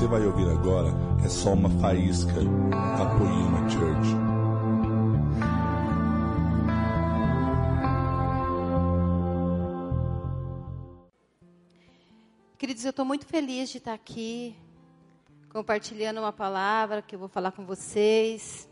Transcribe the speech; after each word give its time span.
você 0.00 0.06
vai 0.06 0.24
ouvir 0.24 0.48
agora 0.48 0.88
é 1.22 1.28
só 1.28 1.52
uma 1.52 1.68
faísca 1.78 2.32
da 2.32 3.04
Poema 3.18 3.68
Church. 3.68 4.08
Queridos, 12.56 12.82
eu 12.82 12.88
estou 12.88 13.04
muito 13.04 13.26
feliz 13.26 13.68
de 13.68 13.76
estar 13.76 13.92
aqui, 13.92 14.56
compartilhando 15.50 16.20
uma 16.20 16.32
palavra 16.32 17.02
que 17.02 17.14
eu 17.14 17.18
vou 17.18 17.28
falar 17.28 17.52
com 17.52 17.66
vocês. 17.66 18.70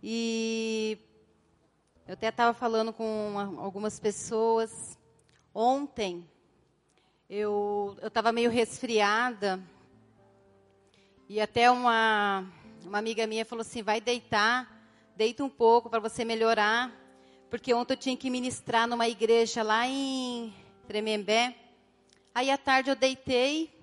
E 0.00 0.96
eu 2.06 2.14
até 2.14 2.28
estava 2.28 2.54
falando 2.54 2.92
com 2.92 3.30
uma, 3.30 3.60
algumas 3.60 3.98
pessoas. 3.98 4.96
Ontem, 5.52 6.30
eu 7.28 7.94
estava 8.02 8.32
meio 8.32 8.50
resfriada. 8.50 9.60
E 11.28 11.40
até 11.40 11.70
uma, 11.70 12.46
uma 12.84 12.98
amiga 12.98 13.26
minha 13.26 13.44
falou 13.44 13.60
assim: 13.60 13.82
vai 13.82 14.00
deitar, 14.00 14.66
deita 15.14 15.44
um 15.44 15.48
pouco 15.50 15.90
para 15.90 16.00
você 16.00 16.24
melhorar. 16.24 16.90
Porque 17.50 17.74
ontem 17.74 17.94
eu 17.94 17.98
tinha 17.98 18.16
que 18.16 18.30
ministrar 18.30 18.86
numa 18.86 19.08
igreja 19.08 19.62
lá 19.62 19.86
em 19.86 20.54
Tremembé. 20.86 21.54
Aí 22.34 22.50
à 22.50 22.56
tarde 22.56 22.90
eu 22.90 22.96
deitei 22.96 23.74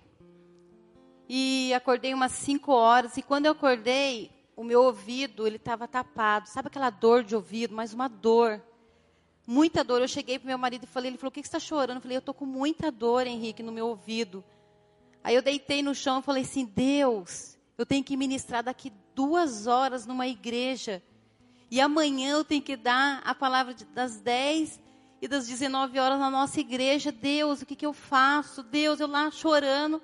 e 1.30 1.74
acordei 1.74 2.14
umas 2.14 2.32
5 2.32 2.72
horas. 2.72 3.18
E 3.18 3.22
quando 3.22 3.46
eu 3.46 3.52
acordei, 3.52 4.32
o 4.56 4.64
meu 4.64 4.84
ouvido 4.84 5.46
ele 5.46 5.58
estava 5.58 5.88
tapado. 5.88 6.50
Sabe 6.50 6.68
aquela 6.68 6.90
dor 6.90 7.24
de 7.24 7.36
ouvido, 7.36 7.76
mas 7.76 7.94
uma 7.94 8.08
dor. 8.08 8.62
Muita 9.46 9.84
dor. 9.84 10.02
Eu 10.02 10.08
cheguei 10.08 10.40
para 10.40 10.48
meu 10.48 10.58
marido 10.58 10.84
e 10.84 10.88
falei, 10.88 11.12
ele 11.12 11.18
falou, 11.18 11.30
o 11.30 11.32
que, 11.32 11.42
que 11.42 11.48
você 11.48 11.58
está 11.58 11.60
chorando? 11.60 11.98
Eu 11.98 12.02
falei, 12.02 12.18
eu 12.18 12.20
estou 12.20 12.34
com 12.34 12.46
muita 12.46 12.92
dor, 12.92 13.28
Henrique, 13.28 13.62
no 13.62 13.72
meu 13.72 13.88
ouvido. 13.88 14.44
Aí 15.24 15.36
eu 15.36 15.42
deitei 15.42 15.82
no 15.82 15.96
chão 15.96 16.20
e 16.20 16.24
falei 16.24 16.44
assim, 16.44 16.66
Deus, 16.66 17.58
eu 17.78 17.86
tenho 17.86 18.04
que 18.04 18.16
ministrar 18.16 18.64
daqui 18.64 18.92
duas 19.14 19.68
horas 19.68 20.06
numa 20.06 20.28
igreja. 20.28 21.02
E 21.70 21.82
amanhã 21.82 22.32
eu 22.32 22.44
tenho 22.44 22.62
que 22.62 22.76
dar 22.76 23.22
a 23.26 23.34
palavra 23.34 23.76
das 23.94 24.20
10 24.22 24.80
e 25.22 25.28
das 25.28 25.48
19 25.48 26.00
horas 26.00 26.20
na 26.20 26.30
nossa 26.30 26.60
igreja. 26.60 27.12
Deus, 27.12 27.62
o 27.62 27.66
que, 27.66 27.76
que 27.76 27.86
eu 27.86 27.94
faço? 27.94 28.62
Deus, 28.62 29.00
eu 29.00 29.08
lá 29.08 29.32
chorando. 29.32 30.02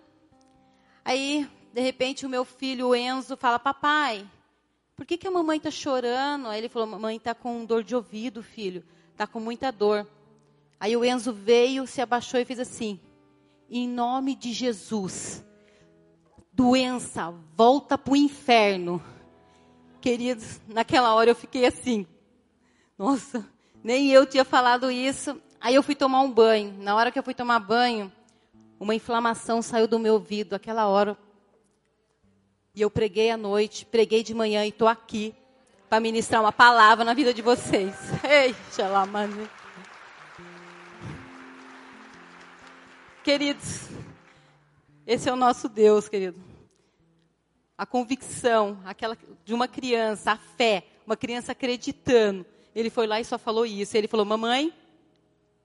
Aí, 1.06 1.48
de 1.74 1.82
repente, 1.82 2.26
o 2.26 2.30
meu 2.30 2.44
filho, 2.44 2.90
o 2.90 2.96
Enzo, 2.96 3.38
fala: 3.38 3.60
Papai, 3.60 4.28
por 4.96 5.06
que, 5.06 5.18
que 5.18 5.28
a 5.28 5.32
mamãe 5.32 5.58
está 5.58 5.72
chorando? 5.72 6.48
Aí 6.48 6.60
ele 6.60 6.70
falou: 6.70 6.88
Mamãe 6.88 7.18
está 7.18 7.34
com 7.34 7.64
dor 7.66 7.84
de 7.84 7.96
ouvido, 7.96 8.42
filho. 8.42 8.84
Está 9.22 9.32
com 9.32 9.40
muita 9.40 9.72
dor. 9.72 10.08
Aí 10.80 10.98
o 10.98 11.06
Enzo 11.06 11.32
veio, 11.32 11.86
se 11.86 12.02
abaixou 12.02 12.40
e 12.40 12.46
fez 12.46 12.60
assim: 12.60 13.00
Em 13.70 13.88
nome 13.88 14.34
de 14.34 14.52
Jesus, 14.52 15.46
doença, 16.52 17.32
volta 17.56 18.00
para 18.00 18.14
o 18.14 18.16
inferno. 18.16 19.00
Queridos, 20.02 20.60
naquela 20.68 21.14
hora 21.14 21.30
eu 21.30 21.36
fiquei 21.36 21.68
assim. 21.68 22.08
Nossa, 22.98 23.48
nem 23.84 24.10
eu 24.10 24.26
tinha 24.26 24.44
falado 24.44 24.90
isso. 24.90 25.40
Aí 25.60 25.76
eu 25.76 25.84
fui 25.84 25.94
tomar 25.94 26.22
um 26.22 26.32
banho. 26.32 26.74
Na 26.80 26.96
hora 26.96 27.12
que 27.12 27.20
eu 27.20 27.24
fui 27.24 27.36
tomar 27.36 27.60
banho, 27.60 28.12
uma 28.80 28.96
inflamação 28.96 29.62
saiu 29.62 29.88
do 29.88 30.00
meu 30.00 30.16
ouvido. 30.16 30.56
Aquela 30.56 30.88
hora. 30.88 31.16
E 32.74 32.82
eu 32.82 32.90
preguei 32.90 33.30
à 33.30 33.38
noite, 33.38 33.86
preguei 33.86 34.24
de 34.24 34.34
manhã 34.34 34.66
e 34.66 34.70
estou 34.70 34.88
aqui 34.88 35.36
para 35.92 36.00
ministrar 36.00 36.40
uma 36.42 36.54
palavra 36.54 37.04
na 37.04 37.14
vida 37.14 37.34
de 37.34 37.42
vocês. 37.42 37.94
Ei, 38.24 38.56
xalamane. 38.72 39.50
Queridos, 43.22 43.90
esse 45.06 45.28
é 45.28 45.34
o 45.34 45.36
nosso 45.36 45.68
Deus, 45.68 46.08
querido. 46.08 46.42
A 47.78 47.86
convicção, 47.86 48.80
aquela 48.86 49.18
de 49.44 49.54
uma 49.54 49.68
criança, 49.68 50.32
a 50.32 50.38
fé, 50.38 50.86
uma 51.06 51.18
criança 51.18 51.52
acreditando 51.52 52.46
ele 52.74 52.90
foi 52.90 53.06
lá 53.06 53.20
e 53.20 53.26
só 53.26 53.38
falou 53.38 53.66
isso. 53.66 53.98
Ele 53.98 54.08
falou: 54.08 54.26
Mamãe, 54.26 54.74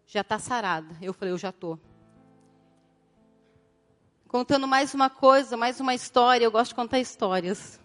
já 0.09 0.23
está 0.23 0.41
sarada. 0.41 0.97
Eu 1.01 1.13
falei: 1.13 1.33
Eu 1.33 1.39
já 1.39 1.51
estou. 1.51 1.79
Contando 4.27 4.67
mais 4.67 4.93
uma 4.93 5.09
coisa, 5.09 5.57
mais 5.57 5.79
uma 5.79 5.95
história. 5.95 6.45
Eu 6.45 6.51
gosto 6.51 6.71
de 6.71 6.75
contar 6.75 6.99
histórias. 6.99 7.81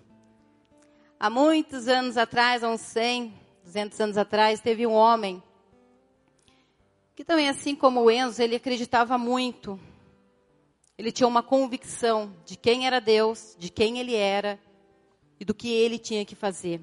Há 1.24 1.30
muitos 1.30 1.88
anos 1.88 2.18
atrás, 2.18 2.64
há 2.64 2.68
uns 2.68 2.82
100, 2.82 3.32
200 3.64 4.02
anos 4.02 4.18
atrás, 4.18 4.60
teve 4.60 4.88
um 4.88 4.94
homem 4.94 5.44
que 7.16 7.24
também, 7.24 7.48
assim 7.48 7.76
como 7.76 8.02
o 8.02 8.10
Enzo, 8.10 8.42
ele 8.42 8.56
acreditava 8.56 9.20
muito. 9.20 9.80
Ele 10.98 11.12
tinha 11.12 11.28
uma 11.28 11.44
convicção 11.44 12.34
de 12.44 12.56
quem 12.56 12.88
era 12.88 13.00
Deus, 13.00 13.56
de 13.60 13.70
quem 13.70 14.00
ele 14.00 14.16
era 14.16 14.60
e 15.40 15.46
do 15.46 15.54
que 15.54 15.72
ele 15.72 16.00
tinha 16.00 16.26
que 16.26 16.34
fazer. 16.34 16.82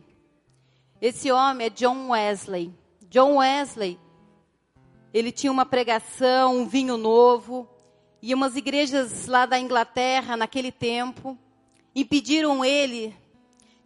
Esse 1.00 1.32
homem 1.32 1.66
é 1.66 1.70
John 1.70 2.10
Wesley. 2.10 2.72
John 3.08 3.38
Wesley, 3.38 3.98
ele 5.12 5.32
tinha 5.32 5.50
uma 5.50 5.66
pregação, 5.66 6.58
um 6.58 6.68
vinho 6.68 6.96
novo, 6.96 7.68
e 8.22 8.32
umas 8.32 8.54
igrejas 8.54 9.26
lá 9.26 9.46
da 9.46 9.58
Inglaterra, 9.58 10.36
naquele 10.36 10.70
tempo, 10.70 11.36
impediram 11.92 12.64
ele 12.64 13.12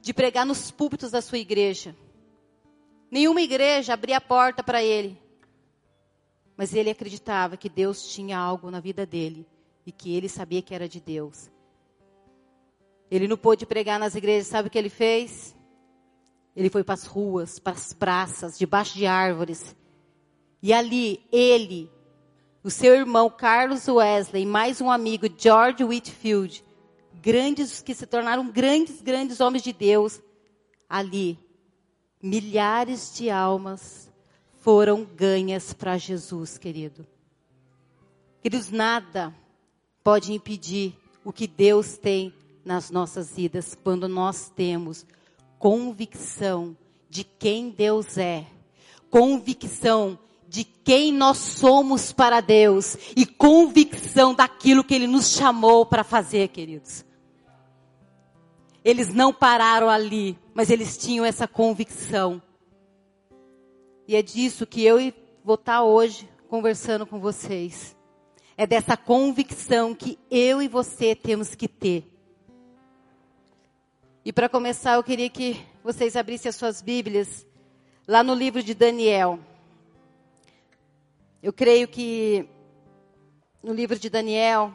de 0.03 0.13
pregar 0.13 0.45
nos 0.45 0.73
púlpitos 0.73 1.13
da 1.13 1.23
sua 1.23 1.39
igreja. 1.39 1.95
Nenhuma 3.09 3.41
igreja 3.41 3.95
abria 3.95 4.17
a 4.17 4.21
porta 4.21 4.61
para 4.61 4.83
ele. 4.83 5.17
Mas 6.57 6.75
ele 6.75 6.91
acreditava 6.91 7.57
que 7.57 7.69
Deus 7.69 8.13
tinha 8.13 8.37
algo 8.37 8.69
na 8.69 8.81
vida 8.81 9.07
dele 9.07 9.47
e 9.87 9.93
que 9.93 10.15
ele 10.15 10.29
sabia 10.29 10.61
que 10.61 10.75
era 10.75 10.89
de 10.89 11.01
Deus. 11.01 11.49
Ele 13.09 13.29
não 13.29 13.37
pôde 13.37 13.65
pregar 13.65 14.01
nas 14.01 14.17
igrejas, 14.17 14.49
sabe 14.49 14.67
o 14.67 14.71
que 14.71 14.79
ele 14.79 14.89
fez? 14.89 15.55
Ele 16.57 16.69
foi 16.69 16.83
para 16.83 16.95
as 16.95 17.05
ruas, 17.05 17.61
para 17.61 17.73
as 17.73 17.93
praças, 17.93 18.59
debaixo 18.59 18.95
de 18.95 19.07
árvores. 19.07 19.77
E 20.61 20.73
ali, 20.73 21.25
ele, 21.31 21.89
o 22.65 22.71
seu 22.71 22.95
irmão 22.95 23.31
Carlos 23.31 23.87
Wesley, 23.87 24.45
mais 24.45 24.81
um 24.81 24.91
amigo, 24.91 25.27
George 25.39 25.85
Whitfield, 25.85 26.65
grandes 27.23 27.81
que 27.81 27.95
se 27.95 28.05
tornaram 28.05 28.51
grandes, 28.51 29.01
grandes 29.01 29.41
homens 29.41 29.63
de 29.63 29.73
Deus, 29.73 30.21
ali, 30.89 31.39
milhares 32.21 33.15
de 33.15 33.31
almas 33.31 34.11
foram 34.57 35.05
ganhas 35.05 35.73
para 35.73 35.97
Jesus, 35.97 36.59
querido. 36.59 37.07
Queridos, 38.43 38.71
nada 38.71 39.33
pode 40.03 40.33
impedir 40.33 40.99
o 41.25 41.33
que 41.33 41.47
Deus 41.47 41.97
tem 41.97 42.35
nas 42.65 42.91
nossas 42.91 43.37
vidas 43.37 43.79
quando 43.83 44.09
nós 44.09 44.51
temos 44.55 45.07
convicção 45.61 46.77
de 47.09 47.23
quem 47.23 47.71
Deus 47.71 48.19
é, 48.19 48.45
convicção 49.09 50.19
de 50.49 50.65
quem 50.65 51.13
nós 51.13 51.39
somos 51.39 52.13
para 52.13 52.41
Deus 52.41 52.97
e 53.17 53.25
convicção 53.25 54.35
daquilo 54.35 54.85
que 54.85 54.95
Ele 54.95 55.07
nos 55.07 55.31
chamou 55.31 55.87
para 55.87 56.05
fazer, 56.05 56.49
queridos. 56.49 57.05
Eles 58.85 59.13
não 59.15 59.33
pararam 59.33 59.89
ali, 59.89 60.39
mas 60.53 60.71
eles 60.71 60.97
tinham 60.97 61.25
essa 61.25 61.47
convicção. 61.47 62.43
E 64.07 64.17
é 64.17 64.23
disso 64.23 64.67
que 64.67 64.85
eu 64.85 64.99
vou 65.45 65.55
estar 65.55 65.83
hoje 65.83 66.29
conversando 66.49 67.07
com 67.07 67.21
vocês. 67.21 67.97
É 68.57 68.67
dessa 68.67 68.97
convicção 68.97 69.95
que 69.95 70.19
eu 70.31 70.61
e 70.61 70.69
você 70.69 71.15
temos 71.15 71.55
que 71.55 71.69
ter. 71.69 72.05
E 74.25 74.33
para 74.33 74.49
começar, 74.49 74.95
eu 74.95 75.03
queria 75.03 75.31
que 75.31 75.61
vocês 75.83 76.17
abrissem 76.17 76.49
as 76.49 76.57
suas 76.57 76.83
Bíblias 76.83 77.47
lá 78.07 78.23
no 78.23 78.35
livro 78.35 78.63
de 78.63 78.75
Daniel. 78.75 79.39
Eu 81.43 81.53
creio 81.53 81.89
que 81.89 82.49
no 83.63 83.73
livro 83.73 83.99
de 83.99 84.11
Daniel, 84.11 84.73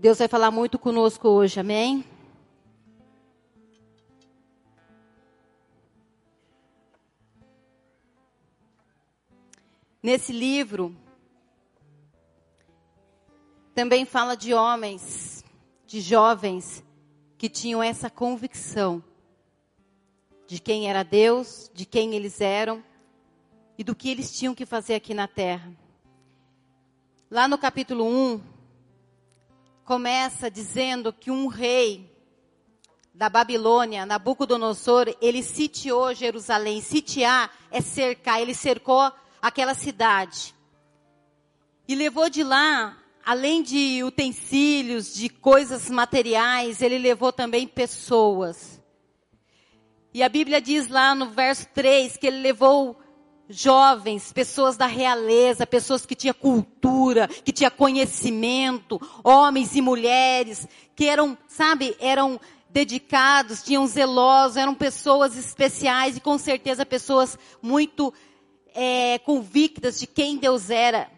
Deus 0.00 0.16
vai 0.16 0.28
falar 0.28 0.50
muito 0.50 0.78
conosco 0.78 1.28
hoje, 1.28 1.60
amém? 1.60 2.02
Nesse 10.02 10.32
livro, 10.32 10.96
também 13.74 14.06
fala 14.06 14.34
de 14.34 14.54
homens, 14.54 15.44
de 15.86 16.00
jovens 16.00 16.82
que 17.36 17.50
tinham 17.50 17.82
essa 17.82 18.08
convicção 18.08 19.04
de 20.46 20.62
quem 20.62 20.88
era 20.88 21.02
Deus, 21.02 21.70
de 21.74 21.84
quem 21.84 22.14
eles 22.14 22.40
eram 22.40 22.82
e 23.76 23.84
do 23.84 23.94
que 23.94 24.08
eles 24.08 24.32
tinham 24.32 24.54
que 24.54 24.64
fazer 24.64 24.94
aqui 24.94 25.12
na 25.12 25.28
terra. 25.28 25.70
Lá 27.30 27.46
no 27.46 27.58
capítulo 27.58 28.06
1, 28.06 28.59
começa 29.84 30.50
dizendo 30.50 31.12
que 31.12 31.30
um 31.30 31.46
rei 31.46 32.10
da 33.14 33.28
Babilônia, 33.28 34.06
Nabucodonosor, 34.06 35.14
ele 35.20 35.42
sitiou 35.42 36.14
Jerusalém. 36.14 36.80
Sitiar 36.80 37.50
é 37.70 37.80
cercar, 37.80 38.40
ele 38.40 38.54
cercou 38.54 39.12
aquela 39.42 39.74
cidade. 39.74 40.54
E 41.88 41.94
levou 41.94 42.30
de 42.30 42.42
lá, 42.42 42.96
além 43.24 43.62
de 43.62 44.02
utensílios, 44.04 45.14
de 45.14 45.28
coisas 45.28 45.90
materiais, 45.90 46.82
ele 46.82 46.98
levou 46.98 47.32
também 47.32 47.66
pessoas. 47.66 48.80
E 50.12 50.22
a 50.22 50.28
Bíblia 50.28 50.60
diz 50.60 50.88
lá 50.88 51.14
no 51.14 51.30
verso 51.30 51.66
3 51.74 52.16
que 52.16 52.26
ele 52.26 52.40
levou 52.40 52.99
jovens, 53.50 54.32
pessoas 54.32 54.76
da 54.76 54.86
realeza, 54.86 55.66
pessoas 55.66 56.06
que 56.06 56.14
tinham 56.14 56.32
cultura, 56.32 57.26
que 57.26 57.52
tinham 57.52 57.70
conhecimento, 57.70 59.00
homens 59.24 59.74
e 59.74 59.82
mulheres, 59.82 60.68
que 60.94 61.06
eram, 61.06 61.36
sabe, 61.48 61.96
eram 61.98 62.40
dedicados, 62.70 63.64
tinham 63.64 63.86
zelosos, 63.86 64.56
eram 64.56 64.74
pessoas 64.74 65.36
especiais 65.36 66.16
e 66.16 66.20
com 66.20 66.38
certeza 66.38 66.86
pessoas 66.86 67.36
muito 67.60 68.14
é, 68.72 69.18
convictas 69.18 69.98
de 69.98 70.06
quem 70.06 70.36
Deus 70.36 70.70
era. 70.70 71.10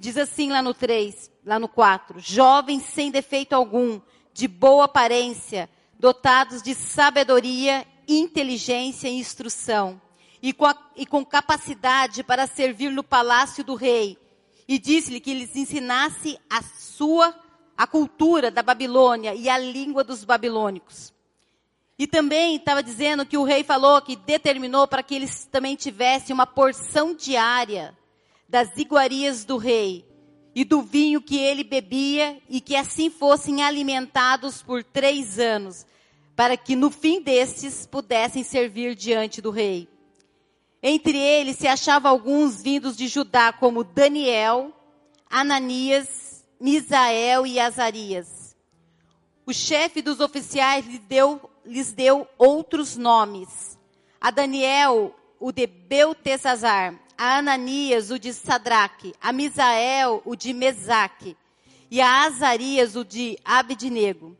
Diz 0.00 0.18
assim 0.18 0.50
lá 0.50 0.60
no 0.60 0.74
3, 0.74 1.30
lá 1.46 1.60
no 1.60 1.68
4, 1.68 2.18
jovens 2.18 2.82
sem 2.82 3.12
defeito 3.12 3.52
algum, 3.52 4.00
de 4.34 4.48
boa 4.48 4.86
aparência, 4.86 5.70
dotados 5.96 6.60
de 6.60 6.74
sabedoria, 6.74 7.86
inteligência 8.08 9.06
e 9.06 9.18
instrução 9.20 10.00
e 10.42 10.52
com, 10.52 10.66
a, 10.66 10.76
e 10.96 11.06
com 11.06 11.24
capacidade 11.24 12.24
para 12.24 12.48
servir 12.48 12.90
no 12.90 13.04
palácio 13.04 13.62
do 13.62 13.76
rei. 13.76 14.18
E 14.66 14.78
disse-lhe 14.78 15.20
que 15.20 15.32
lhes 15.32 15.54
ensinasse 15.54 16.38
a 16.50 16.60
sua, 16.62 17.34
a 17.76 17.86
cultura 17.86 18.50
da 18.50 18.62
Babilônia 18.62 19.34
e 19.34 19.48
a 19.48 19.56
língua 19.56 20.02
dos 20.02 20.24
babilônicos. 20.24 21.12
E 21.96 22.06
também 22.06 22.56
estava 22.56 22.82
dizendo 22.82 23.24
que 23.24 23.38
o 23.38 23.44
rei 23.44 23.62
falou 23.62 24.02
que 24.02 24.16
determinou 24.16 24.88
para 24.88 25.02
que 25.02 25.14
eles 25.14 25.44
também 25.44 25.76
tivessem 25.76 26.34
uma 26.34 26.46
porção 26.46 27.14
diária 27.14 27.96
das 28.48 28.76
iguarias 28.76 29.44
do 29.44 29.56
rei 29.56 30.04
e 30.54 30.64
do 30.64 30.82
vinho 30.82 31.22
que 31.22 31.38
ele 31.38 31.62
bebia 31.62 32.38
e 32.48 32.60
que 32.60 32.74
assim 32.74 33.08
fossem 33.08 33.62
alimentados 33.62 34.62
por 34.62 34.82
três 34.82 35.38
anos, 35.38 35.86
para 36.34 36.56
que 36.56 36.74
no 36.74 36.90
fim 36.90 37.22
destes 37.22 37.86
pudessem 37.86 38.42
servir 38.42 38.94
diante 38.94 39.40
do 39.40 39.50
rei. 39.50 39.91
Entre 40.82 41.16
eles 41.16 41.58
se 41.58 41.68
achavam 41.68 42.10
alguns 42.10 42.60
vindos 42.60 42.96
de 42.96 43.06
Judá, 43.06 43.52
como 43.52 43.84
Daniel, 43.84 44.72
Ananias, 45.30 46.44
Misael 46.60 47.46
e 47.46 47.60
Azarias. 47.60 48.56
O 49.46 49.52
chefe 49.52 50.02
dos 50.02 50.18
oficiais 50.18 50.84
lhes 50.84 50.98
deu, 50.98 51.50
lhes 51.64 51.92
deu 51.92 52.26
outros 52.36 52.96
nomes. 52.96 53.78
A 54.20 54.32
Daniel, 54.32 55.14
o 55.38 55.52
de 55.52 55.68
Beltesazar, 55.68 56.98
a 57.16 57.38
Ananias, 57.38 58.10
o 58.10 58.18
de 58.18 58.32
Sadraque, 58.32 59.14
a 59.20 59.32
Misael, 59.32 60.20
o 60.24 60.34
de 60.34 60.52
Mesaque, 60.52 61.36
e 61.88 62.00
a 62.00 62.24
Azarias, 62.24 62.96
o 62.96 63.04
de 63.04 63.38
Abednego. 63.44 64.36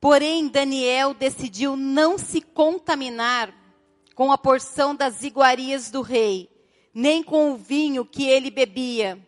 Porém, 0.00 0.48
Daniel 0.48 1.12
decidiu 1.12 1.76
não 1.76 2.16
se 2.16 2.40
contaminar 2.40 3.63
com 4.14 4.30
a 4.30 4.38
porção 4.38 4.94
das 4.94 5.22
iguarias 5.22 5.90
do 5.90 6.00
rei, 6.00 6.48
nem 6.92 7.22
com 7.22 7.52
o 7.52 7.56
vinho 7.56 8.04
que 8.04 8.28
ele 8.28 8.50
bebia. 8.50 9.18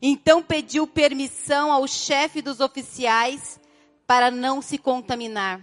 Então 0.00 0.42
pediu 0.42 0.86
permissão 0.86 1.72
ao 1.72 1.86
chefe 1.86 2.42
dos 2.42 2.60
oficiais 2.60 3.58
para 4.06 4.30
não 4.30 4.60
se 4.60 4.76
contaminar. 4.76 5.60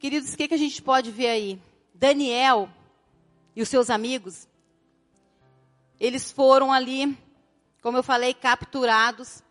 Queridos, 0.00 0.32
o 0.32 0.36
que, 0.36 0.48
que 0.48 0.54
a 0.54 0.58
gente 0.58 0.82
pode 0.82 1.10
ver 1.10 1.28
aí? 1.28 1.62
Daniel 1.94 2.68
e 3.54 3.62
os 3.62 3.68
seus 3.68 3.90
amigos, 3.90 4.48
eles 5.98 6.30
foram 6.30 6.72
ali, 6.72 7.16
como 7.82 7.96
eu 7.96 8.02
falei, 8.02 8.32
capturados. 8.32 9.42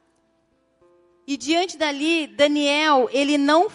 E 1.25 1.35
diante 1.35 1.77
dali, 1.77 2.27
Daniel, 2.27 3.09
ele 3.11 3.37
não, 3.37 3.67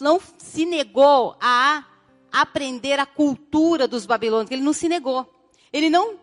não 0.00 0.20
se 0.38 0.64
negou 0.64 1.36
a 1.40 1.84
aprender 2.32 2.98
a 2.98 3.06
cultura 3.06 3.86
dos 3.86 4.06
babilônios. 4.06 4.50
Ele 4.50 4.62
não 4.62 4.72
se 4.72 4.88
negou. 4.88 5.30
Ele 5.72 5.90
não, 5.90 6.18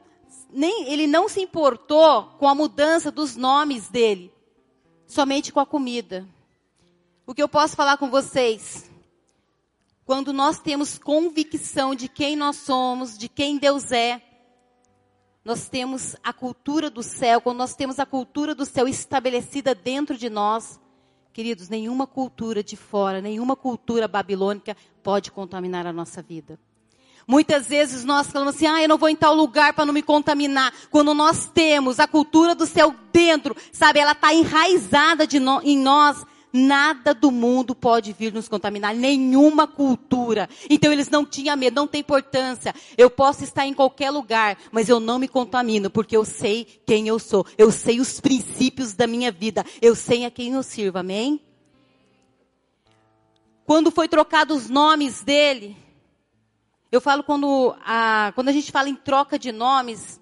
nem, 0.50 0.92
ele 0.92 1.06
não 1.06 1.30
se 1.30 1.40
importou 1.40 2.24
com 2.40 2.48
a 2.48 2.56
mudança 2.56 3.12
dos 3.12 3.36
nomes 3.36 3.88
dele. 3.88 4.34
Somente 5.06 5.54
com 5.54 5.60
a 5.60 5.66
comida. 5.66 6.28
O 7.26 7.34
que 7.34 7.44
eu 7.44 7.48
posso 7.48 7.76
falar 7.76 7.98
com 7.98 8.10
vocês? 8.10 8.90
Quando 10.06 10.34
nós 10.34 10.60
temos 10.60 10.98
convicção 10.98 11.94
de 11.94 12.10
quem 12.10 12.36
nós 12.36 12.56
somos, 12.56 13.16
de 13.16 13.30
quem 13.30 13.58
Deus 13.58 13.92
é, 13.92 14.20
nós 15.46 15.70
temos 15.70 16.16
a 16.24 16.34
cultura 16.34 16.90
do 16.90 17.02
céu, 17.02 17.40
quando 17.40 17.58
nós 17.58 17.76
temos 17.76 18.00
a 18.00 18.06
cultura 18.06 18.54
do 18.54 18.66
céu 18.66 18.88
estabelecida 18.88 19.74
dentro 19.74 20.18
de 20.18 20.30
nós, 20.30 20.80
Queridos, 21.32 21.70
nenhuma 21.70 22.08
cultura 22.08 22.64
de 22.64 22.76
fora, 22.76 23.22
nenhuma 23.22 23.56
cultura 23.56 24.08
babilônica 24.08 24.76
pode 25.04 25.32
contaminar 25.32 25.86
a 25.86 25.94
nossa 25.94 26.22
vida. 26.22 26.60
Muitas 27.28 27.68
vezes 27.68 28.04
nós 28.04 28.32
falamos 28.32 28.56
assim, 28.56 28.66
ah, 28.66 28.82
eu 28.82 28.90
não 28.90 28.98
vou 28.98 29.08
em 29.08 29.16
tal 29.16 29.36
lugar 29.36 29.74
para 29.74 29.86
não 29.86 29.94
me 29.94 30.02
contaminar. 30.02 30.74
Quando 30.90 31.14
nós 31.14 31.46
temos 31.46 32.00
a 32.00 32.08
cultura 32.08 32.56
do 32.56 32.66
céu 32.66 32.96
dentro, 33.14 33.56
sabe, 33.72 34.00
ela 34.00 34.14
está 34.14 34.34
enraizada 34.34 35.28
no, 35.40 35.62
em 35.62 35.78
nós, 35.78 36.26
Nada 36.52 37.14
do 37.14 37.30
mundo 37.30 37.76
pode 37.76 38.12
vir 38.12 38.34
nos 38.34 38.48
contaminar, 38.48 38.96
nenhuma 38.96 39.68
cultura. 39.68 40.50
Então 40.70 40.92
eles 40.92 41.10
não 41.10 41.24
tinham 41.24 41.56
medo, 41.56 41.76
não 41.76 41.88
tem 41.88 42.02
importância. 42.02 42.74
Eu 42.98 43.10
posso 43.10 43.44
estar 43.44 43.68
em 43.68 43.74
qualquer 43.74 44.10
lugar, 44.10 44.58
mas 44.72 44.90
eu 44.90 45.00
não 45.00 45.20
me 45.20 45.28
contamino, 45.28 45.90
porque 45.90 46.18
eu 46.18 46.26
sei 46.26 46.66
quem 46.86 47.08
eu 47.08 47.20
sou. 47.20 47.46
Eu 47.58 47.72
sei 47.72 48.00
os 48.00 48.20
princípios 48.20 48.94
da 48.94 49.06
minha 49.06 49.32
vida. 49.32 49.64
Eu 49.80 49.96
sei 49.96 50.26
a 50.26 50.32
quem 50.32 50.54
eu 50.54 50.64
sirvo, 50.64 50.98
amém? 50.98 51.40
Quando 53.64 53.92
foi 53.92 54.08
trocado 54.08 54.56
os 54.56 54.68
nomes 54.68 55.22
dele, 55.22 55.78
eu 56.92 57.00
falo 57.00 57.24
quando 57.24 57.76
a, 57.86 58.32
quando 58.34 58.50
a 58.50 58.52
gente 58.52 58.72
fala 58.72 58.90
em 58.90 58.96
troca 58.96 59.38
de 59.38 59.52
nomes, 59.52 60.20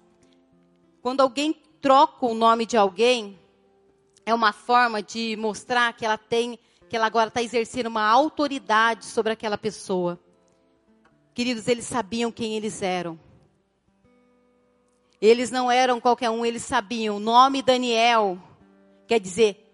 quando 1.00 1.22
alguém 1.22 1.56
troca 1.80 2.26
o 2.26 2.34
nome 2.34 2.66
de 2.66 2.76
alguém, 2.76 3.38
é 4.28 4.34
uma 4.34 4.52
forma 4.52 5.02
de 5.02 5.36
mostrar 5.36 5.94
que 5.94 6.04
ela 6.04 6.18
tem, 6.18 6.58
que 6.86 6.94
ela 6.94 7.06
agora 7.06 7.28
está 7.28 7.42
exercendo 7.42 7.86
uma 7.86 8.06
autoridade 8.06 9.06
sobre 9.06 9.32
aquela 9.32 9.56
pessoa. 9.56 10.20
Queridos, 11.32 11.66
eles 11.66 11.86
sabiam 11.86 12.30
quem 12.30 12.54
eles 12.54 12.82
eram. 12.82 13.18
Eles 15.18 15.50
não 15.50 15.70
eram 15.70 15.98
qualquer 15.98 16.28
um, 16.28 16.44
eles 16.44 16.62
sabiam. 16.62 17.16
O 17.16 17.20
nome 17.20 17.62
Daniel 17.62 18.38
quer 19.06 19.18
dizer 19.18 19.64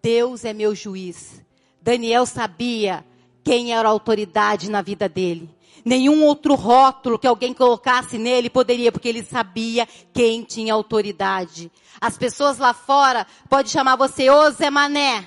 Deus 0.00 0.44
é 0.44 0.52
meu 0.52 0.72
juiz. 0.72 1.44
Daniel 1.82 2.26
sabia 2.26 3.04
quem 3.42 3.74
era 3.74 3.88
a 3.88 3.90
autoridade 3.90 4.70
na 4.70 4.82
vida 4.82 5.08
dele. 5.08 5.50
Nenhum 5.84 6.24
outro 6.24 6.54
rótulo 6.54 7.18
que 7.18 7.26
alguém 7.26 7.54
colocasse 7.54 8.18
nele 8.18 8.50
poderia, 8.50 8.92
porque 8.92 9.08
ele 9.08 9.22
sabia 9.22 9.86
quem 10.12 10.42
tinha 10.42 10.74
autoridade. 10.74 11.70
As 12.00 12.16
pessoas 12.16 12.58
lá 12.58 12.72
fora 12.72 13.26
podem 13.48 13.70
chamar 13.70 13.96
você, 13.96 14.30
ô 14.30 14.50
Zé 14.50 14.70
Mané. 14.70 15.26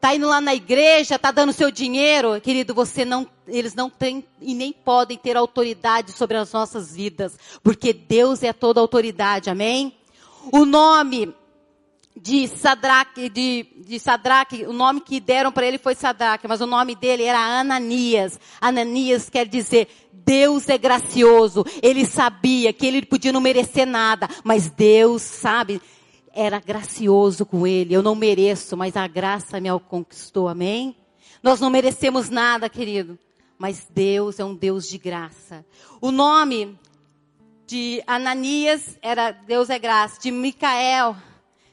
Tá 0.00 0.14
indo 0.14 0.26
lá 0.26 0.40
na 0.40 0.54
igreja, 0.54 1.18
tá 1.18 1.30
dando 1.30 1.52
seu 1.52 1.70
dinheiro, 1.70 2.40
querido, 2.40 2.72
você 2.72 3.04
não, 3.04 3.28
eles 3.46 3.74
não 3.74 3.90
têm 3.90 4.24
e 4.40 4.54
nem 4.54 4.72
podem 4.72 5.18
ter 5.18 5.36
autoridade 5.36 6.12
sobre 6.12 6.38
as 6.38 6.50
nossas 6.52 6.96
vidas, 6.96 7.38
porque 7.62 7.92
Deus 7.92 8.42
é 8.42 8.50
toda 8.50 8.80
autoridade, 8.80 9.50
amém? 9.50 9.94
O 10.50 10.64
nome 10.64 11.34
de 12.22 12.46
Sadraque, 12.48 13.30
de, 13.30 13.66
de 13.86 13.98
Sadraque, 13.98 14.66
o 14.66 14.72
nome 14.72 15.00
que 15.00 15.18
deram 15.20 15.50
para 15.50 15.66
ele 15.66 15.78
foi 15.78 15.94
Sadraque, 15.94 16.46
mas 16.46 16.60
o 16.60 16.66
nome 16.66 16.94
dele 16.94 17.22
era 17.22 17.38
Ananias. 17.38 18.38
Ananias 18.60 19.30
quer 19.30 19.46
dizer 19.46 19.88
Deus 20.12 20.68
é 20.68 20.76
gracioso. 20.76 21.64
Ele 21.82 22.04
sabia 22.04 22.72
que 22.72 22.86
ele 22.86 23.06
podia 23.06 23.32
não 23.32 23.40
merecer 23.40 23.86
nada, 23.86 24.28
mas 24.44 24.68
Deus, 24.68 25.22
sabe, 25.22 25.80
era 26.32 26.60
gracioso 26.60 27.46
com 27.46 27.66
ele. 27.66 27.94
Eu 27.94 28.02
não 28.02 28.14
mereço, 28.14 28.76
mas 28.76 28.96
a 28.96 29.06
graça 29.06 29.58
me 29.58 29.68
conquistou. 29.88 30.46
Amém? 30.46 30.94
Nós 31.42 31.58
não 31.58 31.70
merecemos 31.70 32.28
nada, 32.28 32.68
querido, 32.68 33.18
mas 33.58 33.86
Deus 33.88 34.38
é 34.38 34.44
um 34.44 34.54
Deus 34.54 34.86
de 34.86 34.98
graça. 34.98 35.64
O 36.02 36.10
nome 36.10 36.78
de 37.66 38.02
Ananias 38.06 38.98
era 39.00 39.30
Deus 39.30 39.70
é 39.70 39.78
graça, 39.78 40.20
de 40.20 40.30
Micael 40.30 41.16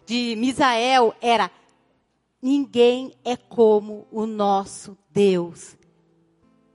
de 0.08 0.36
Misael 0.38 1.14
era: 1.22 1.52
ninguém 2.42 3.14
é 3.24 3.36
como 3.36 4.08
o 4.10 4.26
nosso 4.26 4.98
Deus. 5.12 5.78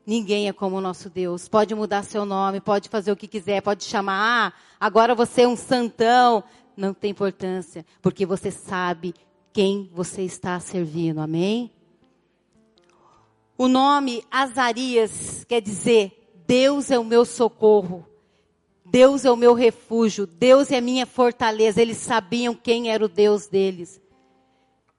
Ninguém 0.07 0.49
é 0.49 0.53
como 0.53 0.77
o 0.77 0.81
nosso 0.81 1.09
Deus. 1.09 1.49
Pode 1.49 1.75
mudar 1.75 2.05
seu 2.05 2.27
nome, 2.27 2.61
pode 2.61 2.89
fazer 2.89 3.11
o 3.11 3.17
que 3.17 3.27
quiser, 3.27 3.63
pode 3.63 3.85
chamar, 3.85 4.53
ah, 4.53 4.53
agora 4.79 5.15
você 5.15 5.43
é 5.43 5.49
um 5.49 5.57
santão. 5.57 6.45
Não 6.77 6.93
tem 6.93 7.11
importância, 7.11 7.85
porque 8.01 8.27
você 8.27 8.51
sabe 8.51 9.15
quem 9.53 9.91
você 9.93 10.23
está 10.23 10.59
servindo. 10.61 11.21
Amém? 11.21 11.71
O 13.57 13.69
nome 13.69 14.25
Azarias 14.31 15.45
quer 15.45 15.61
dizer 15.61 16.35
Deus 16.47 16.91
é 16.91 16.99
o 16.99 17.05
meu 17.05 17.25
socorro. 17.25 18.07
Deus 18.93 19.25
é 19.25 19.31
o 19.31 19.37
meu 19.37 19.55
refúgio, 19.55 20.27
Deus 20.27 20.71
é 20.71 20.77
a 20.77 20.81
minha 20.83 21.07
fortaleza. 21.07 21.81
Eles 21.81 21.97
sabiam 21.97 22.55
quem 22.55 22.91
era 22.91 23.03
o 23.03 23.09
Deus 23.09 23.47
deles. 23.47 23.99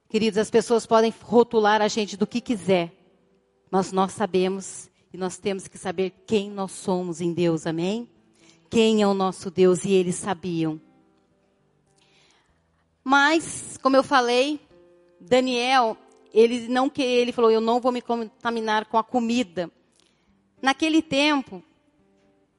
Queridos, 0.10 0.40
as 0.40 0.50
pessoas 0.50 0.84
podem 0.88 1.14
rotular 1.22 1.80
a 1.80 1.88
gente 1.88 2.18
do 2.18 2.26
que 2.26 2.42
quiser, 2.42 2.92
mas 3.70 3.92
nós 3.92 4.12
sabemos 4.14 4.90
e 5.14 5.18
nós 5.18 5.38
temos 5.38 5.68
que 5.68 5.78
saber 5.78 6.12
quem 6.26 6.50
nós 6.50 6.72
somos 6.72 7.22
em 7.22 7.34
Deus, 7.34 7.68
amém? 7.68 8.10
Quem 8.68 9.04
é 9.04 9.08
o 9.08 9.14
nosso 9.14 9.52
Deus 9.52 9.86
e 9.86 9.92
eles 9.92 10.16
sabiam. 10.16 10.82
Mas, 13.04 13.78
como 13.80 13.96
eu 13.96 14.04
falei, 14.04 14.60
Daniel, 15.20 15.96
ele 16.34 16.68
não 16.68 16.90
que 16.90 17.04
ele 17.04 17.32
falou, 17.32 17.52
eu 17.52 17.62
não 17.62 17.80
vou 17.80 17.92
me 17.92 18.02
contaminar 18.02 18.86
com 18.86 18.98
a 18.98 19.04
comida. 19.04 19.70
Naquele 20.60 21.04
tempo, 21.04 21.64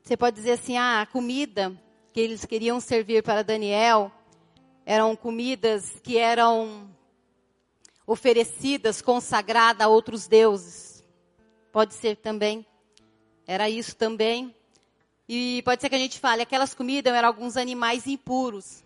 você 0.05 0.19
pode 0.19 0.37
dizer 0.37 0.53
assim, 0.53 0.77
ah, 0.77 1.01
a 1.01 1.07
comida 1.07 1.75
que 2.13 2.21
eles 2.21 2.45
queriam 2.45 2.79
servir 2.79 3.23
para 3.23 3.43
Daniel 3.43 4.13
eram 4.85 5.17
comidas 5.17 5.99
que 6.03 6.19
eram 6.19 6.91
oferecidas, 8.07 9.01
consagradas 9.01 9.81
a 9.81 9.89
outros 9.89 10.27
deuses. 10.27 11.03
Pode 11.73 11.95
ser 11.95 12.17
também. 12.17 12.67
Era 13.47 13.71
isso 13.71 13.97
também. 13.97 14.55
E 15.27 15.63
pode 15.65 15.81
ser 15.81 15.89
que 15.89 15.95
a 15.95 15.99
gente 15.99 16.21
fale, 16.21 16.43
aquelas 16.43 16.75
comidas 16.75 17.15
eram 17.15 17.29
alguns 17.29 17.57
animais 17.57 18.07
impuros. 18.07 18.85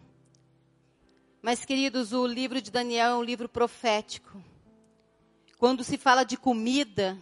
Mas, 1.42 1.64
queridos, 1.64 2.12
o 2.12 2.28
livro 2.28 2.62
de 2.62 2.70
Daniel 2.70 3.10
é 3.10 3.16
um 3.16 3.24
livro 3.24 3.48
profético. 3.48 4.40
Quando 5.58 5.82
se 5.82 5.98
fala 5.98 6.22
de 6.22 6.36
comida, 6.36 7.18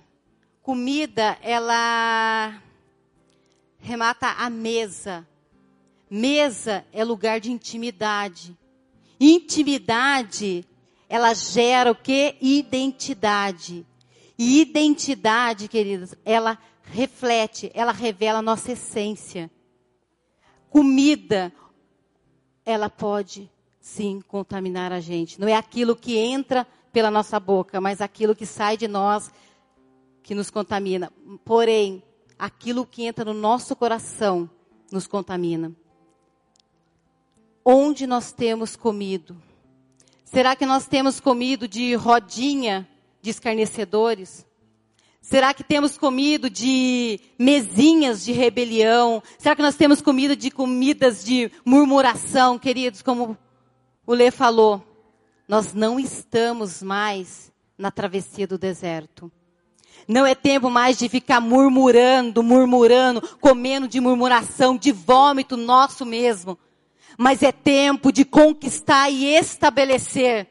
comida, 0.61 1.39
ela 1.41 2.63
remata 3.87 4.27
a 4.33 4.51
mesa. 4.51 5.27
Mesa 6.11 6.85
é 6.93 7.05
lugar 7.05 7.41
de 7.41 7.53
intimidade. 7.53 8.57
Intimidade, 9.19 10.67
ela 11.09 11.33
gera 11.33 11.93
o 11.93 11.95
que? 11.95 12.37
Identidade. 12.41 13.87
E 14.37 14.61
identidade, 14.61 15.69
queridos, 15.69 16.15
ela 16.25 16.59
reflete, 16.83 17.71
ela 17.75 17.93
revela 17.93 18.41
a 18.41 18.43
nossa 18.43 18.73
essência. 18.73 19.51
Comida, 20.69 21.53
ela 22.65 22.91
pode 22.91 23.49
sim 23.81 24.21
contaminar 24.21 24.93
a 24.93 25.01
gente. 25.01 25.41
Não 25.41 25.49
é 25.49 25.55
aquilo 25.55 25.95
que 25.95 26.19
entra 26.19 26.67
pela 26.93 27.11
nossa 27.11 27.39
boca, 27.39 27.81
mas 27.81 28.01
aquilo 28.01 28.35
que 28.35 28.45
sai 28.45 28.77
de 28.77 28.89
nós 28.89 29.33
que 30.25 30.35
nos 30.35 30.51
contamina. 30.51 31.11
Porém, 31.45 32.03
aquilo 32.39 32.87
que 32.87 33.05
entra 33.05 33.25
no 33.25 33.35
nosso 33.35 33.75
coração 33.75 34.49
nos 34.91 35.07
contamina. 35.07 35.73
Onde 37.65 38.07
nós 38.07 38.33
temos 38.33 38.77
comido? 38.77 39.37
Será 40.25 40.55
que 40.55 40.67
nós 40.67 40.87
temos 40.87 41.19
comido 41.21 41.67
de 41.67 41.95
rodinha 41.95 42.89
de 43.21 43.31
escarnecedores? 43.31 44.47
Será 45.21 45.53
que 45.53 45.65
temos 45.65 45.99
comido 45.99 46.49
de 46.49 47.19
mesinhas 47.37 48.25
de 48.25 48.31
rebelião? 48.31 49.21
Será 49.39 49.57
que 49.57 49.63
nós 49.63 49.75
temos 49.75 50.01
comido 50.01 50.37
de 50.37 50.51
comidas 50.53 51.25
de 51.25 51.51
murmuração, 51.65 52.59
queridos, 52.59 53.03
como 53.03 53.37
o 54.07 54.15
Lê 54.15 54.31
falou? 54.31 54.85
Nós 55.49 55.75
não 55.75 55.99
estamos 55.99 56.81
mais 56.81 57.53
na 57.77 57.91
travessia 57.91 58.47
do 58.47 58.57
deserto. 58.57 59.31
Não 60.09 60.25
é 60.25 60.35
tempo 60.35 60.71
mais 60.71 60.97
de 60.97 61.09
ficar 61.09 61.41
murmurando, 61.41 62.43
murmurando, 62.43 63.21
comendo 63.41 63.89
de 63.89 64.01
murmuração, 64.01 64.77
de 64.77 64.93
vômito 64.93 65.57
nosso 65.57 66.07
mesmo. 66.07 66.57
Mas 67.19 67.43
é 67.43 67.51
tempo 67.51 68.13
de 68.13 68.25
conquistar 68.25 69.11
e 69.11 69.25
estabelecer. 69.25 70.47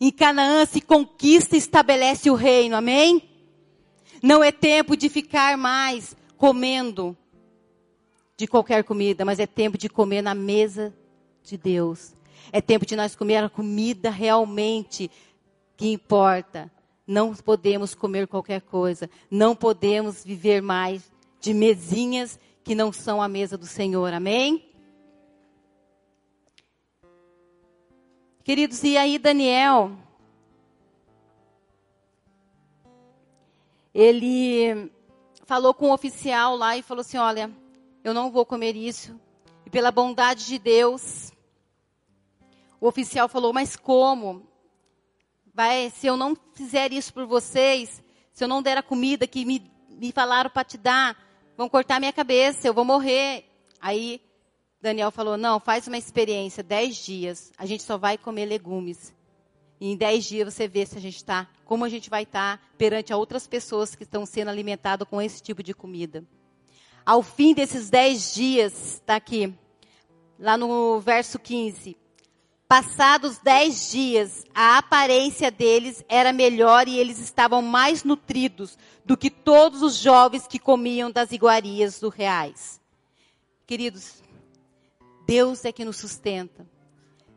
Em 0.00 0.10
Canaã 0.10 0.66
se 0.66 0.80
conquista 0.80 1.54
e 1.54 1.58
estabelece 1.58 2.30
o 2.30 2.34
reino, 2.34 2.76
amém? 2.76 3.22
Não 4.22 4.42
é 4.42 4.50
tempo 4.50 4.96
de 4.96 5.08
ficar 5.08 5.56
mais 5.56 6.16
comendo 6.36 7.16
de 8.36 8.46
qualquer 8.46 8.84
comida, 8.84 9.24
mas 9.24 9.38
é 9.38 9.46
tempo 9.46 9.78
de 9.78 9.88
comer 9.88 10.20
na 10.20 10.34
mesa 10.34 10.94
de 11.42 11.56
Deus. 11.56 12.14
É 12.52 12.60
tempo 12.60 12.84
de 12.84 12.96
nós 12.96 13.14
comer 13.14 13.36
a 13.36 13.48
comida 13.48 14.10
realmente 14.10 15.10
que 15.76 15.90
importa. 15.90 16.70
Não 17.06 17.34
podemos 17.34 17.94
comer 17.94 18.26
qualquer 18.26 18.62
coisa. 18.62 19.08
Não 19.30 19.54
podemos 19.54 20.24
viver 20.24 20.60
mais 20.60 21.10
de 21.40 21.54
mesinhas 21.54 22.38
que 22.64 22.74
não 22.74 22.92
são 22.92 23.22
a 23.22 23.28
mesa 23.28 23.56
do 23.56 23.66
Senhor. 23.66 24.12
Amém? 24.12 24.68
Queridos, 28.42 28.82
e 28.84 28.96
aí 28.96 29.18
Daniel, 29.18 29.90
ele 33.94 34.90
falou 35.44 35.74
com 35.74 35.86
o 35.86 35.88
um 35.88 35.92
oficial 35.92 36.56
lá 36.56 36.76
e 36.76 36.82
falou 36.82 37.00
assim: 37.00 37.18
Olha, 37.18 37.50
eu 38.04 38.14
não 38.14 38.30
vou 38.30 38.46
comer 38.46 38.76
isso. 38.76 39.18
E 39.64 39.70
pela 39.70 39.90
bondade 39.90 40.46
de 40.46 40.58
Deus, 40.58 41.32
o 42.80 42.86
oficial 42.86 43.28
falou: 43.28 43.52
Mas 43.52 43.74
como? 43.74 44.46
Vai, 45.56 45.88
se 45.88 46.06
eu 46.06 46.18
não 46.18 46.36
fizer 46.52 46.92
isso 46.92 47.14
por 47.14 47.24
vocês, 47.24 48.02
se 48.30 48.44
eu 48.44 48.48
não 48.48 48.60
der 48.60 48.76
a 48.76 48.82
comida 48.82 49.26
que 49.26 49.42
me, 49.46 49.72
me 49.88 50.12
falaram 50.12 50.50
para 50.50 50.62
te 50.62 50.76
dar, 50.76 51.16
vão 51.56 51.66
cortar 51.66 51.98
minha 51.98 52.12
cabeça, 52.12 52.68
eu 52.68 52.74
vou 52.74 52.84
morrer. 52.84 53.46
Aí 53.80 54.20
Daniel 54.82 55.10
falou, 55.10 55.38
não, 55.38 55.58
faz 55.58 55.86
uma 55.88 55.96
experiência, 55.96 56.62
dez 56.62 56.96
dias, 56.96 57.54
a 57.56 57.64
gente 57.64 57.82
só 57.82 57.96
vai 57.96 58.18
comer 58.18 58.44
legumes. 58.44 59.14
E 59.80 59.90
em 59.90 59.96
dez 59.96 60.26
dias 60.26 60.52
você 60.52 60.68
vê 60.68 60.84
se 60.84 60.98
a 60.98 61.00
gente 61.00 61.16
está, 61.16 61.48
como 61.64 61.86
a 61.86 61.88
gente 61.88 62.10
vai 62.10 62.24
estar 62.24 62.58
tá 62.58 62.64
perante 62.76 63.10
a 63.10 63.16
outras 63.16 63.46
pessoas 63.46 63.94
que 63.94 64.02
estão 64.02 64.26
sendo 64.26 64.48
alimentadas 64.48 65.08
com 65.08 65.22
esse 65.22 65.42
tipo 65.42 65.62
de 65.62 65.72
comida. 65.72 66.22
Ao 67.04 67.22
fim 67.22 67.54
desses 67.54 67.88
dez 67.88 68.34
dias, 68.34 68.96
está 68.96 69.16
aqui, 69.16 69.54
lá 70.38 70.58
no 70.58 71.00
verso 71.00 71.38
15, 71.38 71.96
Passados 72.68 73.38
dez 73.38 73.92
dias, 73.92 74.44
a 74.52 74.78
aparência 74.78 75.52
deles 75.52 76.04
era 76.08 76.32
melhor 76.32 76.88
e 76.88 76.98
eles 76.98 77.20
estavam 77.20 77.62
mais 77.62 78.02
nutridos 78.02 78.76
do 79.04 79.16
que 79.16 79.30
todos 79.30 79.82
os 79.82 79.96
jovens 79.96 80.48
que 80.48 80.58
comiam 80.58 81.08
das 81.08 81.30
iguarias 81.30 82.00
do 82.00 82.08
reais. 82.08 82.80
Queridos, 83.64 84.20
Deus 85.28 85.64
é 85.64 85.70
que 85.70 85.84
nos 85.84 85.96
sustenta. 85.96 86.66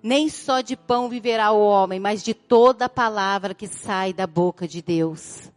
Nem 0.01 0.29
só 0.29 0.61
de 0.61 0.75
pão 0.75 1.09
viverá 1.09 1.51
o 1.51 1.61
homem, 1.61 1.99
mas 1.99 2.23
de 2.23 2.33
toda 2.33 2.85
a 2.85 2.89
palavra 2.89 3.53
que 3.53 3.67
sai 3.67 4.13
da 4.13 4.25
boca 4.25 4.67
de 4.67 4.81
Deus. 4.81 5.51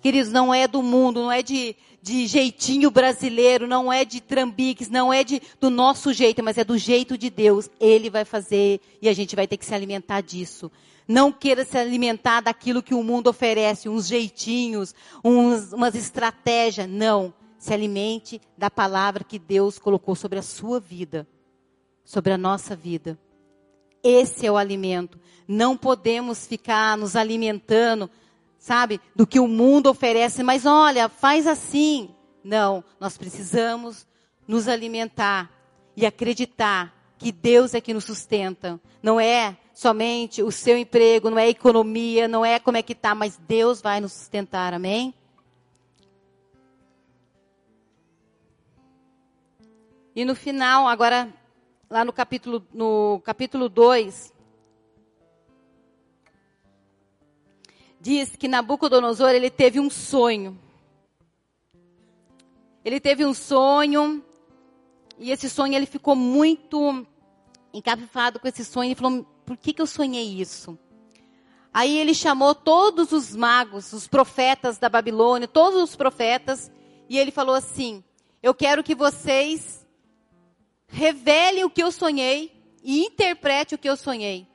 Queridos, 0.00 0.32
não 0.32 0.52
é 0.52 0.66
do 0.66 0.82
mundo, 0.82 1.22
não 1.22 1.30
é 1.30 1.42
de, 1.42 1.76
de 2.02 2.26
jeitinho 2.26 2.90
brasileiro, 2.90 3.68
não 3.68 3.92
é 3.92 4.04
de 4.04 4.20
trambiques, 4.20 4.90
não 4.90 5.12
é 5.12 5.22
de, 5.22 5.40
do 5.60 5.70
nosso 5.70 6.12
jeito, 6.12 6.42
mas 6.42 6.58
é 6.58 6.64
do 6.64 6.76
jeito 6.76 7.16
de 7.16 7.30
Deus. 7.30 7.70
Ele 7.78 8.10
vai 8.10 8.24
fazer 8.24 8.80
e 9.00 9.08
a 9.08 9.12
gente 9.12 9.36
vai 9.36 9.46
ter 9.46 9.56
que 9.56 9.64
se 9.64 9.72
alimentar 9.72 10.20
disso. 10.20 10.70
Não 11.06 11.30
queira 11.30 11.64
se 11.64 11.78
alimentar 11.78 12.40
daquilo 12.40 12.82
que 12.82 12.94
o 12.94 13.04
mundo 13.04 13.28
oferece, 13.28 13.88
uns 13.88 14.08
jeitinhos, 14.08 14.92
uns, 15.24 15.72
umas 15.72 15.94
estratégias. 15.94 16.88
Não. 16.88 17.32
Se 17.56 17.72
alimente 17.72 18.40
da 18.58 18.68
palavra 18.68 19.22
que 19.22 19.38
Deus 19.38 19.78
colocou 19.78 20.16
sobre 20.16 20.40
a 20.40 20.42
sua 20.42 20.80
vida, 20.80 21.28
sobre 22.04 22.32
a 22.32 22.38
nossa 22.38 22.74
vida. 22.74 23.16
Esse 24.02 24.44
é 24.44 24.50
o 24.50 24.56
alimento. 24.56 25.20
Não 25.46 25.76
podemos 25.76 26.44
ficar 26.48 26.98
nos 26.98 27.14
alimentando 27.14 28.10
sabe, 28.62 29.00
do 29.16 29.26
que 29.26 29.40
o 29.40 29.48
mundo 29.48 29.90
oferece, 29.90 30.40
mas 30.44 30.64
olha, 30.64 31.08
faz 31.08 31.48
assim. 31.48 32.14
Não, 32.44 32.84
nós 33.00 33.18
precisamos 33.18 34.06
nos 34.46 34.68
alimentar 34.68 35.50
e 35.96 36.06
acreditar 36.06 36.94
que 37.18 37.32
Deus 37.32 37.74
é 37.74 37.80
que 37.80 37.92
nos 37.92 38.04
sustenta. 38.04 38.80
Não 39.02 39.18
é 39.18 39.56
somente 39.74 40.44
o 40.44 40.52
seu 40.52 40.78
emprego, 40.78 41.28
não 41.28 41.40
é 41.40 41.48
economia, 41.48 42.28
não 42.28 42.44
é 42.44 42.60
como 42.60 42.76
é 42.76 42.82
que 42.82 42.92
está, 42.92 43.16
mas 43.16 43.36
Deus 43.36 43.82
vai 43.82 44.00
nos 44.00 44.12
sustentar, 44.12 44.72
amém? 44.72 45.12
E 50.14 50.24
no 50.24 50.36
final, 50.36 50.86
agora, 50.86 51.34
lá 51.90 52.04
no 52.04 52.12
capítulo, 52.12 52.64
no 52.72 53.20
capítulo 53.24 53.68
2, 53.68 54.32
diz 58.02 58.34
que 58.34 58.48
Nabucodonosor 58.48 59.30
ele 59.30 59.48
teve 59.48 59.78
um 59.78 59.88
sonho. 59.88 60.58
Ele 62.84 62.98
teve 62.98 63.24
um 63.24 63.32
sonho 63.32 64.20
e 65.16 65.30
esse 65.30 65.48
sonho 65.48 65.74
ele 65.74 65.86
ficou 65.86 66.16
muito 66.16 67.06
encapifado 67.72 68.40
com 68.40 68.48
esse 68.48 68.64
sonho. 68.64 68.88
Ele 68.88 68.96
falou: 68.96 69.24
por 69.46 69.56
que, 69.56 69.72
que 69.72 69.80
eu 69.80 69.86
sonhei 69.86 70.40
isso? 70.40 70.76
Aí 71.72 71.96
ele 71.96 72.12
chamou 72.12 72.56
todos 72.56 73.12
os 73.12 73.36
magos, 73.36 73.92
os 73.92 74.08
profetas 74.08 74.78
da 74.78 74.88
Babilônia, 74.88 75.46
todos 75.46 75.80
os 75.80 75.94
profetas, 75.94 76.72
e 77.08 77.16
ele 77.16 77.30
falou 77.30 77.54
assim: 77.54 78.02
Eu 78.42 78.52
quero 78.52 78.82
que 78.82 78.96
vocês 78.96 79.86
revele 80.88 81.64
o 81.64 81.70
que 81.70 81.84
eu 81.84 81.92
sonhei 81.92 82.52
e 82.82 83.04
interprete 83.04 83.76
o 83.76 83.78
que 83.78 83.88
eu 83.88 83.96
sonhei. 83.96 84.48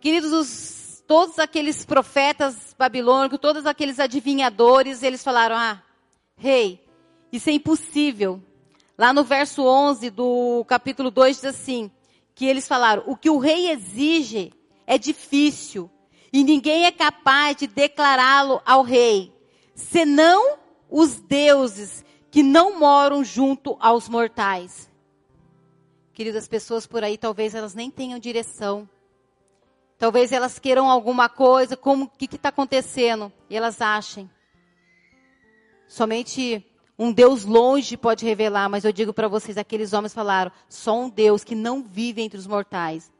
Queridos, 0.00 0.32
os, 0.32 0.81
todos 1.12 1.38
aqueles 1.38 1.84
profetas 1.84 2.74
babilônicos, 2.78 3.38
todos 3.38 3.66
aqueles 3.66 4.00
adivinhadores, 4.00 5.02
eles 5.02 5.22
falaram: 5.22 5.54
Ah, 5.54 5.82
rei, 6.38 6.82
isso 7.30 7.50
é 7.50 7.52
impossível. 7.52 8.42
Lá 8.96 9.12
no 9.12 9.22
verso 9.22 9.62
11 9.62 10.08
do 10.08 10.64
capítulo 10.64 11.10
2 11.10 11.36
diz 11.36 11.44
assim: 11.44 11.90
que 12.34 12.46
eles 12.46 12.66
falaram: 12.66 13.02
o 13.06 13.14
que 13.14 13.28
o 13.28 13.36
rei 13.36 13.70
exige 13.70 14.54
é 14.86 14.96
difícil 14.96 15.90
e 16.32 16.42
ninguém 16.42 16.86
é 16.86 16.90
capaz 16.90 17.58
de 17.58 17.66
declará-lo 17.66 18.62
ao 18.64 18.82
rei, 18.82 19.30
senão 19.74 20.56
os 20.88 21.16
deuses 21.20 22.02
que 22.30 22.42
não 22.42 22.78
moram 22.78 23.22
junto 23.22 23.76
aos 23.80 24.08
mortais. 24.08 24.90
Queridas 26.14 26.48
pessoas 26.48 26.86
por 26.86 27.04
aí, 27.04 27.18
talvez 27.18 27.54
elas 27.54 27.74
nem 27.74 27.90
tenham 27.90 28.18
direção. 28.18 28.88
Talvez 30.02 30.32
elas 30.32 30.58
queiram 30.58 30.90
alguma 30.90 31.28
coisa, 31.28 31.76
como 31.76 32.06
o 32.06 32.08
que 32.08 32.24
está 32.24 32.48
acontecendo? 32.48 33.32
E 33.48 33.56
elas 33.56 33.80
achem. 33.80 34.28
Somente 35.86 36.66
um 36.98 37.12
Deus 37.12 37.44
longe 37.44 37.96
pode 37.96 38.24
revelar, 38.24 38.68
mas 38.68 38.84
eu 38.84 38.90
digo 38.90 39.12
para 39.12 39.28
vocês, 39.28 39.56
aqueles 39.56 39.92
homens 39.92 40.12
falaram, 40.12 40.50
só 40.68 41.02
um 41.02 41.08
Deus 41.08 41.44
que 41.44 41.54
não 41.54 41.84
vive 41.84 42.20
entre 42.20 42.36
os 42.36 42.48
mortais. 42.48 43.12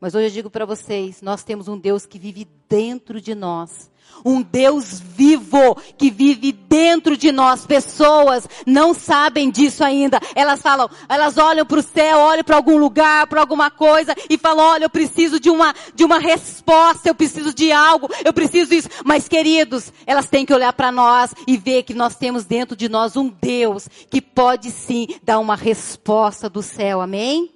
Mas 0.00 0.14
hoje 0.14 0.28
eu 0.28 0.30
digo 0.30 0.48
para 0.48 0.64
vocês, 0.64 1.20
nós 1.20 1.44
temos 1.44 1.68
um 1.68 1.78
Deus 1.78 2.06
que 2.06 2.18
vive 2.18 2.48
dentro 2.70 3.20
de 3.20 3.34
nós. 3.34 3.90
Um 4.24 4.40
Deus 4.40 5.00
vivo 5.00 5.76
que 5.98 6.10
vive 6.10 6.50
dentro 6.50 7.14
de 7.14 7.30
nós. 7.30 7.66
Pessoas 7.66 8.48
não 8.66 8.94
sabem 8.94 9.50
disso 9.50 9.84
ainda. 9.84 10.18
Elas 10.34 10.62
falam, 10.62 10.88
elas 11.08 11.36
olham 11.36 11.66
para 11.66 11.78
o 11.78 11.82
céu, 11.82 12.18
olham 12.18 12.42
para 12.42 12.56
algum 12.56 12.78
lugar, 12.78 13.26
para 13.26 13.40
alguma 13.40 13.70
coisa 13.70 14.14
e 14.30 14.38
falam, 14.38 14.64
olha, 14.64 14.84
eu 14.84 14.90
preciso 14.90 15.38
de 15.38 15.50
uma, 15.50 15.74
de 15.94 16.04
uma 16.04 16.18
resposta, 16.18 17.08
eu 17.08 17.14
preciso 17.14 17.52
de 17.52 17.70
algo, 17.70 18.08
eu 18.24 18.32
preciso 18.32 18.70
disso. 18.70 18.88
Mas 19.04 19.28
queridos, 19.28 19.92
elas 20.06 20.26
têm 20.26 20.46
que 20.46 20.54
olhar 20.54 20.72
para 20.72 20.90
nós 20.90 21.34
e 21.46 21.58
ver 21.58 21.82
que 21.82 21.92
nós 21.92 22.16
temos 22.16 22.44
dentro 22.44 22.74
de 22.74 22.88
nós 22.88 23.16
um 23.16 23.28
Deus 23.28 23.88
que 24.08 24.22
pode 24.22 24.70
sim 24.70 25.06
dar 25.22 25.38
uma 25.38 25.54
resposta 25.54 26.48
do 26.48 26.62
céu. 26.62 27.02
Amém? 27.02 27.50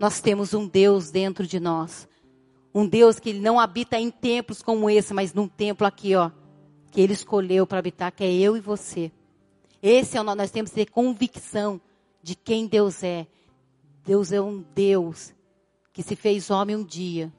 Nós 0.00 0.20
temos 0.20 0.52
um 0.52 0.66
Deus 0.66 1.10
dentro 1.10 1.46
de 1.46 1.60
nós. 1.60 2.09
Um 2.74 2.86
Deus 2.86 3.18
que 3.18 3.32
não 3.32 3.58
habita 3.58 3.98
em 3.98 4.10
templos 4.10 4.62
como 4.62 4.88
esse, 4.88 5.12
mas 5.12 5.34
num 5.34 5.48
templo 5.48 5.86
aqui, 5.86 6.14
ó, 6.14 6.30
que 6.90 7.00
ele 7.00 7.12
escolheu 7.12 7.66
para 7.66 7.78
habitar, 7.78 8.12
que 8.12 8.24
é 8.24 8.32
eu 8.32 8.56
e 8.56 8.60
você. 8.60 9.10
Esse 9.82 10.16
é 10.16 10.20
o 10.20 10.24
nós 10.24 10.50
temos 10.50 10.70
que 10.70 10.76
ter 10.76 10.90
convicção 10.90 11.80
de 12.22 12.34
quem 12.34 12.66
Deus 12.66 13.02
é. 13.02 13.26
Deus 14.04 14.32
é 14.32 14.40
um 14.40 14.64
Deus 14.74 15.32
que 15.92 16.02
se 16.02 16.14
fez 16.14 16.50
homem 16.50 16.76
um 16.76 16.84
dia. 16.84 17.32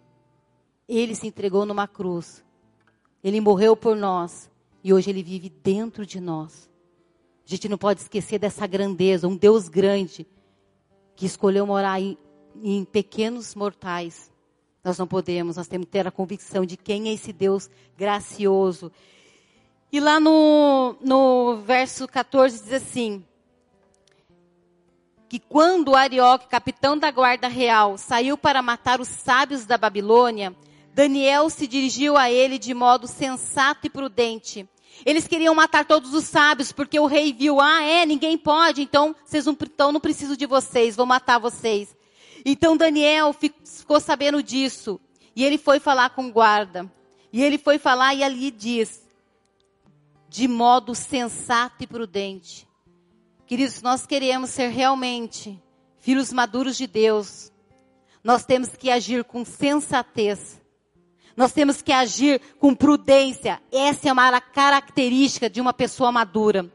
Ele 0.88 1.16
se 1.16 1.28
entregou 1.28 1.66
numa 1.66 1.88
cruz. 1.88 2.44
Ele 3.24 3.40
morreu 3.40 3.78
por 3.78 3.96
nós 3.96 4.50
e 4.84 4.94
hoje 4.94 5.10
ele 5.10 5.24
vive 5.24 5.50
dentro 5.50 6.06
de 6.06 6.20
nós. 6.20 6.70
A 7.46 7.50
gente 7.50 7.70
não 7.70 7.78
pode 7.78 8.02
esquecer 8.02 8.40
dessa 8.40 8.66
grandeza, 8.66 9.28
um 9.28 9.36
Deus 9.36 9.70
grande 9.70 10.28
que 11.16 11.26
escolheu 11.26 11.68
morar 11.68 12.00
em, 12.02 12.18
em 12.64 12.84
pequenos 12.84 13.54
mortais. 13.54 14.31
Nós 14.84 14.98
não 14.98 15.06
podemos, 15.06 15.58
nós 15.58 15.68
temos 15.68 15.86
que 15.86 15.92
ter 15.92 16.08
a 16.08 16.12
convicção 16.12 16.66
de 16.66 16.76
quem 16.76 17.10
é 17.10 17.14
esse 17.14 17.32
Deus 17.32 17.70
gracioso. 17.98 18.92
E 19.92 20.00
lá 20.00 20.20
no, 20.20 20.96
no 21.02 21.58
verso 21.58 22.08
14 22.08 22.64
diz 22.64 22.74
assim: 22.74 23.24
que 25.32 25.40
quando 25.40 25.96
Arioque, 25.96 26.50
capitão 26.50 26.98
da 26.98 27.10
guarda 27.10 27.48
real, 27.48 27.98
saiu 27.98 28.38
para 28.38 28.62
matar 28.62 29.00
os 29.00 29.08
sábios 29.08 29.66
da 29.66 29.78
Babilônia, 29.78 30.54
Daniel 30.94 31.50
se 31.50 31.68
dirigiu 31.68 32.18
a 32.18 32.30
ele 32.30 32.58
de 32.58 32.74
modo 32.74 33.08
sensato 33.08 33.88
e 33.88 33.90
prudente. 33.90 34.68
Eles 35.06 35.28
queriam 35.28 35.56
matar 35.56 35.86
todos 35.86 36.14
os 36.14 36.26
sábios, 36.26 36.72
porque 36.72 37.00
o 37.00 37.06
rei 37.06 37.32
viu, 37.32 37.62
ah, 37.62 37.82
é, 37.82 38.06
ninguém 38.06 38.38
pode, 38.38 38.82
então 38.82 39.16
vocês 39.24 39.46
não, 39.46 39.58
então 39.62 39.92
não 39.92 40.02
preciso 40.02 40.36
de 40.36 40.46
vocês, 40.46 40.98
vou 40.98 41.06
matar 41.06 41.40
vocês. 41.40 41.96
Então 42.46 42.78
Daniel 42.78 43.34
ficou 43.34 44.00
sabendo 44.00 44.42
disso. 44.42 45.00
E 45.36 45.44
ele 45.44 45.58
foi 45.58 45.80
falar 45.80 46.10
com 46.12 46.28
o 46.28 46.32
guarda. 46.32 46.92
E 47.32 47.42
ele 47.42 47.58
foi 47.58 47.78
falar 47.78 48.14
e 48.14 48.24
ali 48.24 48.52
diz, 48.52 49.02
de 50.28 50.48
modo 50.48 50.94
sensato 50.94 51.84
e 51.84 51.88
prudente. 51.88 52.68
Queridos, 53.46 53.82
nós 53.82 54.06
queremos 54.06 54.50
ser 54.50 54.70
realmente 54.70 55.62
filhos 56.00 56.32
maduros 56.34 56.78
de 56.78 56.88
Deus. 56.88 57.52
Nós 58.24 58.46
temos 58.46 58.70
que 58.70 58.90
agir 58.90 59.24
com 59.24 59.46
sensatez. 59.46 60.62
Nós 61.36 61.54
temos 61.54 61.82
que 61.82 61.92
agir 61.92 62.42
com 62.60 62.76
prudência. 62.76 63.62
Essa 63.72 64.10
é 64.10 64.12
uma 64.14 64.42
característica 64.42 65.50
de 65.50 65.62
uma 65.62 65.74
pessoa 65.74 66.12
madura. 66.12 66.70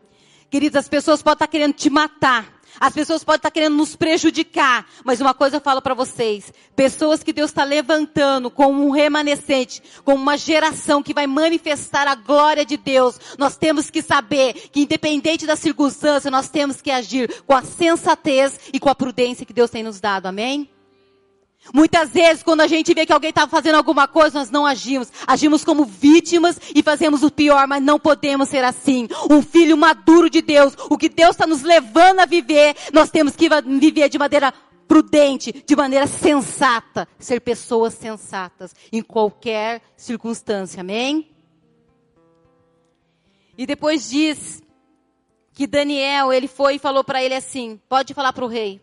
Queridos, 0.50 0.76
as 0.76 0.88
pessoas 0.88 1.22
podem 1.22 1.34
estar 1.34 1.46
querendo 1.48 1.74
te 1.74 1.90
matar. 1.90 2.55
As 2.80 2.92
pessoas 2.92 3.24
podem 3.24 3.38
estar 3.38 3.50
querendo 3.50 3.76
nos 3.76 3.96
prejudicar, 3.96 4.86
mas 5.04 5.20
uma 5.20 5.34
coisa 5.34 5.56
eu 5.56 5.60
falo 5.60 5.80
para 5.80 5.94
vocês: 5.94 6.52
pessoas 6.74 7.22
que 7.22 7.32
Deus 7.32 7.50
está 7.50 7.64
levantando 7.64 8.50
como 8.50 8.84
um 8.86 8.90
remanescente, 8.90 9.82
como 10.04 10.22
uma 10.22 10.36
geração 10.36 11.02
que 11.02 11.14
vai 11.14 11.26
manifestar 11.26 12.06
a 12.06 12.14
glória 12.14 12.64
de 12.64 12.76
Deus. 12.76 13.18
Nós 13.38 13.56
temos 13.56 13.90
que 13.90 14.02
saber 14.02 14.54
que, 14.70 14.80
independente 14.80 15.46
da 15.46 15.56
circunstância, 15.56 16.30
nós 16.30 16.48
temos 16.48 16.80
que 16.80 16.90
agir 16.90 17.42
com 17.46 17.54
a 17.54 17.62
sensatez 17.62 18.58
e 18.72 18.78
com 18.78 18.88
a 18.88 18.94
prudência 18.94 19.46
que 19.46 19.52
Deus 19.52 19.70
tem 19.70 19.82
nos 19.82 20.00
dado. 20.00 20.26
Amém? 20.26 20.75
Muitas 21.74 22.10
vezes, 22.10 22.42
quando 22.42 22.60
a 22.60 22.66
gente 22.66 22.94
vê 22.94 23.04
que 23.04 23.12
alguém 23.12 23.30
está 23.30 23.46
fazendo 23.48 23.74
alguma 23.74 24.06
coisa, 24.06 24.38
nós 24.38 24.50
não 24.50 24.64
agimos. 24.64 25.10
Agimos 25.26 25.64
como 25.64 25.84
vítimas 25.84 26.60
e 26.74 26.82
fazemos 26.82 27.22
o 27.22 27.30
pior, 27.30 27.66
mas 27.66 27.82
não 27.82 27.98
podemos 27.98 28.48
ser 28.48 28.64
assim. 28.64 29.08
Um 29.30 29.42
filho 29.42 29.76
maduro 29.76 30.30
de 30.30 30.40
Deus, 30.40 30.74
o 30.88 30.96
que 30.96 31.08
Deus 31.08 31.32
está 31.32 31.46
nos 31.46 31.62
levando 31.62 32.20
a 32.20 32.26
viver, 32.26 32.76
nós 32.92 33.10
temos 33.10 33.34
que 33.34 33.48
viver 33.78 34.08
de 34.08 34.18
maneira 34.18 34.52
prudente, 34.86 35.52
de 35.66 35.76
maneira 35.76 36.06
sensata. 36.06 37.08
Ser 37.18 37.40
pessoas 37.40 37.94
sensatas 37.94 38.74
em 38.92 39.02
qualquer 39.02 39.82
circunstância. 39.96 40.80
Amém? 40.80 41.30
E 43.58 43.66
depois 43.66 44.08
diz 44.08 44.62
que 45.52 45.66
Daniel, 45.66 46.32
ele 46.32 46.46
foi 46.46 46.76
e 46.76 46.78
falou 46.78 47.02
para 47.02 47.22
ele 47.22 47.34
assim: 47.34 47.80
pode 47.88 48.14
falar 48.14 48.32
para 48.32 48.44
o 48.44 48.48
rei. 48.48 48.80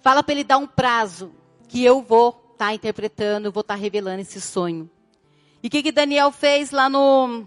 Fala 0.00 0.22
para 0.22 0.34
ele 0.34 0.44
dar 0.44 0.58
um 0.58 0.66
prazo 0.66 1.32
que 1.68 1.84
eu 1.84 2.02
vou 2.02 2.30
estar 2.52 2.66
tá 2.66 2.74
interpretando, 2.74 3.52
vou 3.52 3.60
estar 3.60 3.74
tá 3.74 3.80
revelando 3.80 4.20
esse 4.20 4.40
sonho. 4.40 4.90
E 5.62 5.68
o 5.68 5.70
que, 5.70 5.82
que 5.82 5.92
Daniel 5.92 6.30
fez 6.30 6.70
lá 6.70 6.88
no, 6.88 7.46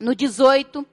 no 0.00 0.14
18? 0.14 0.86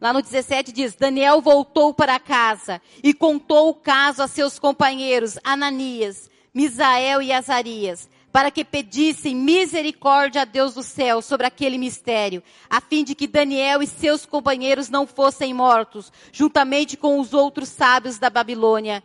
Lá 0.00 0.12
no 0.12 0.20
17 0.20 0.72
diz: 0.72 0.94
Daniel 0.94 1.40
voltou 1.40 1.94
para 1.94 2.18
casa 2.18 2.80
e 3.02 3.14
contou 3.14 3.70
o 3.70 3.74
caso 3.74 4.22
a 4.22 4.28
seus 4.28 4.58
companheiros 4.58 5.38
Ananias, 5.44 6.30
Misael 6.52 7.22
e 7.22 7.32
Azarias, 7.32 8.08
para 8.32 8.50
que 8.50 8.64
pedissem 8.64 9.34
misericórdia 9.34 10.42
a 10.42 10.44
Deus 10.44 10.74
do 10.74 10.82
céu 10.82 11.22
sobre 11.22 11.46
aquele 11.46 11.78
mistério, 11.78 12.42
a 12.68 12.80
fim 12.80 13.04
de 13.04 13.14
que 13.14 13.28
Daniel 13.28 13.80
e 13.80 13.86
seus 13.86 14.26
companheiros 14.26 14.88
não 14.88 15.06
fossem 15.06 15.54
mortos, 15.54 16.12
juntamente 16.32 16.96
com 16.96 17.20
os 17.20 17.32
outros 17.32 17.68
sábios 17.68 18.18
da 18.18 18.28
Babilônia. 18.28 19.02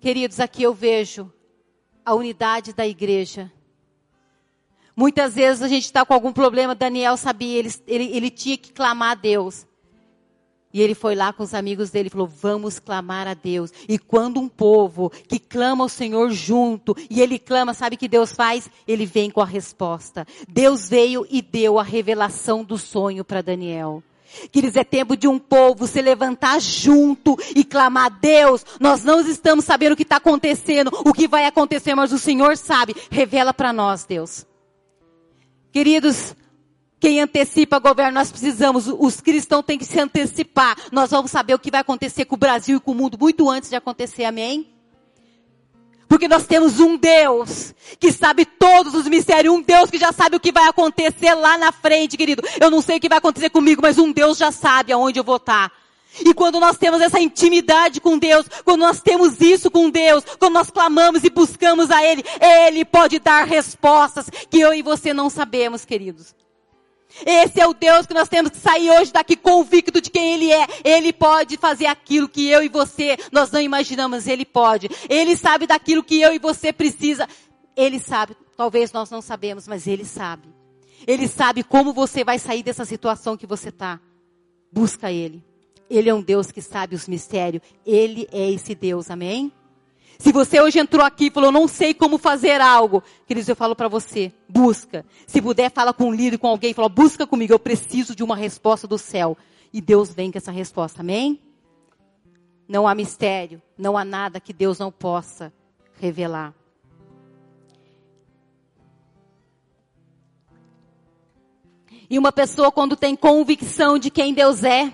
Queridos, 0.00 0.40
aqui 0.40 0.62
eu 0.62 0.72
vejo 0.72 1.30
a 2.06 2.14
unidade 2.14 2.72
da 2.72 2.86
igreja. 2.86 3.52
Muitas 4.94 5.34
vezes 5.34 5.60
a 5.62 5.68
gente 5.68 5.84
está 5.84 6.06
com 6.06 6.14
algum 6.14 6.32
problema, 6.32 6.74
Daniel 6.74 7.16
sabia, 7.16 7.58
ele, 7.58 7.74
ele, 7.86 8.04
ele 8.16 8.30
tinha 8.30 8.56
que 8.56 8.72
clamar 8.72 9.10
a 9.10 9.14
Deus. 9.14 9.66
E 10.72 10.80
ele 10.80 10.94
foi 10.94 11.14
lá 11.14 11.32
com 11.32 11.42
os 11.42 11.54
amigos 11.54 11.90
dele 11.90 12.08
e 12.08 12.10
falou: 12.10 12.26
Vamos 12.26 12.78
clamar 12.78 13.26
a 13.26 13.34
Deus. 13.34 13.72
E 13.88 13.98
quando 13.98 14.38
um 14.38 14.48
povo 14.48 15.10
que 15.10 15.38
clama 15.38 15.84
ao 15.84 15.88
Senhor 15.88 16.30
junto, 16.30 16.94
e 17.08 17.22
ele 17.22 17.38
clama, 17.38 17.72
sabe 17.72 17.96
o 17.96 17.98
que 17.98 18.08
Deus 18.08 18.32
faz? 18.32 18.68
Ele 18.86 19.06
vem 19.06 19.30
com 19.30 19.40
a 19.40 19.46
resposta. 19.46 20.26
Deus 20.46 20.88
veio 20.88 21.26
e 21.30 21.40
deu 21.40 21.78
a 21.78 21.82
revelação 21.82 22.62
do 22.62 22.76
sonho 22.76 23.24
para 23.24 23.42
Daniel. 23.42 24.02
Queridos, 24.50 24.76
é 24.76 24.84
tempo 24.84 25.16
de 25.16 25.28
um 25.28 25.38
povo 25.38 25.86
se 25.86 26.00
levantar 26.02 26.60
junto 26.60 27.36
e 27.54 27.64
clamar 27.64 28.10
Deus. 28.20 28.64
Nós 28.80 29.04
não 29.04 29.20
estamos 29.20 29.64
sabendo 29.64 29.92
o 29.92 29.96
que 29.96 30.02
está 30.02 30.16
acontecendo, 30.16 30.90
o 31.04 31.12
que 31.12 31.28
vai 31.28 31.46
acontecer, 31.46 31.94
mas 31.94 32.12
o 32.12 32.18
Senhor 32.18 32.56
sabe. 32.56 32.94
Revela 33.10 33.54
para 33.54 33.72
nós, 33.72 34.04
Deus. 34.04 34.46
Queridos, 35.72 36.34
quem 36.98 37.20
antecipa 37.20 37.78
governo, 37.78 38.12
nós 38.12 38.30
precisamos, 38.30 38.86
os 38.88 39.20
cristãos 39.20 39.64
têm 39.64 39.78
que 39.78 39.84
se 39.84 40.00
antecipar. 40.00 40.76
Nós 40.90 41.10
vamos 41.10 41.30
saber 41.30 41.54
o 41.54 41.58
que 41.58 41.70
vai 41.70 41.80
acontecer 41.80 42.24
com 42.24 42.34
o 42.34 42.38
Brasil 42.38 42.78
e 42.78 42.80
com 42.80 42.92
o 42.92 42.94
mundo 42.94 43.18
muito 43.20 43.48
antes 43.50 43.70
de 43.70 43.76
acontecer, 43.76 44.24
amém? 44.24 44.75
Porque 46.08 46.28
nós 46.28 46.46
temos 46.46 46.78
um 46.78 46.96
Deus 46.96 47.74
que 47.98 48.12
sabe 48.12 48.44
todos 48.44 48.94
os 48.94 49.08
mistérios, 49.08 49.54
um 49.54 49.60
Deus 49.60 49.90
que 49.90 49.98
já 49.98 50.12
sabe 50.12 50.36
o 50.36 50.40
que 50.40 50.52
vai 50.52 50.68
acontecer 50.68 51.34
lá 51.34 51.58
na 51.58 51.72
frente, 51.72 52.16
querido. 52.16 52.42
Eu 52.60 52.70
não 52.70 52.80
sei 52.80 52.98
o 52.98 53.00
que 53.00 53.08
vai 53.08 53.18
acontecer 53.18 53.50
comigo, 53.50 53.82
mas 53.82 53.98
um 53.98 54.12
Deus 54.12 54.38
já 54.38 54.52
sabe 54.52 54.92
aonde 54.92 55.18
eu 55.18 55.24
vou 55.24 55.36
estar. 55.36 55.72
E 56.24 56.32
quando 56.32 56.58
nós 56.60 56.78
temos 56.78 57.00
essa 57.00 57.20
intimidade 57.20 58.00
com 58.00 58.16
Deus, 58.18 58.46
quando 58.64 58.80
nós 58.80 59.00
temos 59.00 59.40
isso 59.40 59.70
com 59.70 59.90
Deus, 59.90 60.24
quando 60.38 60.54
nós 60.54 60.70
clamamos 60.70 61.24
e 61.24 61.30
buscamos 61.30 61.90
a 61.90 62.02
Ele, 62.02 62.24
Ele 62.40 62.84
pode 62.84 63.18
dar 63.18 63.44
respostas 63.44 64.30
que 64.48 64.60
eu 64.60 64.72
e 64.72 64.82
você 64.82 65.12
não 65.12 65.28
sabemos, 65.28 65.84
queridos. 65.84 66.34
Esse 67.24 67.60
é 67.60 67.66
o 67.66 67.72
Deus 67.72 68.06
que 68.06 68.14
nós 68.14 68.28
temos 68.28 68.50
que 68.50 68.58
sair 68.58 68.90
hoje 68.90 69.12
daqui 69.12 69.36
convicto 69.36 70.00
de 70.00 70.10
quem 70.10 70.34
Ele 70.34 70.52
é. 70.52 70.66
Ele 70.84 71.12
pode 71.12 71.56
fazer 71.56 71.86
aquilo 71.86 72.28
que 72.28 72.46
eu 72.48 72.62
e 72.62 72.68
você, 72.68 73.16
nós 73.32 73.50
não 73.50 73.60
imaginamos, 73.60 74.26
Ele 74.26 74.44
pode. 74.44 74.90
Ele 75.08 75.36
sabe 75.36 75.66
daquilo 75.66 76.02
que 76.02 76.20
eu 76.20 76.34
e 76.34 76.38
você 76.38 76.72
precisa. 76.72 77.28
Ele 77.76 77.98
sabe. 77.98 78.36
Talvez 78.56 78.92
nós 78.92 79.10
não 79.10 79.22
sabemos, 79.22 79.68
mas 79.68 79.86
Ele 79.86 80.04
sabe. 80.04 80.48
Ele 81.06 81.28
sabe 81.28 81.62
como 81.62 81.92
você 81.92 82.24
vai 82.24 82.38
sair 82.38 82.62
dessa 82.62 82.84
situação 82.84 83.36
que 83.36 83.46
você 83.46 83.68
está. 83.68 84.00
Busca 84.72 85.12
Ele. 85.12 85.42
Ele 85.88 86.08
é 86.08 86.14
um 86.14 86.22
Deus 86.22 86.50
que 86.50 86.60
sabe 86.60 86.96
os 86.96 87.06
mistérios. 87.06 87.62
Ele 87.84 88.26
é 88.32 88.50
esse 88.50 88.74
Deus, 88.74 89.10
amém? 89.10 89.52
Se 90.18 90.32
você 90.32 90.60
hoje 90.60 90.78
entrou 90.78 91.04
aqui 91.04 91.26
e 91.26 91.30
falou, 91.30 91.52
não 91.52 91.68
sei 91.68 91.92
como 91.92 92.18
fazer 92.18 92.60
algo, 92.60 93.02
queridos, 93.26 93.48
eu 93.48 93.56
falo 93.56 93.76
para 93.76 93.88
você, 93.88 94.32
busca. 94.48 95.04
Se 95.26 95.42
puder, 95.42 95.70
fala 95.70 95.92
com 95.92 96.04
um 96.04 96.14
líder, 96.14 96.38
com 96.38 96.48
alguém, 96.48 96.72
fala, 96.72 96.88
busca 96.88 97.26
comigo, 97.26 97.52
eu 97.52 97.58
preciso 97.58 98.14
de 98.14 98.22
uma 98.22 98.36
resposta 98.36 98.86
do 98.86 98.98
céu. 98.98 99.36
E 99.72 99.80
Deus 99.80 100.12
vem 100.12 100.30
com 100.32 100.38
essa 100.38 100.50
resposta, 100.50 101.02
amém? 101.02 101.40
Não 102.68 102.88
há 102.88 102.94
mistério, 102.94 103.60
não 103.76 103.96
há 103.96 104.04
nada 104.04 104.40
que 104.40 104.52
Deus 104.52 104.78
não 104.78 104.90
possa 104.90 105.52
revelar. 106.00 106.54
E 112.08 112.18
uma 112.18 112.32
pessoa, 112.32 112.70
quando 112.70 112.96
tem 112.96 113.16
convicção 113.16 113.98
de 113.98 114.10
quem 114.10 114.32
Deus 114.32 114.62
é, 114.62 114.92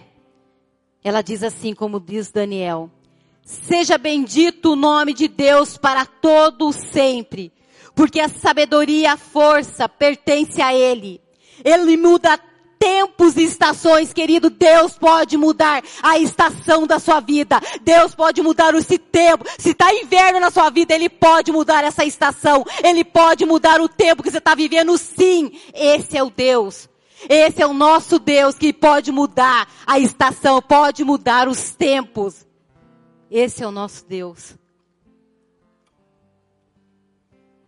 ela 1.05 1.21
diz 1.21 1.43
assim, 1.43 1.75
como 1.75 2.01
diz 2.01 2.31
Daniel: 2.31 2.91
Seja 3.45 3.99
bendito 3.99 4.73
o 4.73 4.77
nome 4.77 5.13
de 5.13 5.29
Deus 5.29 5.77
para 5.77 6.07
todo 6.07 6.73
sempre, 6.73 7.53
porque 7.95 8.21
a 8.21 8.29
sabedoria 8.29 9.03
e 9.03 9.07
a 9.07 9.17
força 9.17 9.89
pertence 9.89 10.63
a 10.63 10.75
Ele. 10.75 11.21
Ele 11.65 11.97
muda 11.97 12.39
tempos 12.79 13.37
e 13.37 13.45
estações, 13.45 14.13
querido. 14.13 14.51
Deus 14.51 14.99
pode 14.99 15.37
mudar 15.37 15.85
a 16.03 16.19
estação 16.19 16.85
da 16.85 16.99
sua 16.99 17.21
vida. 17.21 17.61
Deus 17.83 18.13
pode 18.13 18.43
mudar 18.43 18.75
esse 18.75 18.99
tempo. 18.99 19.45
Se 19.57 19.71
está 19.71 19.95
inverno 19.95 20.41
na 20.41 20.51
sua 20.51 20.69
vida, 20.69 20.93
Ele 20.93 21.09
pode 21.09 21.53
mudar 21.53 21.85
essa 21.85 22.05
estação. 22.05 22.65
Ele 22.83 23.05
pode 23.05 23.45
mudar 23.45 23.81
o 23.81 23.89
tempo 23.89 24.23
que 24.23 24.31
você 24.33 24.39
está 24.39 24.57
vivendo. 24.57 24.99
Sim, 24.99 25.53
esse 25.73 26.19
é 26.19 26.23
o 26.25 26.31
Deus. 26.31 26.89
Esse 27.29 27.63
é 27.63 27.67
o 27.67 27.73
nosso 27.73 28.19
Deus 28.19 28.57
que 28.57 28.73
pode 28.73 29.13
mudar 29.13 29.69
a 29.87 29.99
estação, 30.01 30.61
pode 30.61 31.05
mudar 31.05 31.47
os 31.47 31.71
tempos. 31.71 32.45
Esse 33.33 33.65
é 33.65 33.67
o 33.67 33.71
nosso 33.71 34.05
Deus. 34.07 34.59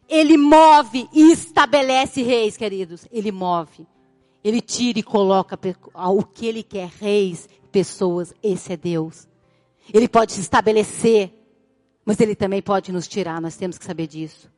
Ele 0.07 0.37
move 0.37 1.09
e 1.11 1.33
estabelece 1.33 2.23
reis, 2.23 2.55
queridos. 2.55 3.09
Ele 3.11 3.33
move. 3.33 3.87
Ele 4.45 4.61
tira 4.61 4.99
e 4.99 5.03
coloca 5.03 5.59
o 5.95 6.23
que 6.23 6.45
ele 6.45 6.63
quer, 6.63 6.91
reis, 7.01 7.49
pessoas. 7.73 8.35
Esse 8.43 8.75
é 8.75 8.77
Deus. 8.77 9.27
Ele 9.93 10.07
pode 10.07 10.33
se 10.33 10.41
estabelecer, 10.43 11.33
mas 12.05 12.21
ele 12.21 12.35
também 12.35 12.61
pode 12.61 12.93
nos 12.93 13.09
tirar. 13.09 13.41
Nós 13.41 13.57
temos 13.57 13.79
que 13.79 13.87
saber 13.87 14.07
disso. 14.07 14.53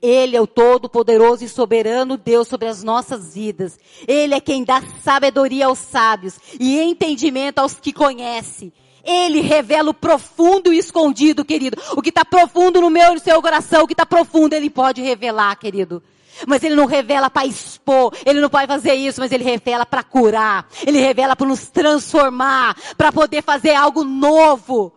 Ele 0.00 0.36
é 0.36 0.40
o 0.40 0.46
todo-poderoso 0.46 1.44
e 1.44 1.48
soberano 1.48 2.16
Deus 2.16 2.46
sobre 2.46 2.68
as 2.68 2.84
nossas 2.84 3.34
vidas. 3.34 3.80
Ele 4.06 4.32
é 4.32 4.40
quem 4.40 4.62
dá 4.62 4.80
sabedoria 5.02 5.66
aos 5.66 5.80
sábios 5.80 6.38
e 6.60 6.78
entendimento 6.78 7.58
aos 7.58 7.80
que 7.80 7.92
conhecem. 7.92 8.72
Ele 9.06 9.40
revela 9.40 9.90
o 9.90 9.94
profundo 9.94 10.72
e 10.72 10.78
escondido, 10.78 11.44
querido. 11.44 11.80
O 11.96 12.02
que 12.02 12.08
está 12.08 12.24
profundo 12.24 12.80
no 12.80 12.90
meu 12.90 13.12
e 13.12 13.14
no 13.14 13.20
seu 13.20 13.40
coração, 13.40 13.84
o 13.84 13.86
que 13.86 13.92
está 13.92 14.04
profundo, 14.04 14.52
Ele 14.52 14.68
pode 14.68 15.00
revelar, 15.00 15.54
querido. 15.56 16.02
Mas 16.46 16.64
Ele 16.64 16.74
não 16.74 16.86
revela 16.86 17.30
para 17.30 17.46
expor, 17.46 18.12
Ele 18.26 18.40
não 18.40 18.50
pode 18.50 18.66
fazer 18.66 18.94
isso, 18.94 19.20
mas 19.20 19.30
Ele 19.30 19.44
revela 19.44 19.86
para 19.86 20.02
curar. 20.02 20.68
Ele 20.84 20.98
revela 20.98 21.36
para 21.36 21.46
nos 21.46 21.68
transformar, 21.68 22.76
para 22.96 23.12
poder 23.12 23.42
fazer 23.42 23.74
algo 23.74 24.02
novo. 24.02 24.92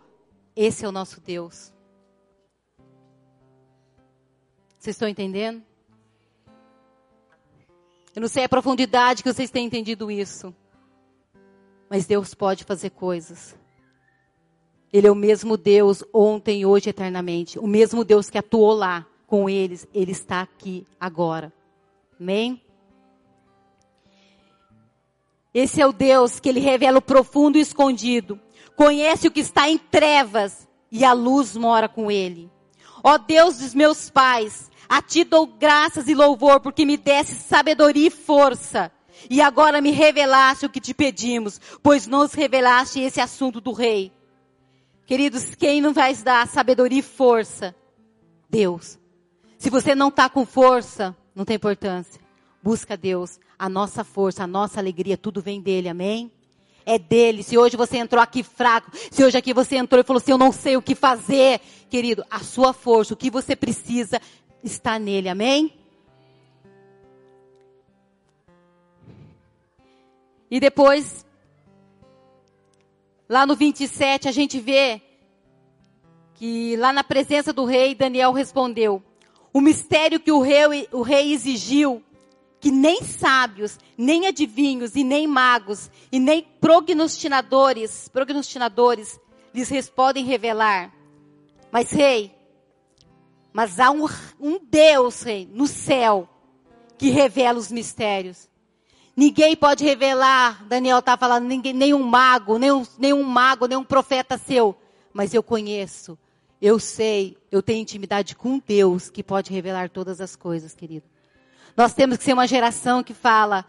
Esse 0.56 0.84
é 0.84 0.88
o 0.88 0.92
nosso 0.92 1.20
Deus. 1.20 1.72
Vocês 4.76 4.96
estão 4.96 5.08
entendendo? 5.08 5.62
Eu 8.14 8.22
não 8.22 8.28
sei 8.28 8.42
a 8.42 8.48
profundidade 8.48 9.22
que 9.22 9.32
vocês 9.32 9.50
têm 9.50 9.66
entendido 9.66 10.10
isso. 10.10 10.52
Mas 11.88 12.06
Deus 12.06 12.34
pode 12.34 12.64
fazer 12.64 12.90
coisas. 12.90 13.59
Ele 14.92 15.06
é 15.06 15.10
o 15.10 15.14
mesmo 15.14 15.56
Deus 15.56 16.02
ontem, 16.12 16.66
hoje, 16.66 16.90
eternamente. 16.90 17.58
O 17.58 17.66
mesmo 17.66 18.04
Deus 18.04 18.28
que 18.28 18.38
atuou 18.38 18.72
lá 18.72 19.06
com 19.26 19.48
eles, 19.48 19.86
ele 19.94 20.10
está 20.10 20.40
aqui 20.40 20.84
agora. 20.98 21.52
Amém? 22.18 22.60
Esse 25.54 25.80
é 25.80 25.86
o 25.86 25.92
Deus 25.92 26.40
que 26.40 26.48
ele 26.48 26.60
revela 26.60 26.98
o 26.98 27.02
profundo 27.02 27.56
e 27.56 27.60
escondido. 27.60 28.40
Conhece 28.76 29.28
o 29.28 29.30
que 29.30 29.40
está 29.40 29.68
em 29.68 29.78
trevas 29.78 30.68
e 30.90 31.04
a 31.04 31.12
luz 31.12 31.56
mora 31.56 31.88
com 31.88 32.10
ele. 32.10 32.50
Ó 33.02 33.18
Deus 33.18 33.58
dos 33.58 33.74
meus 33.74 34.10
pais, 34.10 34.70
a 34.88 35.00
ti 35.00 35.24
dou 35.24 35.46
graças 35.46 36.08
e 36.08 36.14
louvor 36.14 36.60
porque 36.60 36.84
me 36.84 36.96
desse 36.96 37.34
sabedoria 37.36 38.08
e 38.08 38.10
força. 38.10 38.90
E 39.28 39.40
agora 39.40 39.80
me 39.80 39.90
revelaste 39.90 40.66
o 40.66 40.70
que 40.70 40.80
te 40.80 40.94
pedimos, 40.94 41.60
pois 41.82 42.06
nos 42.06 42.32
revelaste 42.32 43.00
esse 43.00 43.20
assunto 43.20 43.60
do 43.60 43.72
rei. 43.72 44.12
Queridos, 45.10 45.56
quem 45.56 45.80
não 45.80 45.92
vai 45.92 46.14
dar 46.14 46.46
sabedoria 46.46 47.00
e 47.00 47.02
força? 47.02 47.74
Deus. 48.48 48.96
Se 49.58 49.68
você 49.68 49.92
não 49.92 50.06
está 50.06 50.28
com 50.28 50.46
força, 50.46 51.16
não 51.34 51.44
tem 51.44 51.56
importância. 51.56 52.20
Busca 52.62 52.96
Deus. 52.96 53.40
A 53.58 53.68
nossa 53.68 54.04
força, 54.04 54.44
a 54.44 54.46
nossa 54.46 54.78
alegria, 54.78 55.18
tudo 55.18 55.42
vem 55.42 55.60
dele, 55.60 55.88
amém? 55.88 56.30
É 56.86 56.96
dele. 56.96 57.42
Se 57.42 57.58
hoje 57.58 57.76
você 57.76 57.96
entrou 57.96 58.22
aqui 58.22 58.44
fraco, 58.44 58.92
se 59.10 59.24
hoje 59.24 59.36
aqui 59.36 59.52
você 59.52 59.74
entrou 59.74 60.00
e 60.00 60.04
falou 60.04 60.18
assim, 60.22 60.30
eu 60.30 60.38
não 60.38 60.52
sei 60.52 60.76
o 60.76 60.82
que 60.82 60.94
fazer, 60.94 61.60
querido, 61.90 62.24
a 62.30 62.38
sua 62.38 62.72
força, 62.72 63.12
o 63.12 63.16
que 63.16 63.32
você 63.32 63.56
precisa, 63.56 64.20
está 64.62 64.96
nele, 64.96 65.28
amém? 65.28 65.74
E 70.48 70.60
depois, 70.60 71.26
Lá 73.30 73.46
no 73.46 73.54
27 73.54 74.28
a 74.28 74.32
gente 74.32 74.58
vê 74.58 75.00
que 76.34 76.74
lá 76.74 76.92
na 76.92 77.04
presença 77.04 77.52
do 77.52 77.64
rei, 77.64 77.94
Daniel 77.94 78.32
respondeu: 78.32 79.00
o 79.52 79.60
mistério 79.60 80.18
que 80.18 80.32
o 80.32 80.40
rei, 80.40 80.88
o 80.90 81.02
rei 81.02 81.32
exigiu, 81.32 82.02
que 82.58 82.72
nem 82.72 83.04
sábios, 83.04 83.78
nem 83.96 84.26
adivinhos, 84.26 84.96
e 84.96 85.04
nem 85.04 85.28
magos, 85.28 85.92
e 86.10 86.18
nem 86.18 86.42
prognostinadores, 86.60 88.08
prognostinadores 88.08 89.20
lhes 89.54 89.88
podem 89.88 90.24
revelar. 90.24 90.92
Mas, 91.70 91.92
rei, 91.92 92.34
mas 93.52 93.78
há 93.78 93.92
um, 93.92 94.08
um 94.40 94.58
Deus, 94.60 95.22
rei, 95.22 95.48
no 95.52 95.68
céu, 95.68 96.28
que 96.98 97.10
revela 97.10 97.60
os 97.60 97.70
mistérios. 97.70 98.49
Ninguém 99.20 99.54
pode 99.54 99.84
revelar, 99.84 100.64
Daniel 100.64 101.00
está 101.00 101.14
falando, 101.14 101.44
ninguém, 101.44 101.74
nenhum 101.74 102.02
mago, 102.02 102.56
nenhum, 102.56 102.86
nenhum 102.96 103.22
mago, 103.22 103.66
nenhum 103.66 103.84
profeta 103.84 104.38
seu. 104.38 104.74
Mas 105.12 105.34
eu 105.34 105.42
conheço, 105.42 106.18
eu 106.58 106.78
sei, 106.78 107.36
eu 107.52 107.62
tenho 107.62 107.82
intimidade 107.82 108.34
com 108.34 108.58
Deus 108.58 109.10
que 109.10 109.22
pode 109.22 109.52
revelar 109.52 109.90
todas 109.90 110.22
as 110.22 110.34
coisas, 110.34 110.74
querido. 110.74 111.04
Nós 111.76 111.92
temos 111.92 112.16
que 112.16 112.24
ser 112.24 112.32
uma 112.32 112.46
geração 112.46 113.02
que 113.02 113.12
fala, 113.12 113.66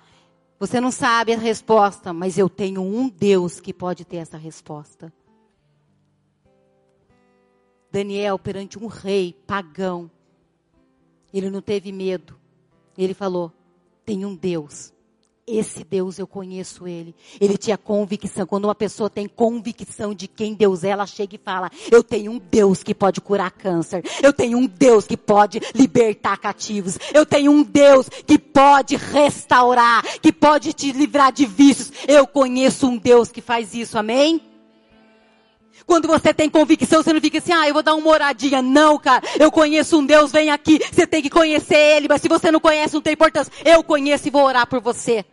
você 0.57 0.79
não 0.79 0.89
sabe 0.89 1.33
a 1.33 1.37
resposta, 1.37 2.13
mas 2.13 2.37
eu 2.37 2.47
tenho 2.47 2.81
um 2.81 3.09
Deus 3.09 3.59
que 3.59 3.73
pode 3.73 4.05
ter 4.05 4.17
essa 4.17 4.37
resposta. 4.37 5.11
Daniel, 7.91 8.39
perante 8.39 8.79
um 8.79 8.87
rei 8.87 9.35
pagão, 9.45 10.09
ele 11.33 11.49
não 11.49 11.61
teve 11.61 11.91
medo. 11.91 12.39
Ele 12.97 13.13
falou: 13.13 13.51
tem 14.05 14.25
um 14.25 14.33
Deus 14.33 14.93
esse 15.47 15.83
Deus 15.83 16.19
eu 16.19 16.27
conheço 16.27 16.87
ele. 16.87 17.15
Ele 17.39 17.57
tinha 17.57 17.77
convicção. 17.77 18.45
Quando 18.45 18.65
uma 18.65 18.75
pessoa 18.75 19.09
tem 19.09 19.27
convicção 19.27 20.13
de 20.13 20.27
quem 20.27 20.53
Deus 20.53 20.83
é, 20.83 20.89
ela 20.89 21.05
chega 21.05 21.35
e 21.35 21.39
fala: 21.39 21.69
Eu 21.91 22.03
tenho 22.03 22.31
um 22.31 22.39
Deus 22.39 22.83
que 22.83 22.93
pode 22.93 23.19
curar 23.21 23.51
câncer. 23.51 24.03
Eu 24.21 24.33
tenho 24.33 24.57
um 24.57 24.67
Deus 24.67 25.05
que 25.05 25.17
pode 25.17 25.61
libertar 25.73 26.37
cativos. 26.37 26.97
Eu 27.13 27.25
tenho 27.25 27.51
um 27.51 27.63
Deus 27.63 28.07
que 28.09 28.37
pode 28.37 28.95
restaurar, 28.95 30.03
que 30.19 30.31
pode 30.31 30.73
te 30.73 30.91
livrar 30.91 31.31
de 31.31 31.45
vícios. 31.45 31.91
Eu 32.07 32.27
conheço 32.27 32.87
um 32.87 32.97
Deus 32.97 33.31
que 33.31 33.41
faz 33.41 33.73
isso. 33.73 33.97
Amém? 33.97 34.50
Quando 35.85 36.07
você 36.07 36.33
tem 36.33 36.49
convicção, 36.49 37.03
você 37.03 37.13
não 37.13 37.21
fica 37.21 37.37
assim, 37.37 37.53
ah, 37.53 37.67
eu 37.67 37.73
vou 37.73 37.83
dar 37.83 37.93
uma 37.93 38.03
moradinha. 38.03 38.61
Não, 38.61 38.97
cara. 38.97 39.23
Eu 39.39 39.51
conheço 39.51 39.97
um 39.97 40.05
Deus, 40.05 40.31
vem 40.31 40.49
aqui. 40.49 40.79
Você 40.91 41.05
tem 41.05 41.21
que 41.21 41.29
conhecer 41.29 41.75
Ele. 41.75 42.07
Mas 42.07 42.21
se 42.21 42.27
você 42.27 42.51
não 42.51 42.59
conhece, 42.59 42.93
não 42.93 43.01
tem 43.01 43.13
importância. 43.13 43.51
Eu 43.65 43.83
conheço 43.83 44.27
e 44.27 44.31
vou 44.31 44.43
orar 44.43 44.67
por 44.67 44.79
você. 44.79 45.25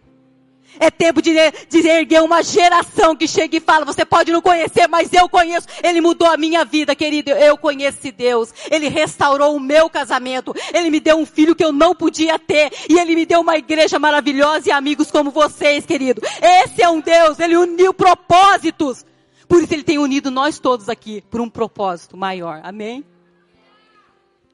É 0.80 0.90
tempo 0.90 1.20
de, 1.20 1.32
de 1.68 1.88
erguer 1.88 2.22
uma 2.22 2.42
geração 2.42 3.16
que 3.16 3.26
chega 3.26 3.56
e 3.56 3.60
fala, 3.60 3.84
você 3.84 4.04
pode 4.04 4.30
não 4.30 4.40
conhecer, 4.40 4.86
mas 4.86 5.12
eu 5.12 5.28
conheço. 5.28 5.66
Ele 5.82 6.00
mudou 6.00 6.28
a 6.28 6.36
minha 6.36 6.64
vida, 6.64 6.94
querido. 6.94 7.30
Eu 7.30 7.56
conheço 7.56 7.98
Deus. 8.12 8.52
Ele 8.70 8.88
restaurou 8.88 9.56
o 9.56 9.60
meu 9.60 9.90
casamento. 9.90 10.54
Ele 10.72 10.90
me 10.90 11.00
deu 11.00 11.16
um 11.16 11.26
filho 11.26 11.54
que 11.54 11.64
eu 11.64 11.72
não 11.72 11.94
podia 11.94 12.38
ter. 12.38 12.70
E 12.88 12.98
ele 12.98 13.14
me 13.14 13.26
deu 13.26 13.40
uma 13.40 13.56
igreja 13.56 13.98
maravilhosa 13.98 14.68
e 14.68 14.72
amigos 14.72 15.10
como 15.10 15.30
vocês, 15.30 15.84
querido. 15.84 16.22
Esse 16.40 16.82
é 16.82 16.88
um 16.88 17.00
Deus. 17.00 17.38
Ele 17.40 17.56
uniu 17.56 17.92
propósitos. 17.92 19.04
Por 19.48 19.62
isso 19.62 19.72
ele 19.72 19.82
tem 19.82 19.98
unido 19.98 20.30
nós 20.30 20.58
todos 20.58 20.88
aqui 20.88 21.22
por 21.22 21.40
um 21.40 21.48
propósito 21.48 22.16
maior. 22.16 22.60
Amém? 22.62 23.04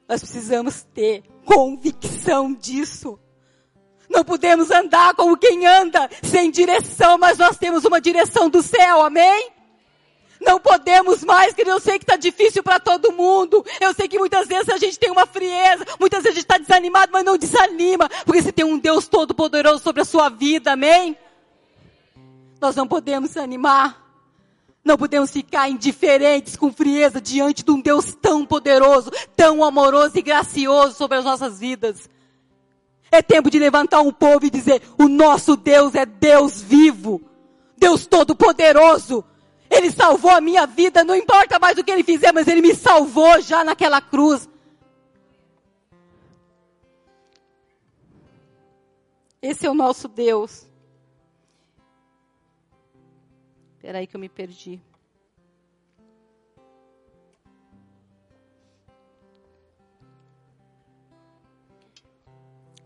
Nós 0.07 0.21
precisamos 0.21 0.83
ter 0.93 1.23
convicção 1.43 2.53
disso. 2.53 3.19
Não 4.09 4.23
podemos 4.23 4.71
andar 4.71 5.13
como 5.15 5.35
quem 5.35 5.65
anda, 5.65 6.09
sem 6.23 6.49
direção, 6.49 7.17
mas 7.17 7.37
nós 7.37 7.57
temos 7.57 7.83
uma 7.83 7.99
direção 7.99 8.49
do 8.49 8.61
céu, 8.61 9.01
amém? 9.01 9.51
Não 10.39 10.59
podemos 10.59 11.23
mais, 11.23 11.53
querido. 11.53 11.75
Eu 11.75 11.79
sei 11.79 11.97
que 11.97 12.03
está 12.03 12.15
difícil 12.15 12.61
para 12.61 12.79
todo 12.79 13.11
mundo. 13.11 13.65
Eu 13.81 13.93
sei 13.93 14.07
que 14.07 14.19
muitas 14.19 14.47
vezes 14.47 14.69
a 14.69 14.77
gente 14.77 14.99
tem 14.99 15.09
uma 15.09 15.25
frieza, 15.25 15.85
muitas 15.99 16.23
vezes 16.23 16.37
a 16.37 16.39
gente 16.39 16.49
está 16.49 16.57
desanimado, 16.57 17.11
mas 17.11 17.25
não 17.25 17.37
desanima, 17.37 18.07
porque 18.23 18.41
você 18.41 18.51
tem 18.51 18.63
um 18.63 18.77
Deus 18.77 19.07
todo-poderoso 19.07 19.81
sobre 19.81 20.03
a 20.03 20.05
sua 20.05 20.29
vida, 20.29 20.73
amém? 20.73 21.17
Nós 22.61 22.75
não 22.75 22.87
podemos 22.87 23.29
desanimar. 23.29 24.04
Não 24.85 24.97
podemos 24.97 25.31
ficar 25.31 25.67
indiferentes 25.67 26.55
com 26.55 26.71
frieza 26.71 27.19
diante 27.19 27.63
de 27.63 27.71
um 27.71 27.81
Deus 27.81 28.13
tão 28.13 28.45
poderoso, 28.45 29.09
tão 29.35 29.63
amoroso 29.63 30.15
e 30.15 30.21
gracioso 30.21 30.93
sobre 30.93 31.17
as 31.17 31.25
nossas 31.25 31.59
vidas. 31.59 32.07
É 33.11 33.19
tempo 33.19 33.49
de 33.49 33.57
levantar 33.57 34.01
um 34.01 34.11
povo 34.11 34.45
e 34.45 34.49
dizer: 34.51 34.83
o 34.95 35.07
nosso 35.07 35.55
Deus 35.55 35.95
é 35.95 36.05
Deus 36.05 36.61
vivo, 36.61 37.19
Deus 37.75 38.05
todo-poderoso. 38.05 39.25
Ele 39.71 39.89
salvou 39.91 40.29
a 40.29 40.39
minha 40.39 40.67
vida, 40.67 41.03
não 41.03 41.15
importa 41.15 41.57
mais 41.57 41.75
o 41.79 41.83
que 41.83 41.89
ele 41.89 42.03
fizer, 42.03 42.31
mas 42.31 42.47
ele 42.47 42.61
me 42.61 42.75
salvou 42.75 43.41
já 43.41 43.63
naquela 43.63 43.99
cruz. 43.99 44.47
Esse 49.41 49.65
é 49.65 49.69
o 49.69 49.73
nosso 49.73 50.07
Deus. 50.07 50.67
Espera 53.85 53.99
aí 53.99 54.07
que 54.07 54.15
eu 54.15 54.19
me 54.19 54.27
perdi. 54.27 54.81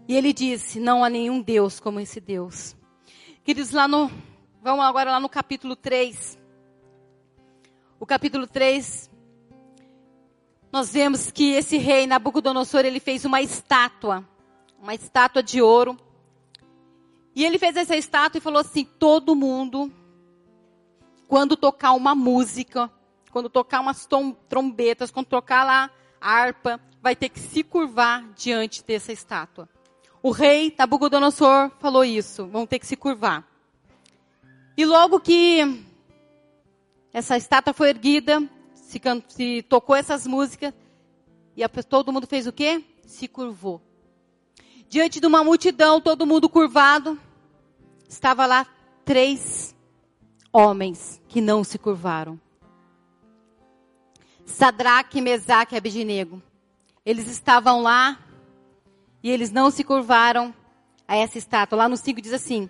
E 0.06 0.14
ele 0.14 0.34
disse: 0.34 0.78
Não 0.78 1.02
há 1.02 1.10
nenhum 1.10 1.42
Deus 1.42 1.80
como 1.80 2.02
esse 2.02 2.20
Deus. 2.20 2.76
Queridos, 3.46 3.72
lá 3.72 3.88
no. 3.88 4.12
Vamos 4.62 4.84
agora 4.84 5.12
lá 5.12 5.22
no 5.22 5.30
capítulo 5.30 5.74
3. 5.74 6.38
O 7.98 8.06
capítulo 8.06 8.46
3. 8.46 9.10
Nós 10.70 10.92
vemos 10.92 11.32
que 11.32 11.54
esse 11.54 11.78
rei 11.78 12.08
Nabucodonosor, 12.08 12.82
ele 12.82 13.00
fez 13.00 13.24
uma 13.24 13.42
estátua. 13.42 14.28
Uma 14.82 14.94
estátua 14.94 15.42
de 15.42 15.62
ouro. 15.62 15.98
E 17.34 17.46
ele 17.46 17.58
fez 17.58 17.78
essa 17.78 17.96
estátua 17.96 18.40
e 18.40 18.42
falou 18.42 18.60
assim: 18.60 18.84
todo 18.84 19.34
mundo, 19.34 19.90
quando 21.30 21.56
tocar 21.56 21.92
uma 21.92 22.16
música, 22.16 22.92
quando 23.32 23.52
tocar 23.52 23.82
umas 23.82 24.10
trombetas, 24.50 25.12
quando 25.12 25.28
tocar 25.28 25.64
lá 25.64 25.92
harpa, 26.20 26.82
vai 27.04 27.16
ter 27.16 27.30
que 27.30 27.40
se 27.40 27.64
curvar 27.64 28.28
diante 28.34 28.84
dessa 28.84 29.14
estátua. 29.14 29.70
O 30.24 30.32
rei 30.32 30.74
Nabucodonosor 30.76 31.72
falou 31.80 32.04
isso, 32.04 32.48
vão 32.48 32.66
ter 32.66 32.80
que 32.80 32.88
se 32.88 32.96
curvar. 32.96 33.48
E 34.76 34.84
logo 34.88 35.20
que 35.20 35.86
essa 37.14 37.38
estátua 37.38 37.74
foi 37.74 37.90
erguida, 37.90 38.42
se, 38.74 39.00
se 39.28 39.62
tocou 39.70 39.96
essas 39.96 40.26
músicas, 40.26 40.74
e 41.56 41.64
a, 41.64 41.70
todo 41.70 42.12
mundo 42.12 42.26
fez 42.26 42.48
o 42.48 42.52
quê? 42.52 42.84
Se 43.06 43.28
curvou. 43.28 43.80
Diante 44.90 45.20
de 45.20 45.28
uma 45.28 45.44
multidão, 45.44 46.02
todo 46.02 46.26
mundo 46.26 46.50
curvado, 46.50 47.20
estava 48.10 48.48
lá 48.48 48.66
três 49.06 49.76
homens 50.52 51.22
que 51.28 51.42
não 51.42 51.64
se 51.64 51.78
curvaram. 51.78 52.40
Sadraque, 54.46 55.22
Mesaque 55.22 55.76
e 55.76 55.78
Abidinego. 55.78 56.42
Eles 57.06 57.28
estavam 57.28 57.82
lá 57.82 58.20
e 59.24 59.30
eles 59.30 59.52
não 59.52 59.70
se 59.72 59.84
curvaram 59.84 60.54
a 61.08 61.16
essa 61.16 61.38
estátua. 61.38 61.78
Lá 61.78 61.90
no 61.90 61.98
5 61.98 62.22
diz 62.22 62.34
assim, 62.34 62.70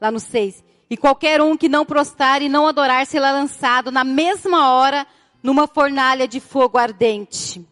lá 0.00 0.10
no 0.10 0.20
6. 0.20 0.62
E 0.88 0.96
qualquer 0.96 1.40
um 1.40 1.56
que 1.56 1.68
não 1.68 1.84
prostrar 1.84 2.42
e 2.42 2.48
não 2.48 2.66
adorar 2.66 3.06
será 3.06 3.32
lançado 3.32 3.90
na 3.90 4.04
mesma 4.04 4.70
hora 4.70 5.06
numa 5.42 5.66
fornalha 5.66 6.28
de 6.28 6.40
fogo 6.40 6.78
ardente. 6.78 7.66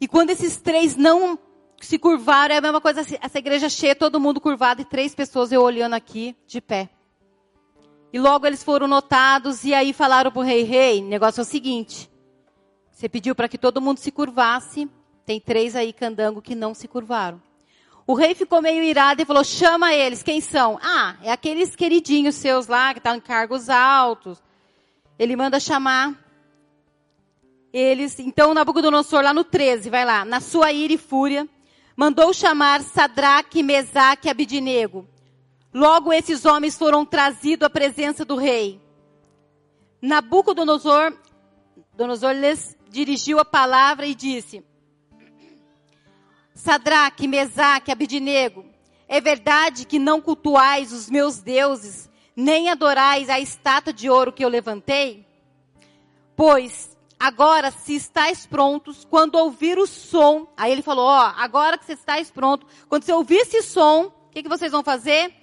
E 0.00 0.08
quando 0.08 0.30
esses 0.30 0.56
três 0.56 0.96
não 0.96 1.38
se 1.80 1.98
curvaram, 1.98 2.54
é 2.54 2.58
a 2.58 2.60
mesma 2.60 2.80
coisa, 2.80 3.00
essa 3.20 3.38
igreja 3.38 3.68
cheia, 3.68 3.94
todo 3.94 4.20
mundo 4.20 4.40
curvado 4.40 4.82
e 4.82 4.84
três 4.84 5.14
pessoas 5.14 5.52
eu 5.52 5.62
olhando 5.62 5.94
aqui 5.94 6.36
de 6.46 6.60
pé. 6.60 6.88
E 8.12 8.18
logo 8.18 8.46
eles 8.46 8.62
foram 8.62 8.86
notados 8.86 9.64
e 9.64 9.72
aí 9.72 9.92
falaram 9.92 10.30
para 10.30 10.40
o 10.40 10.44
rei, 10.44 10.62
rei, 10.62 11.00
o 11.00 11.08
negócio 11.08 11.40
é 11.40 11.42
o 11.42 11.46
seguinte, 11.46 12.10
você 12.90 13.08
pediu 13.08 13.34
para 13.34 13.48
que 13.48 13.58
todo 13.58 13.80
mundo 13.80 13.98
se 13.98 14.12
curvasse, 14.12 14.88
tem 15.24 15.40
três 15.40 15.74
aí 15.74 15.92
candango 15.92 16.42
que 16.42 16.54
não 16.54 16.74
se 16.74 16.86
curvaram. 16.86 17.42
O 18.06 18.14
rei 18.14 18.34
ficou 18.34 18.60
meio 18.60 18.82
irado 18.82 19.22
e 19.22 19.24
falou: 19.24 19.42
chama 19.42 19.94
eles, 19.94 20.22
quem 20.22 20.40
são? 20.40 20.78
Ah, 20.82 21.16
é 21.22 21.32
aqueles 21.32 21.74
queridinhos 21.74 22.34
seus 22.34 22.66
lá 22.66 22.92
que 22.92 22.98
estão 22.98 23.16
em 23.16 23.20
cargos 23.20 23.68
altos. 23.68 24.42
Ele 25.18 25.34
manda 25.34 25.58
chamar 25.58 26.14
eles. 27.72 28.18
Então 28.18 28.54
Nabucodonosor, 28.54 29.22
lá 29.22 29.32
no 29.32 29.44
13, 29.44 29.88
vai 29.88 30.04
lá, 30.04 30.24
na 30.24 30.40
sua 30.40 30.72
ira 30.72 30.92
e 30.92 30.98
fúria, 30.98 31.48
mandou 31.96 32.32
chamar 32.32 32.82
Sadraque, 32.82 33.62
Mesaque 33.62 34.28
e 34.28 34.30
Abidinego. 34.30 35.08
Logo 35.72 36.12
esses 36.12 36.44
homens 36.44 36.76
foram 36.76 37.04
trazidos 37.04 37.66
à 37.66 37.70
presença 37.70 38.24
do 38.24 38.36
rei. 38.36 38.80
Nabucodonosor 40.00 41.16
Donosor 41.94 42.32
lhes 42.32 42.76
dirigiu 42.88 43.38
a 43.38 43.44
palavra 43.44 44.06
e 44.06 44.14
disse: 44.14 44.64
Sadraque, 46.54 47.28
Mesaque, 47.28 47.92
Abidinego, 47.92 48.64
é 49.06 49.20
verdade 49.20 49.84
que 49.84 49.98
não 49.98 50.20
cultuais 50.20 50.92
os 50.92 51.10
meus 51.10 51.40
deuses, 51.40 52.10
nem 52.34 52.70
adorais 52.70 53.28
a 53.28 53.38
estátua 53.38 53.92
de 53.92 54.08
ouro 54.08 54.32
que 54.32 54.44
eu 54.44 54.48
levantei? 54.48 55.26
Pois, 56.34 56.96
agora 57.20 57.70
se 57.70 57.94
estáis 57.94 58.46
prontos, 58.46 59.04
quando 59.04 59.34
ouvir 59.34 59.78
o 59.78 59.86
som, 59.86 60.48
aí 60.56 60.72
ele 60.72 60.82
falou, 60.82 61.04
ó, 61.04 61.32
agora 61.36 61.76
que 61.76 61.84
vocês 61.84 61.98
estáis 61.98 62.30
prontos, 62.30 62.66
quando 62.88 63.04
você 63.04 63.12
ouvir 63.12 63.36
esse 63.36 63.62
som, 63.62 64.04
o 64.06 64.30
que, 64.30 64.42
que 64.42 64.48
vocês 64.48 64.72
vão 64.72 64.82
fazer? 64.82 65.41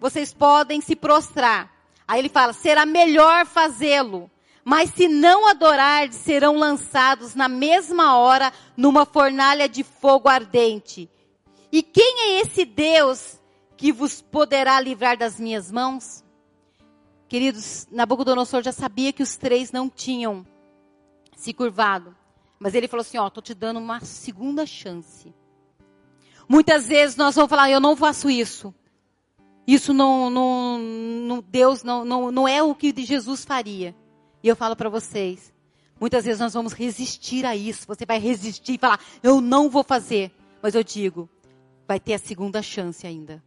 Vocês 0.00 0.32
podem 0.32 0.80
se 0.80 0.96
prostrar. 0.96 1.70
Aí 2.08 2.18
ele 2.18 2.28
fala, 2.28 2.52
será 2.52 2.84
melhor 2.84 3.46
fazê-lo 3.46 4.28
mas 4.64 4.90
se 4.90 5.08
não 5.08 5.48
adorar, 5.48 6.12
serão 6.12 6.56
lançados 6.56 7.34
na 7.34 7.48
mesma 7.48 8.16
hora 8.16 8.52
numa 8.76 9.06
fornalha 9.06 9.68
de 9.68 9.82
fogo 9.82 10.28
ardente. 10.28 11.08
E 11.72 11.82
quem 11.82 12.20
é 12.20 12.40
esse 12.40 12.64
Deus 12.64 13.40
que 13.76 13.92
vos 13.92 14.20
poderá 14.20 14.80
livrar 14.80 15.16
das 15.16 15.40
minhas 15.40 15.72
mãos? 15.72 16.22
Queridos, 17.28 17.86
Nabucodonosor 17.90 18.62
já 18.62 18.72
sabia 18.72 19.12
que 19.12 19.22
os 19.22 19.36
três 19.36 19.72
não 19.72 19.88
tinham 19.88 20.46
se 21.36 21.54
curvado. 21.54 22.14
Mas 22.58 22.74
ele 22.74 22.88
falou 22.88 23.02
assim, 23.02 23.16
ó, 23.16 23.28
estou 23.28 23.42
te 23.42 23.54
dando 23.54 23.78
uma 23.78 24.00
segunda 24.00 24.66
chance. 24.66 25.32
Muitas 26.46 26.86
vezes 26.86 27.16
nós 27.16 27.34
vamos 27.34 27.48
falar, 27.48 27.70
eu 27.70 27.80
não 27.80 27.96
faço 27.96 28.28
isso. 28.28 28.74
Isso 29.66 29.92
não, 29.92 30.30
não, 30.30 30.78
não 30.78 31.44
Deus 31.46 31.82
não, 31.82 32.04
não, 32.04 32.32
não 32.32 32.48
é 32.48 32.62
o 32.62 32.74
que 32.74 32.92
Jesus 33.04 33.44
faria. 33.44 33.94
E 34.42 34.48
eu 34.48 34.56
falo 34.56 34.74
para 34.74 34.88
vocês, 34.88 35.52
muitas 36.00 36.24
vezes 36.24 36.40
nós 36.40 36.54
vamos 36.54 36.72
resistir 36.72 37.44
a 37.44 37.54
isso. 37.54 37.86
Você 37.86 38.06
vai 38.06 38.18
resistir 38.18 38.74
e 38.74 38.78
falar, 38.78 39.00
eu 39.22 39.40
não 39.40 39.68
vou 39.68 39.84
fazer. 39.84 40.32
Mas 40.62 40.74
eu 40.74 40.82
digo, 40.82 41.28
vai 41.86 42.00
ter 42.00 42.14
a 42.14 42.18
segunda 42.18 42.62
chance 42.62 43.06
ainda. 43.06 43.42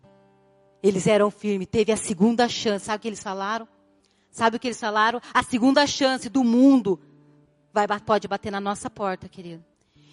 Eles 0.82 1.08
eram 1.08 1.32
firmes, 1.32 1.68
teve 1.70 1.92
a 1.92 1.98
segunda 1.98 2.48
chance. 2.48 2.86
Sabe 2.86 2.98
o 2.98 3.02
que 3.02 3.08
eles 3.08 3.24
falaram? 3.24 3.68
Sabe 4.32 4.58
o 4.58 4.60
que 4.60 4.68
eles 4.68 4.80
falaram? 4.80 5.22
A 5.34 5.44
segunda 5.44 5.86
chance 5.88 6.28
do 6.28 6.44
mundo 6.44 7.00
vai, 7.72 7.88
pode 8.00 8.28
bater 8.28 8.52
na 8.52 8.60
nossa 8.60 8.90
porta, 8.90 9.30
querido. 9.30 9.64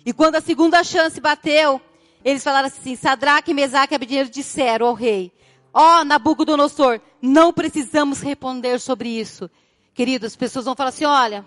E 0.05 0.13
quando 0.13 0.37
a 0.37 0.41
segunda 0.41 0.83
chance 0.85 1.21
bateu, 1.21 1.81
eles 2.25 2.45
falaram 2.45 2.69
assim, 2.69 2.97
Sadraque, 2.97 3.55
Mesaque 3.55 3.95
e 3.95 3.97
Abednego 3.97 4.31
disseram 4.31 4.87
ao 4.87 4.95
rei, 4.95 5.33
ó 5.73 6.01
oh, 6.01 6.05
Nabucodonosor, 6.05 7.01
não 7.21 7.53
precisamos 7.53 8.21
responder 8.21 8.81
sobre 8.81 9.09
isso. 9.09 9.51
Queridos, 9.95 10.29
as 10.29 10.37
pessoas 10.37 10.65
vão 10.65 10.75
falar 10.75 10.91
assim: 10.91 11.05
olha, 11.05 11.45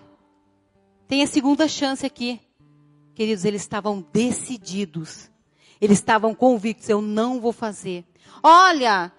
tem 1.07 1.23
a 1.23 1.27
segunda 1.27 1.67
chance 1.67 2.05
aqui. 2.05 2.39
Queridos, 3.15 3.45
eles 3.45 3.62
estavam 3.62 4.05
decididos. 4.12 5.29
Eles 5.79 5.99
estavam 5.99 6.33
convictos: 6.33 6.89
eu 6.89 7.01
não 7.01 7.39
vou 7.39 7.51
fazer. 7.51 8.05
Olha, 8.41 9.12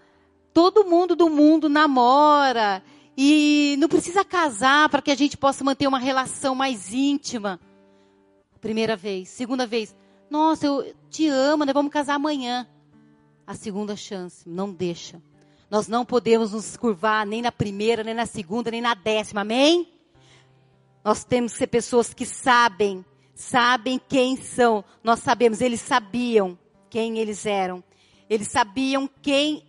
todo 0.52 0.84
mundo 0.84 1.16
do 1.16 1.28
mundo 1.28 1.68
namora 1.68 2.82
e 3.16 3.76
não 3.78 3.88
precisa 3.88 4.24
casar 4.24 4.88
para 4.88 5.02
que 5.02 5.10
a 5.10 5.14
gente 5.14 5.36
possa 5.36 5.64
manter 5.64 5.86
uma 5.86 5.98
relação 5.98 6.54
mais 6.54 6.92
íntima. 6.92 7.60
Primeira 8.60 8.96
vez. 8.96 9.28
Segunda 9.28 9.66
vez. 9.66 9.94
Nossa, 10.30 10.66
eu 10.66 10.94
te 11.10 11.28
amo, 11.28 11.64
nós 11.64 11.74
vamos 11.74 11.92
casar 11.92 12.14
amanhã. 12.14 12.66
A 13.46 13.54
segunda 13.54 13.94
chance. 13.96 14.48
Não 14.48 14.72
deixa. 14.72 15.20
Nós 15.70 15.88
não 15.88 16.04
podemos 16.04 16.52
nos 16.52 16.76
curvar 16.76 17.26
nem 17.26 17.42
na 17.42 17.52
primeira, 17.52 18.04
nem 18.04 18.14
na 18.14 18.26
segunda, 18.26 18.70
nem 18.70 18.80
na 18.80 18.94
décima. 18.94 19.40
Amém? 19.40 19.88
Nós 21.02 21.24
temos 21.24 21.52
que 21.52 21.58
ser 21.58 21.66
pessoas 21.66 22.14
que 22.14 22.24
sabem, 22.24 23.04
sabem 23.34 24.00
quem 24.08 24.36
são. 24.36 24.84
Nós 25.02 25.20
sabemos, 25.20 25.60
eles 25.60 25.80
sabiam 25.80 26.58
quem 26.88 27.18
eles 27.18 27.44
eram. 27.44 27.84
Eles 28.30 28.48
sabiam 28.48 29.08
quem 29.20 29.64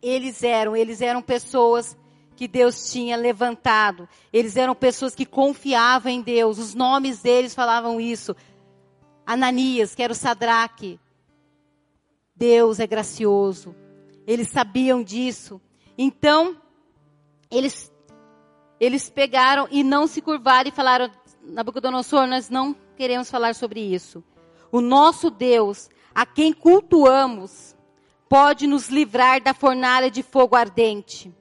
eles 0.00 0.42
eram. 0.44 0.76
Eles 0.76 1.00
eram 1.00 1.20
pessoas 1.20 1.96
que 2.36 2.46
Deus 2.46 2.92
tinha 2.92 3.16
levantado. 3.16 4.08
Eles 4.32 4.56
eram 4.56 4.74
pessoas 4.74 5.14
que 5.14 5.26
confiavam 5.26 6.12
em 6.12 6.22
Deus. 6.22 6.58
Os 6.58 6.74
nomes 6.74 7.20
deles 7.20 7.54
falavam 7.54 8.00
isso. 8.00 8.36
Ananias, 9.26 9.94
que 9.94 10.02
era 10.02 10.12
o 10.12 10.16
Sadraque. 10.16 11.00
Deus 12.38 12.78
é 12.78 12.86
gracioso. 12.86 13.74
Eles 14.26 14.48
sabiam 14.48 15.02
disso. 15.02 15.60
Então, 15.96 16.56
eles, 17.50 17.92
eles 18.78 19.10
pegaram 19.10 19.66
e 19.70 19.82
não 19.82 20.06
se 20.06 20.22
curvaram 20.22 20.68
e 20.68 20.72
falaram, 20.72 21.10
Nabucodonosor, 21.42 22.26
nós 22.26 22.48
não 22.48 22.74
queremos 22.96 23.30
falar 23.30 23.54
sobre 23.54 23.80
isso. 23.80 24.22
O 24.70 24.80
nosso 24.80 25.30
Deus, 25.30 25.88
a 26.14 26.24
quem 26.24 26.52
cultuamos, 26.52 27.74
pode 28.28 28.66
nos 28.66 28.88
livrar 28.88 29.42
da 29.42 29.52
fornalha 29.52 30.10
de 30.10 30.22
fogo 30.22 30.54
ardente 30.54 31.34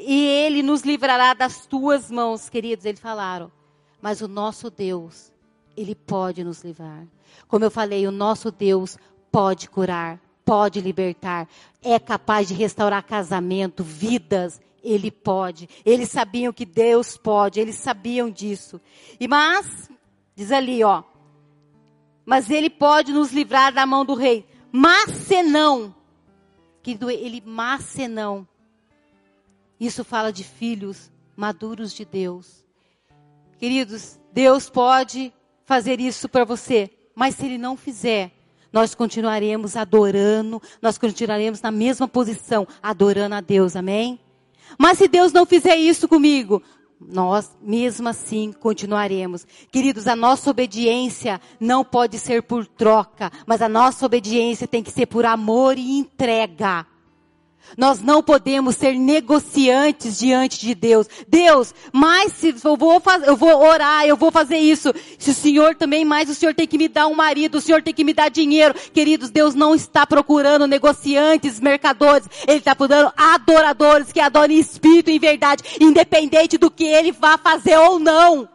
e 0.00 0.24
ele 0.24 0.62
nos 0.62 0.82
livrará 0.82 1.34
das 1.34 1.66
tuas 1.66 2.08
mãos, 2.08 2.48
queridos, 2.48 2.84
eles 2.84 3.00
falaram. 3.00 3.50
Mas 4.00 4.20
o 4.20 4.28
nosso 4.28 4.70
Deus, 4.70 5.32
ele 5.76 5.92
pode 5.96 6.44
nos 6.44 6.62
livrar. 6.62 7.04
Como 7.48 7.64
eu 7.64 7.70
falei, 7.70 8.06
o 8.06 8.12
nosso 8.12 8.52
Deus 8.52 8.96
pode 9.30 9.68
curar, 9.68 10.20
pode 10.44 10.80
libertar, 10.80 11.48
é 11.82 11.98
capaz 11.98 12.48
de 12.48 12.54
restaurar 12.54 13.02
casamento, 13.04 13.84
vidas, 13.84 14.60
ele 14.82 15.10
pode. 15.10 15.68
Eles 15.84 16.10
sabiam 16.10 16.52
que 16.52 16.64
Deus 16.64 17.16
pode, 17.16 17.60
eles 17.60 17.76
sabiam 17.76 18.30
disso. 18.30 18.80
E 19.18 19.28
mas, 19.28 19.90
diz 20.34 20.52
ali, 20.52 20.82
ó, 20.82 21.02
mas 22.24 22.50
ele 22.50 22.70
pode 22.70 23.12
nos 23.12 23.32
livrar 23.32 23.72
da 23.72 23.86
mão 23.86 24.04
do 24.04 24.14
rei. 24.14 24.46
Mas 24.70 25.12
se 25.12 25.42
não, 25.42 25.94
que 26.82 26.98
ele 27.10 27.42
mas 27.44 27.84
se 27.84 28.06
não, 28.06 28.46
isso 29.78 30.04
fala 30.04 30.32
de 30.32 30.44
filhos 30.44 31.10
maduros 31.36 31.92
de 31.92 32.04
Deus. 32.04 32.64
Queridos, 33.58 34.18
Deus 34.32 34.68
pode 34.68 35.32
fazer 35.64 36.00
isso 36.00 36.28
para 36.28 36.44
você, 36.44 36.90
mas 37.14 37.34
se 37.34 37.46
Ele 37.46 37.58
não 37.58 37.76
fizer, 37.76 38.32
nós 38.72 38.94
continuaremos 38.94 39.76
adorando, 39.76 40.60
nós 40.80 40.98
continuaremos 40.98 41.60
na 41.62 41.70
mesma 41.70 42.06
posição, 42.06 42.66
adorando 42.82 43.34
a 43.34 43.40
Deus, 43.40 43.76
amém? 43.76 44.20
Mas 44.78 44.98
se 44.98 45.08
Deus 45.08 45.32
não 45.32 45.46
fizer 45.46 45.76
isso 45.76 46.06
comigo, 46.06 46.62
nós 47.00 47.56
mesmo 47.62 48.08
assim 48.08 48.52
continuaremos. 48.52 49.46
Queridos, 49.70 50.06
a 50.06 50.16
nossa 50.16 50.50
obediência 50.50 51.40
não 51.60 51.84
pode 51.84 52.18
ser 52.18 52.42
por 52.42 52.66
troca, 52.66 53.30
mas 53.46 53.62
a 53.62 53.68
nossa 53.68 54.04
obediência 54.04 54.66
tem 54.66 54.82
que 54.82 54.90
ser 54.90 55.06
por 55.06 55.24
amor 55.24 55.78
e 55.78 55.98
entrega. 55.98 56.86
Nós 57.76 58.00
não 58.00 58.22
podemos 58.22 58.76
ser 58.76 58.94
negociantes 58.94 60.18
diante 60.18 60.60
de 60.60 60.74
Deus. 60.74 61.06
Deus, 61.28 61.74
mas 61.92 62.32
se 62.32 62.54
eu 62.64 62.76
vou 62.76 63.00
fazer, 63.00 63.28
eu 63.28 63.36
vou 63.36 63.62
orar, 63.62 64.06
eu 64.06 64.16
vou 64.16 64.30
fazer 64.30 64.58
isso. 64.58 64.92
Se 65.18 65.30
o 65.30 65.34
Senhor 65.34 65.74
também 65.74 66.04
mais, 66.04 66.28
o 66.28 66.34
Senhor 66.34 66.54
tem 66.54 66.66
que 66.66 66.78
me 66.78 66.88
dar 66.88 67.06
um 67.06 67.14
marido, 67.14 67.58
o 67.58 67.60
Senhor 67.60 67.82
tem 67.82 67.94
que 67.94 68.04
me 68.04 68.14
dar 68.14 68.28
dinheiro. 68.28 68.74
Queridos, 68.92 69.30
Deus 69.30 69.54
não 69.54 69.74
está 69.74 70.06
procurando 70.06 70.66
negociantes, 70.66 71.60
mercadores. 71.60 72.28
Ele 72.46 72.58
está 72.58 72.74
procurando 72.74 73.12
adoradores 73.16 74.12
que 74.12 74.20
adoram 74.20 74.54
em 74.54 74.58
espírito 74.58 75.10
em 75.10 75.18
verdade, 75.18 75.62
independente 75.80 76.58
do 76.58 76.70
que 76.70 76.84
ele 76.84 77.12
vá 77.12 77.38
fazer 77.38 77.76
ou 77.78 77.98
não. 77.98 78.48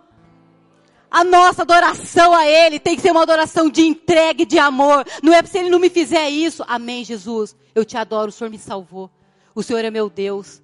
A 1.13 1.23
nossa 1.23 1.61
adoração 1.61 2.33
a 2.33 2.47
Ele 2.47 2.79
tem 2.79 2.95
que 2.95 3.03
ser 3.03 3.11
uma 3.11 3.21
adoração 3.21 3.69
de 3.69 3.83
entrega 3.83 4.41
e 4.41 4.45
de 4.47 4.57
amor. 4.57 5.05
Não 5.21 5.31
é 5.31 5.43
se 5.43 5.59
Ele 5.59 5.69
não 5.69 5.77
me 5.77 5.87
fizer 5.87 6.27
isso. 6.27 6.63
Amém, 6.67 7.05
Jesus. 7.05 7.55
Eu 7.75 7.85
te 7.85 7.95
adoro, 7.95 8.29
o 8.29 8.31
Senhor 8.31 8.49
me 8.49 8.57
salvou. 8.57 9.11
O 9.53 9.61
Senhor 9.61 9.85
é 9.85 9.91
meu 9.91 10.09
Deus. 10.09 10.59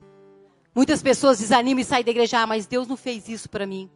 Muitas 0.73 1.03
pessoas 1.03 1.38
desanimam 1.38 1.81
e 1.81 1.85
saem 1.85 2.03
da 2.03 2.09
igreja, 2.09 2.39
ah, 2.39 2.47
mas 2.47 2.65
Deus 2.65 2.88
não 2.88 2.97
fez 2.97 3.29
isso 3.29 3.47
para 3.47 3.67
mim. 3.67 3.91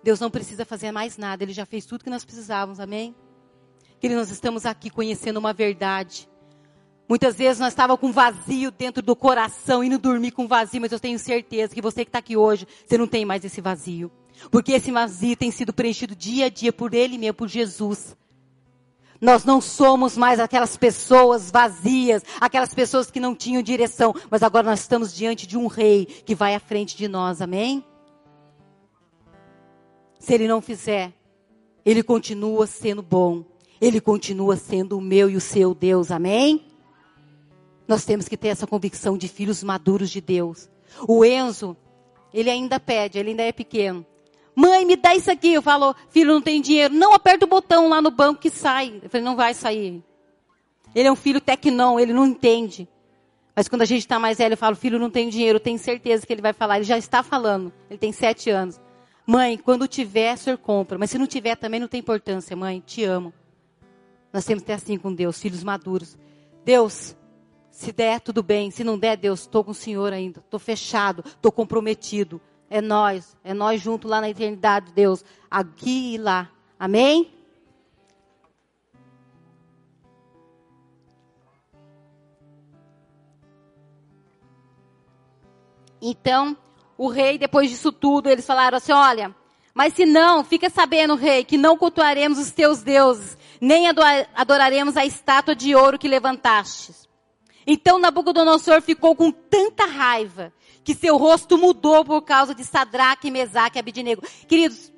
Deus 0.00 0.20
não 0.20 0.30
precisa 0.30 0.64
fazer 0.64 0.92
mais 0.92 1.18
nada, 1.18 1.42
Ele 1.42 1.52
já 1.52 1.66
fez 1.66 1.84
tudo 1.84 2.04
que 2.04 2.10
nós 2.10 2.24
precisávamos, 2.24 2.78
amém? 2.78 3.12
Queridos, 3.98 4.28
nós 4.28 4.30
estamos 4.30 4.64
aqui 4.64 4.90
conhecendo 4.90 5.38
uma 5.38 5.52
verdade. 5.52 6.28
Muitas 7.08 7.34
vezes 7.34 7.58
nós 7.58 7.72
estávamos 7.72 8.00
com 8.00 8.12
vazio 8.12 8.70
dentro 8.70 9.02
do 9.02 9.16
coração, 9.16 9.82
indo 9.82 9.98
dormir 9.98 10.30
com 10.30 10.46
vazio, 10.46 10.80
mas 10.80 10.92
eu 10.92 11.00
tenho 11.00 11.18
certeza 11.18 11.74
que 11.74 11.82
você 11.82 12.04
que 12.04 12.10
está 12.10 12.20
aqui 12.20 12.36
hoje, 12.36 12.64
você 12.86 12.96
não 12.96 13.08
tem 13.08 13.24
mais 13.24 13.44
esse 13.44 13.60
vazio. 13.60 14.12
Porque 14.50 14.72
esse 14.72 14.90
vazio 14.90 15.36
tem 15.36 15.50
sido 15.50 15.72
preenchido 15.72 16.14
dia 16.14 16.46
a 16.46 16.48
dia 16.48 16.72
por 16.72 16.94
Ele 16.94 17.18
mesmo, 17.18 17.34
por 17.34 17.48
Jesus. 17.48 18.16
Nós 19.20 19.44
não 19.44 19.60
somos 19.60 20.16
mais 20.16 20.38
aquelas 20.38 20.76
pessoas 20.76 21.50
vazias, 21.50 22.22
aquelas 22.40 22.74
pessoas 22.74 23.10
que 23.10 23.20
não 23.20 23.34
tinham 23.34 23.62
direção, 23.62 24.14
mas 24.30 24.42
agora 24.42 24.68
nós 24.68 24.80
estamos 24.80 25.14
diante 25.14 25.46
de 25.46 25.56
um 25.56 25.66
rei 25.66 26.04
que 26.04 26.34
vai 26.34 26.54
à 26.54 26.60
frente 26.60 26.96
de 26.96 27.08
nós, 27.08 27.40
amém? 27.40 27.84
Se 30.18 30.34
ele 30.34 30.48
não 30.48 30.60
fizer, 30.60 31.12
ele 31.84 32.02
continua 32.02 32.66
sendo 32.66 33.02
bom, 33.02 33.44
ele 33.80 34.00
continua 34.00 34.56
sendo 34.56 34.98
o 34.98 35.00
meu 35.00 35.30
e 35.30 35.36
o 35.36 35.40
seu 35.40 35.74
Deus, 35.74 36.10
amém? 36.10 36.66
Nós 37.86 38.04
temos 38.04 38.28
que 38.28 38.36
ter 38.36 38.48
essa 38.48 38.66
convicção 38.66 39.16
de 39.16 39.28
filhos 39.28 39.62
maduros 39.62 40.10
de 40.10 40.20
Deus. 40.20 40.70
O 41.06 41.24
Enzo, 41.24 41.76
ele 42.32 42.50
ainda 42.50 42.80
pede, 42.80 43.18
ele 43.18 43.30
ainda 43.30 43.42
é 43.42 43.52
pequeno. 43.52 44.04
Mãe, 44.54 44.84
me 44.84 44.96
dá 44.96 45.14
isso 45.14 45.30
aqui. 45.30 45.52
Eu 45.52 45.62
falo, 45.62 45.94
filho, 46.10 46.32
não 46.32 46.40
tem 46.40 46.60
dinheiro. 46.60 46.94
Não, 46.94 47.12
aperta 47.12 47.44
o 47.44 47.48
botão 47.48 47.88
lá 47.88 48.00
no 48.00 48.10
banco 48.10 48.40
que 48.40 48.50
sai. 48.50 49.00
Eu 49.02 49.10
falei, 49.10 49.24
não 49.24 49.36
vai 49.36 49.54
sair. 49.54 50.02
Ele 50.94 51.08
é 51.08 51.12
um 51.12 51.16
filho 51.16 51.40
tecnão, 51.40 51.98
ele 51.98 52.12
não 52.12 52.26
entende. 52.26 52.88
Mas 53.54 53.68
quando 53.68 53.82
a 53.82 53.86
gente 53.86 54.00
está 54.00 54.18
mais 54.18 54.38
velho, 54.38 54.54
eu 54.54 54.56
falo, 54.56 54.76
filho, 54.76 54.98
não 54.98 55.10
tem 55.10 55.28
dinheiro. 55.28 55.56
Eu 55.56 55.60
tenho 55.60 55.78
certeza 55.78 56.26
que 56.26 56.32
ele 56.32 56.42
vai 56.42 56.52
falar. 56.52 56.76
Ele 56.76 56.84
já 56.84 56.98
está 56.98 57.22
falando. 57.22 57.72
Ele 57.88 57.98
tem 57.98 58.12
sete 58.12 58.50
anos. 58.50 58.80
Mãe, 59.26 59.56
quando 59.56 59.88
tiver, 59.88 60.34
o 60.34 60.38
senhor 60.38 60.58
compra. 60.58 60.98
Mas 60.98 61.10
se 61.10 61.18
não 61.18 61.26
tiver, 61.26 61.56
também 61.56 61.80
não 61.80 61.88
tem 61.88 62.00
importância, 62.00 62.56
mãe. 62.56 62.82
Te 62.84 63.04
amo. 63.04 63.32
Nós 64.32 64.44
temos 64.44 64.62
que 64.62 64.66
ter 64.66 64.72
assim 64.74 64.98
com 64.98 65.12
Deus, 65.14 65.40
filhos 65.40 65.62
maduros. 65.62 66.18
Deus, 66.64 67.16
se 67.70 67.92
der, 67.92 68.20
tudo 68.20 68.42
bem. 68.42 68.70
Se 68.70 68.82
não 68.82 68.98
der, 68.98 69.16
Deus, 69.16 69.40
estou 69.40 69.62
com 69.62 69.70
o 69.70 69.74
Senhor 69.74 70.12
ainda. 70.12 70.40
Estou 70.40 70.58
fechado, 70.58 71.24
estou 71.24 71.52
comprometido. 71.52 72.40
É 72.70 72.80
nós, 72.80 73.36
é 73.44 73.54
nós 73.54 73.80
junto 73.80 74.08
lá 74.08 74.20
na 74.20 74.30
eternidade, 74.30 74.92
Deus, 74.92 75.24
aqui 75.50 76.14
e 76.14 76.18
lá. 76.18 76.50
Amém? 76.78 77.30
Então, 86.00 86.56
o 86.98 87.08
rei, 87.08 87.38
depois 87.38 87.70
disso 87.70 87.90
tudo, 87.90 88.28
eles 88.28 88.46
falaram 88.46 88.76
assim: 88.76 88.92
olha, 88.92 89.34
mas 89.72 89.94
se 89.94 90.04
não, 90.04 90.44
fica 90.44 90.68
sabendo, 90.68 91.14
rei, 91.14 91.44
que 91.44 91.56
não 91.56 91.76
cultuaremos 91.76 92.38
os 92.38 92.50
teus 92.50 92.82
deuses, 92.82 93.38
nem 93.60 93.86
adoraremos 94.34 94.96
a 94.96 95.04
estátua 95.04 95.54
de 95.54 95.74
ouro 95.74 95.98
que 95.98 96.06
levantastes. 96.06 97.08
Então 97.66 97.98
Nabucodonosor 97.98 98.82
ficou 98.82 99.16
com 99.16 99.30
tanta 99.30 99.86
raiva 99.86 100.52
que 100.84 100.94
seu 100.94 101.16
rosto 101.16 101.56
mudou 101.56 102.04
por 102.04 102.22
causa 102.22 102.54
de 102.54 102.62
Sadraque, 102.62 103.30
Mesaque 103.30 103.78
e 103.78 103.80
Abidinego. 103.80 104.22
Queridos, 104.46 104.92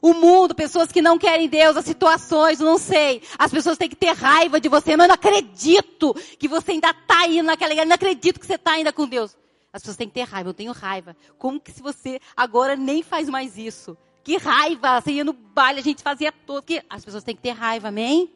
o 0.00 0.14
mundo, 0.14 0.54
pessoas 0.54 0.90
que 0.90 1.02
não 1.02 1.18
querem 1.18 1.48
Deus, 1.48 1.76
as 1.76 1.84
situações, 1.84 2.58
não 2.58 2.78
sei. 2.78 3.22
As 3.38 3.50
pessoas 3.50 3.76
têm 3.76 3.88
que 3.88 3.96
ter 3.96 4.12
raiva 4.12 4.60
de 4.60 4.68
você, 4.68 4.96
mas 4.96 5.04
eu 5.04 5.08
não 5.08 5.14
acredito 5.14 6.14
que 6.38 6.48
você 6.48 6.72
ainda 6.72 6.90
está 6.90 7.26
indo 7.28 7.44
naquela 7.44 7.72
igreja, 7.72 7.88
não 7.88 7.94
acredito 7.94 8.40
que 8.40 8.46
você 8.46 8.54
está 8.54 8.72
ainda 8.72 8.92
com 8.92 9.06
Deus. 9.06 9.36
As 9.72 9.80
pessoas 9.80 9.96
têm 9.96 10.08
que 10.08 10.14
ter 10.14 10.22
raiva, 10.24 10.50
eu 10.50 10.54
tenho 10.54 10.72
raiva. 10.72 11.16
Como 11.38 11.60
que 11.60 11.72
se 11.72 11.80
você 11.80 12.20
agora 12.36 12.76
nem 12.76 13.02
faz 13.02 13.28
mais 13.28 13.56
isso? 13.56 13.96
Que 14.24 14.36
raiva, 14.36 15.00
você 15.00 15.12
ia 15.12 15.24
no 15.24 15.32
baile, 15.32 15.80
a 15.80 15.82
gente 15.82 16.02
fazia 16.02 16.30
tudo. 16.30 16.62
Que... 16.62 16.82
As 16.90 17.04
pessoas 17.04 17.24
têm 17.24 17.34
que 17.34 17.42
ter 17.42 17.50
raiva, 17.50 17.88
amém? 17.88 18.30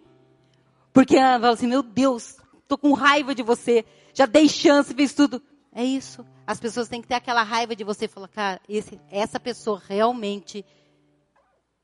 Porque 0.92 1.16
ela 1.16 1.38
fala 1.38 1.52
assim, 1.52 1.66
meu 1.66 1.82
Deus, 1.82 2.36
tô 2.66 2.78
com 2.78 2.92
raiva 2.92 3.34
de 3.34 3.42
você. 3.42 3.84
Já 4.14 4.24
dei 4.24 4.48
chance, 4.48 4.94
fiz 4.94 5.12
tudo. 5.12 5.42
É 5.72 5.84
isso. 5.84 6.24
As 6.47 6.61
pessoas 6.61 6.88
têm 6.88 7.03
que 7.03 7.09
ter 7.09 7.14
aquela 7.14 7.42
raiva 7.42 7.74
de 7.74 7.82
você 7.82 8.07
falar, 8.07 8.28
cara, 8.28 8.61
esse, 8.68 9.01
essa 9.11 9.40
pessoa 9.40 9.82
realmente, 9.88 10.64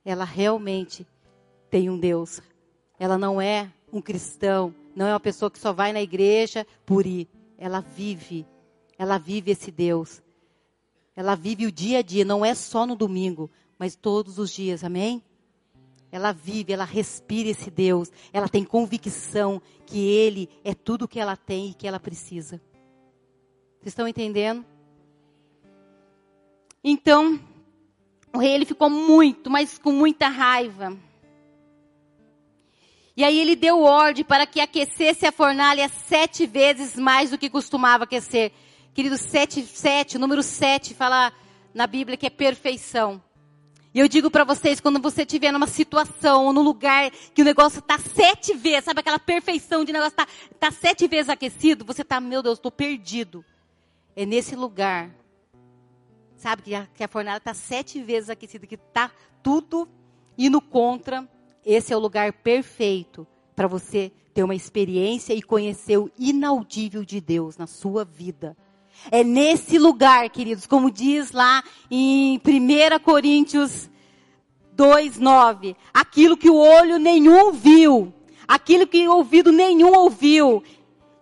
ela 0.05 0.25
realmente 0.25 1.07
tem 1.69 1.91
um 1.91 1.99
Deus. 1.99 2.41
Ela 2.99 3.19
não 3.19 3.41
é 3.41 3.73
um 3.93 4.01
cristão 4.01 4.75
Não 4.95 5.07
é 5.07 5.13
uma 5.13 5.21
pessoa 5.21 5.51
que 5.51 5.59
só 5.59 5.73
vai 5.73 5.93
na 5.93 6.03
igreja 6.03 6.67
por 6.85 7.07
ir. 7.07 7.29
Ela 7.59 7.81
vive. 7.81 8.47
Ela 8.99 9.19
vive 9.19 9.51
esse 9.51 9.71
Deus. 9.71 10.23
Ela 11.17 11.35
vive 11.35 11.67
o 11.67 11.73
dia 11.73 11.99
a 11.99 12.03
dia, 12.03 12.25
não 12.25 12.45
é 12.45 12.55
só 12.55 12.87
no 12.87 12.95
domingo, 12.95 13.51
mas 13.79 13.97
todos 13.97 14.39
os 14.39 14.51
dias, 14.51 14.83
amém? 14.85 15.23
Ela 16.11 16.33
vive, 16.33 16.73
ela 16.73 16.85
respira 16.85 17.49
esse 17.49 17.71
Deus. 17.71 18.11
Ela 18.33 18.49
tem 18.49 18.65
convicção 18.65 19.61
que 19.87 19.99
Ele 19.99 20.49
é 20.63 20.75
tudo 20.75 21.07
o 21.07 21.09
que 21.09 21.19
ela 21.19 21.37
tem 21.37 21.71
e 21.71 21.75
que 21.75 21.87
ela 21.87 21.99
precisa. 21.99 22.61
Vocês 23.83 23.91
estão 23.91 24.07
entendendo? 24.07 24.65
Então, 26.85 27.41
o 28.33 28.39
rei 28.39 28.53
ele 28.53 28.65
ficou 28.65 28.89
muito, 28.89 29.51
mas 29.51 29.77
com 29.77 29.91
muita 29.91 30.29
raiva. 30.29 30.97
E 33.17 33.25
aí 33.25 33.41
ele 33.41 33.57
deu 33.57 33.83
ordem 33.83 34.25
para 34.25 34.47
que 34.47 34.61
aquecesse 34.61 35.27
a 35.27 35.33
fornalha 35.33 35.89
sete 35.89 36.47
vezes 36.47 36.95
mais 36.95 37.31
do 37.31 37.39
que 37.39 37.51
costumava 37.51 38.05
aquecer. 38.05 38.53
Querido, 38.95 39.19
sete, 39.19 39.63
sete, 39.63 40.17
o 40.17 40.21
número 40.21 40.45
sete 40.45 40.95
fala 40.95 41.33
na 41.75 41.89
Bíblia 41.89 42.17
que 42.17 42.27
é 42.27 42.31
perfeição. 42.31 43.21
E 43.93 43.99
eu 43.99 44.07
digo 44.07 44.31
para 44.31 44.45
vocês, 44.45 44.79
quando 44.79 45.03
você 45.03 45.23
estiver 45.23 45.51
numa 45.51 45.67
situação 45.67 46.47
ou 46.47 46.53
num 46.53 46.63
lugar 46.63 47.11
que 47.35 47.43
o 47.43 47.45
negócio 47.45 47.81
está 47.81 47.99
sete 47.99 48.55
vezes, 48.55 48.85
sabe 48.85 49.01
aquela 49.01 49.19
perfeição 49.19 49.85
de 49.85 49.93
negócio 49.93 50.13
está 50.13 50.29
tá 50.61 50.71
sete 50.71 51.09
vezes 51.09 51.29
aquecido, 51.29 51.85
você 51.85 52.03
está, 52.03 52.21
meu 52.21 52.45
Deus, 52.45 52.59
estou 52.59 52.71
perdido. 52.71 53.45
É 54.15 54.27
nesse 54.27 54.55
lugar, 54.55 55.11
sabe, 56.37 56.63
que 56.63 56.75
a, 56.75 56.87
que 56.87 57.03
a 57.03 57.09
fornalha 57.09 57.39
está 57.39 57.55
sete 57.55 58.03
vezes 58.03 58.29
aquecida, 58.29 58.67
que 58.67 58.75
está 58.75 59.11
tudo 59.43 59.89
indo 60.37 60.61
contra. 60.61 61.29
Esse 61.65 61.93
é 61.93 61.97
o 61.97 62.01
lugar 62.01 62.33
perfeito 62.33 63.27
para 63.55 63.67
você 63.67 64.13
ter 64.35 64.43
uma 64.43 64.55
experiência 64.55 65.35
e 65.35 65.43
conhecer 65.43 65.99
o 65.99 66.11
inaudível 66.19 67.05
de 67.05 67.21
Deus 67.21 67.57
na 67.57 67.67
sua 67.67 68.05
vida. 68.05 68.57
É 69.11 69.25
nesse 69.25 69.79
lugar, 69.79 70.29
queridos, 70.31 70.67
como 70.67 70.91
diz 70.91 71.33
lá 71.33 71.63
em 71.91 72.39
1 72.39 72.99
Coríntios 73.03 73.91
2, 74.73 75.19
9. 75.19 75.77
Aquilo 75.93 76.37
que 76.37 76.51
o 76.51 76.57
olho 76.57 76.99
nenhum 76.99 77.53
viu, 77.53 78.13
aquilo 78.47 78.87
que 78.87 79.07
o 79.07 79.17
ouvido 79.17 79.51
nenhum 79.53 79.95
ouviu, 79.95 80.63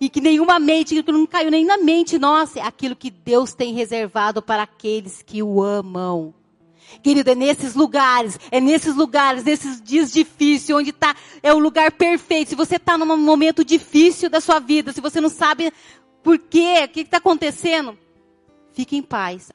e 0.01 0.09
que 0.09 0.21
nenhuma 0.21 0.59
mente, 0.59 1.03
que 1.03 1.13
não 1.13 1.27
caiu 1.27 1.51
nem 1.51 1.65
na 1.65 1.77
mente 1.77 2.19
nossa, 2.19 2.59
é 2.59 2.63
aquilo 2.63 2.97
que 2.97 3.11
Deus 3.11 3.53
tem 3.53 3.75
reservado 3.75 4.41
para 4.41 4.63
aqueles 4.63 5.23
que 5.23 5.43
o 5.43 5.63
amam. 5.63 6.33
Querido, 7.03 7.31
é 7.31 7.35
nesses 7.35 7.75
lugares, 7.75 8.39
é 8.51 8.61
nesses 8.61 8.97
lugares, 8.97 9.45
nesses 9.45 9.81
dias 9.81 10.11
difíceis, 10.11 10.77
onde 10.77 10.91
está, 10.91 11.15
é 11.43 11.53
o 11.53 11.59
lugar 11.59 11.93
perfeito. 11.93 12.49
Se 12.49 12.57
você 12.57 12.77
está 12.77 12.97
num 12.97 13.17
momento 13.17 13.65
difícil 13.65 14.31
da 14.31 14.41
sua 14.41 14.59
vida, 14.59 14.93
se 14.93 15.01
você 15.01 15.21
não 15.21 15.29
sabe 15.29 15.71
por 16.23 16.39
quê? 16.39 16.83
O 16.85 16.89
que 16.89 17.01
está 17.01 17.19
acontecendo? 17.19 17.97
Fique 18.73 18.97
em 18.97 19.03
paz. 19.03 19.53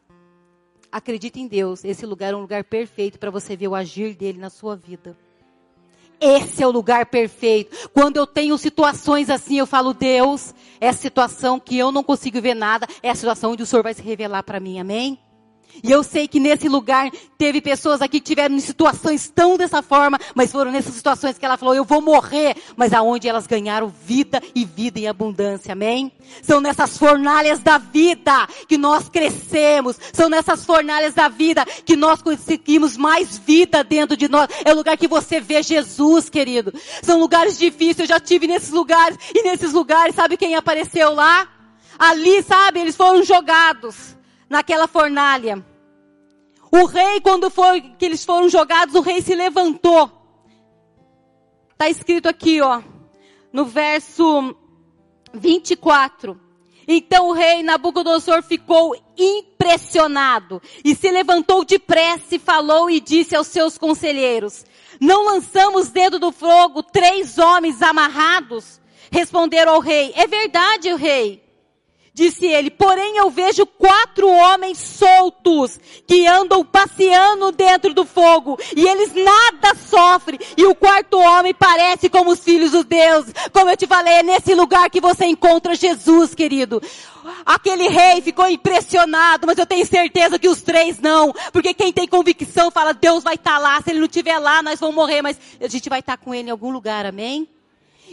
Acredite 0.92 1.40
em 1.40 1.48
Deus. 1.48 1.84
Esse 1.84 2.06
lugar 2.06 2.34
é 2.34 2.36
um 2.36 2.42
lugar 2.42 2.64
perfeito 2.64 3.20
para 3.20 3.32
você 3.32 3.56
ver 3.56 3.68
o 3.68 3.76
agir 3.76 4.16
dele 4.16 4.40
na 4.40 4.50
sua 4.50 4.76
vida. 4.76 5.18
Esse 6.20 6.64
é 6.64 6.68
o 6.68 6.72
lugar 6.72 7.06
perfeito. 7.08 7.90
Quando 7.94 8.18
eu 8.18 8.28
tenho 8.28 8.58
situações 8.58 9.30
assim, 9.30 9.58
eu 9.60 9.68
falo, 9.68 9.94
Deus, 9.94 10.54
é 10.80 10.90
a 10.90 10.94
situação 10.94 11.60
que 11.60 11.78
eu 11.78 11.92
não 11.92 12.04
consigo 12.04 12.42
ver 12.42 12.54
nada, 12.54 12.88
é 13.02 13.10
a 13.10 13.16
situação 13.16 13.52
onde 13.52 13.64
o 13.64 13.66
Senhor 13.66 13.84
vai 13.84 13.94
se 13.94 14.02
revelar 14.02 14.44
para 14.44 14.60
mim, 14.60 14.80
amém? 14.80 15.20
E 15.84 15.92
eu 15.92 16.04
sei 16.04 16.28
que 16.28 16.40
nesse 16.40 16.68
lugar 16.68 17.12
teve 17.38 17.62
pessoas 17.62 18.02
aqui 18.02 18.16
que 18.16 18.22
tiveram 18.22 18.58
situações 18.60 19.30
tão 19.30 19.58
dessa 19.58 19.82
forma, 19.82 20.18
mas 20.34 20.52
foram 20.52 20.72
nessas 20.72 20.94
situações 20.96 21.38
que 21.38 21.46
ela 21.46 21.58
falou, 21.58 21.76
eu 21.76 21.84
vou 21.84 22.02
morrer, 22.02 22.56
mas 22.78 22.94
aonde 22.94 23.28
elas 23.28 23.46
ganharam 23.46 23.88
vida 23.88 24.42
e 24.54 24.64
vida 24.64 25.00
em 25.00 25.08
abundância, 25.08 25.74
amém? 25.74 26.12
São 26.42 26.62
nessas 26.62 26.98
fornalhas 26.98 27.60
da 27.60 27.78
vida 27.78 28.48
que 28.68 28.78
nós 28.78 29.10
crescemos, 29.10 30.00
são 30.14 30.30
nessas 30.30 30.66
fornalhas 30.66 31.14
da 31.14 31.28
vida 31.28 31.66
que 31.86 31.96
nós 31.96 32.22
conseguimos 32.22 32.96
mais 32.96 33.38
vida 33.38 33.84
dentro 33.84 34.16
de 34.16 34.30
nós. 34.30 34.48
É 34.64 34.72
o 34.72 34.76
lugar 34.76 34.98
que 34.98 35.08
você 35.08 35.42
vê 35.42 35.62
Jesus, 35.62 36.30
querido. 36.30 36.74
São 37.04 37.20
lugares 37.20 37.58
difíceis, 37.58 38.00
eu 38.00 38.08
já 38.08 38.20
tive 38.20 38.48
nesses 38.48 38.72
lugares, 38.72 39.18
e 39.34 39.44
nesses 39.44 39.74
lugares, 39.74 40.16
sabe 40.16 40.38
quem 40.38 40.56
apareceu 40.56 41.14
lá? 41.14 41.48
Ali, 42.00 42.42
sabe, 42.44 42.80
eles 42.80 42.96
foram 42.96 43.24
jogados 43.24 44.15
naquela 44.50 44.88
fornalha. 44.88 45.66
O 46.72 46.86
rei, 46.86 47.22
quando 47.22 47.50
foi 47.50 47.82
que 47.82 48.06
eles 48.06 48.26
foram 48.26 48.50
jogados, 48.50 48.96
o 48.96 49.02
rei 49.02 49.22
se 49.22 49.34
levantou. 49.36 50.12
Está 51.72 51.90
escrito 51.90 52.28
aqui, 52.28 52.62
ó, 52.62 52.82
no 53.52 53.66
verso 53.66 54.56
24. 55.34 56.40
Então 56.88 57.30
o 57.30 57.34
rei 57.34 57.64
Nabucodonosor 57.64 58.44
ficou 58.44 58.96
impressionado 59.18 60.62
e 60.84 60.96
se 60.96 61.10
levantou 61.10 61.66
depressa 61.66 62.36
e 62.36 62.40
falou 62.40 62.90
e 62.90 63.00
disse 63.00 63.36
aos 63.36 63.48
seus 63.48 63.78
conselheiros: 63.78 64.66
Não 65.00 65.26
lançamos 65.26 65.90
dedo 65.90 66.20
do 66.20 66.32
fogo 66.32 66.84
três 66.84 67.38
homens 67.38 67.82
amarrados? 67.82 68.80
Responderam 69.12 69.74
ao 69.74 69.80
rei: 69.80 70.14
É 70.16 70.28
verdade, 70.28 70.92
o 70.92 70.96
rei. 70.96 71.45
Disse 72.16 72.46
ele, 72.46 72.72
porém 72.72 73.18
eu 73.18 73.30
vejo 73.30 73.66
quatro 73.66 74.26
homens 74.26 74.78
soltos 74.78 75.78
que 76.08 76.26
andam 76.26 76.64
passeando 76.64 77.52
dentro 77.52 77.94
do 77.94 78.06
fogo 78.06 78.58
e 78.74 78.88
eles 78.88 79.14
nada 79.14 79.76
sofrem 79.76 80.40
e 80.56 80.66
o 80.66 80.74
quarto 80.74 81.20
homem 81.20 81.54
parece 81.54 82.08
como 82.08 82.32
os 82.32 82.40
filhos 82.40 82.72
dos 82.72 82.86
deuses. 82.86 83.34
Como 83.52 83.70
eu 83.70 83.76
te 83.76 83.86
falei, 83.86 84.14
é 84.14 84.24
nesse 84.24 84.56
lugar 84.56 84.90
que 84.90 85.02
você 85.02 85.26
encontra 85.26 85.76
Jesus, 85.76 86.34
querido. 86.34 86.82
Aquele 87.46 87.90
rei 87.90 88.22
ficou 88.22 88.48
impressionado, 88.48 89.46
mas 89.46 89.58
eu 89.58 89.66
tenho 89.66 89.86
certeza 89.86 90.40
que 90.40 90.48
os 90.48 90.62
três 90.62 91.02
não. 91.02 91.34
Porque 91.52 91.74
quem 91.74 91.92
tem 91.92 92.08
convicção 92.08 92.72
fala, 92.72 92.94
Deus 92.94 93.26
vai 93.26 93.36
estar 93.36 93.56
tá 93.56 93.60
lá. 93.60 93.82
Se 93.82 93.90
ele 93.90 94.00
não 94.00 94.06
estiver 94.06 94.40
lá, 94.40 94.64
nós 94.64 94.80
vamos 94.80 94.96
morrer, 94.96 95.22
mas 95.22 95.38
a 95.60 95.68
gente 95.68 95.90
vai 95.90 96.00
estar 96.00 96.16
tá 96.16 96.24
com 96.24 96.34
ele 96.34 96.48
em 96.48 96.52
algum 96.52 96.72
lugar, 96.72 97.06
amém? 97.06 97.46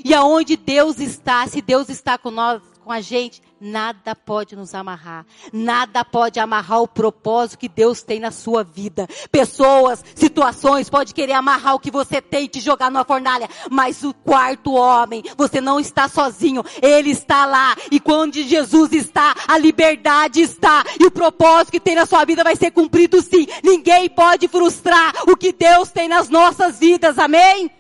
E 0.05 0.13
aonde 0.13 0.57
Deus 0.57 0.99
está, 0.99 1.47
se 1.47 1.63
Deus 1.63 1.89
está 1.89 2.19
com 2.19 2.33
nós, 2.33 2.61
com 2.85 2.91
a 2.91 3.01
gente, 3.01 3.41
nada 3.63 4.15
pode 4.15 4.57
nos 4.57 4.75
amarrar. 4.75 5.25
Nada 5.53 6.05
pode 6.05 6.41
amarrar 6.41 6.83
o 6.83 6.89
propósito 6.89 7.61
que 7.61 7.69
Deus 7.69 8.03
tem 8.03 8.19
na 8.19 8.33
sua 8.33 8.65
vida. 8.65 9.09
Pessoas, 9.31 10.05
situações, 10.15 10.91
pode 10.91 11.15
querer 11.15 11.35
amarrar 11.35 11.77
o 11.77 11.79
que 11.79 11.91
você 11.91 12.21
tem 12.21 12.45
e 12.45 12.49
te 12.49 12.61
jogar 12.61 12.91
numa 12.91 13.05
fornalha. 13.05 13.49
Mas 13.71 14.03
o 14.03 14.13
quarto 14.13 14.73
homem, 14.75 15.23
você 15.37 15.61
não 15.61 15.79
está 15.79 16.09
sozinho. 16.09 16.65
Ele 16.83 17.11
está 17.11 17.47
lá. 17.47 17.77
E 17.91 18.01
quando 18.01 18.35
Jesus 18.35 18.93
está, 18.93 19.35
a 19.47 19.57
liberdade 19.57 20.41
está. 20.41 20.85
E 20.99 21.07
o 21.07 21.11
propósito 21.11 21.71
que 21.73 21.81
tem 21.81 21.95
na 21.95 22.07
sua 22.07 22.25
vida 22.25 22.43
vai 22.43 22.57
ser 22.57 22.73
cumprido 22.73 23.23
sim. 23.23 23.47
Ninguém 23.63 24.09
pode 24.09 24.49
frustrar 24.49 25.15
o 25.29 25.37
que 25.37 25.53
Deus 25.53 25.91
tem 25.91 26.09
nas 26.09 26.29
nossas 26.29 26.81
vidas. 26.81 27.19
Amém? 27.19 27.71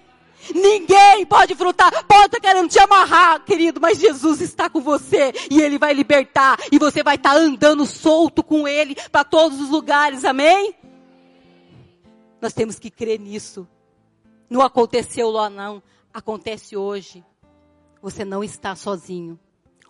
Ninguém 0.54 1.24
pode 1.26 1.54
frutar, 1.54 2.04
pode 2.04 2.26
estar 2.26 2.40
querendo 2.40 2.68
te 2.68 2.78
amarrar, 2.78 3.44
querido, 3.44 3.80
mas 3.80 3.98
Jesus 3.98 4.40
está 4.40 4.68
com 4.68 4.80
você 4.80 5.32
e 5.50 5.60
Ele 5.60 5.78
vai 5.78 5.94
libertar 5.94 6.58
e 6.70 6.78
você 6.78 7.02
vai 7.02 7.16
estar 7.16 7.36
andando 7.36 7.86
solto 7.86 8.42
com 8.42 8.66
Ele 8.66 8.96
para 9.10 9.24
todos 9.24 9.60
os 9.60 9.68
lugares, 9.68 10.24
amém? 10.24 10.74
Nós 12.40 12.52
temos 12.52 12.78
que 12.78 12.90
crer 12.90 13.20
nisso. 13.20 13.68
Não 14.50 14.62
aconteceu 14.62 15.30
lá 15.30 15.48
não, 15.48 15.82
acontece 16.12 16.76
hoje. 16.76 17.24
Você 18.02 18.24
não 18.24 18.42
está 18.42 18.74
sozinho. 18.74 19.38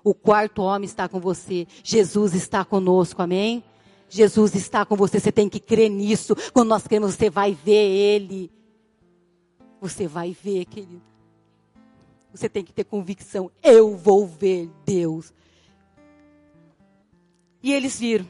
O 0.05 0.12
quarto 0.12 0.62
homem 0.62 0.84
está 0.84 1.09
com 1.09 1.18
você. 1.18 1.66
Jesus 1.82 2.34
está 2.34 2.64
conosco, 2.64 3.22
amém? 3.22 3.64
Jesus 4.09 4.55
está 4.55 4.84
com 4.84 4.94
você, 4.94 5.18
você 5.18 5.32
tem 5.32 5.48
que 5.48 5.59
crer 5.59 5.88
nisso. 5.88 6.36
Quando 6.53 6.68
nós 6.68 6.86
cremos, 6.86 7.14
você 7.14 7.30
vai 7.30 7.55
ver 7.55 7.72
Ele. 7.72 8.50
Você 9.83 10.07
vai 10.07 10.30
ver, 10.30 10.64
querido. 10.66 11.03
Você 12.33 12.49
tem 12.49 12.62
que 12.62 12.72
ter 12.72 12.85
convicção. 12.85 13.51
Eu 13.61 13.97
vou 13.97 14.24
ver 14.28 14.70
Deus. 14.87 15.35
E 17.61 17.72
eles 17.72 17.99
viram. 17.99 18.24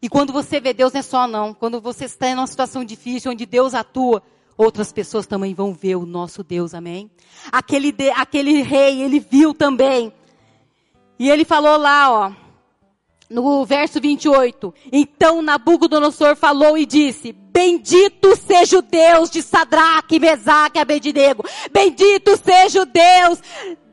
E 0.00 0.08
quando 0.08 0.32
você 0.32 0.60
vê 0.60 0.72
Deus, 0.72 0.92
não 0.92 1.00
é 1.00 1.02
só 1.02 1.26
não. 1.26 1.52
Quando 1.52 1.80
você 1.80 2.04
está 2.04 2.28
em 2.28 2.34
uma 2.34 2.46
situação 2.46 2.84
difícil, 2.84 3.32
onde 3.32 3.44
Deus 3.44 3.74
atua, 3.74 4.22
outras 4.56 4.92
pessoas 4.92 5.26
também 5.26 5.52
vão 5.52 5.74
ver 5.74 5.96
o 5.96 6.06
nosso 6.06 6.44
Deus, 6.44 6.74
amém? 6.74 7.10
Aquele, 7.50 7.90
de, 7.90 8.10
aquele 8.10 8.62
rei, 8.62 9.02
ele 9.02 9.18
viu 9.18 9.52
também. 9.52 10.12
E 11.18 11.28
ele 11.28 11.44
falou 11.44 11.76
lá, 11.76 12.08
ó, 12.08 12.32
no 13.28 13.66
verso 13.66 14.00
28. 14.00 14.72
Então 14.92 15.42
Nabucodonosor 15.42 16.36
falou 16.36 16.78
e 16.78 16.86
disse, 16.86 17.34
Bendito 17.52 18.34
seja 18.34 18.78
o 18.78 18.82
Deus 18.82 19.30
de 19.30 19.42
Sadraque, 19.42 20.18
Mesaque 20.18 20.78
e 20.78 20.80
Abednego. 20.80 21.44
Bendito 21.70 22.40
seja 22.42 22.80
o 22.80 22.86
Deus 22.86 23.38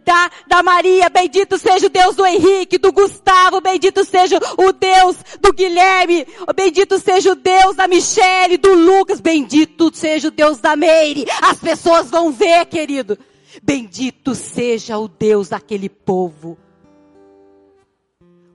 da, 0.05 0.31
da 0.47 0.63
Maria, 0.63 1.09
bendito 1.09 1.57
seja 1.57 1.85
o 1.85 1.89
Deus 1.89 2.15
do 2.15 2.25
Henrique, 2.25 2.79
do 2.79 2.91
Gustavo, 2.91 3.61
bendito 3.61 4.03
seja 4.05 4.39
o 4.57 4.71
Deus 4.71 5.17
do 5.39 5.53
Guilherme, 5.53 6.25
bendito 6.55 6.97
seja 6.97 7.33
o 7.33 7.35
Deus 7.35 7.75
da 7.75 7.87
Michele, 7.87 8.57
do 8.57 8.73
Lucas, 8.73 9.19
bendito 9.19 9.91
seja 9.93 10.29
o 10.29 10.31
Deus 10.31 10.57
da 10.59 10.75
Meire. 10.75 11.25
As 11.41 11.59
pessoas 11.59 12.09
vão 12.09 12.31
ver, 12.31 12.65
querido. 12.65 13.19
Bendito 13.61 14.33
seja 14.33 14.97
o 14.97 15.07
Deus 15.07 15.49
daquele 15.49 15.89
povo. 15.89 16.57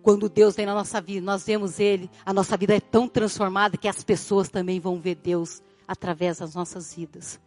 Quando 0.05 0.29
Deus 0.29 0.55
vem 0.55 0.67
na 0.67 0.75
nossa 0.75 1.01
vida, 1.01 1.25
nós 1.25 1.47
vemos 1.47 1.81
Ele, 1.81 2.11
a 2.27 2.33
nossa 2.35 2.59
vida 2.59 2.77
é 2.77 2.81
tão 2.81 3.09
transformada 3.09 3.79
que 3.79 3.89
as 3.89 4.05
pessoas 4.05 4.51
também 4.51 4.79
vão 4.79 5.01
ver 5.01 5.15
Deus 5.15 5.63
através 5.89 6.41
das 6.41 6.55
nossas 6.55 6.95
vidas 6.95 7.41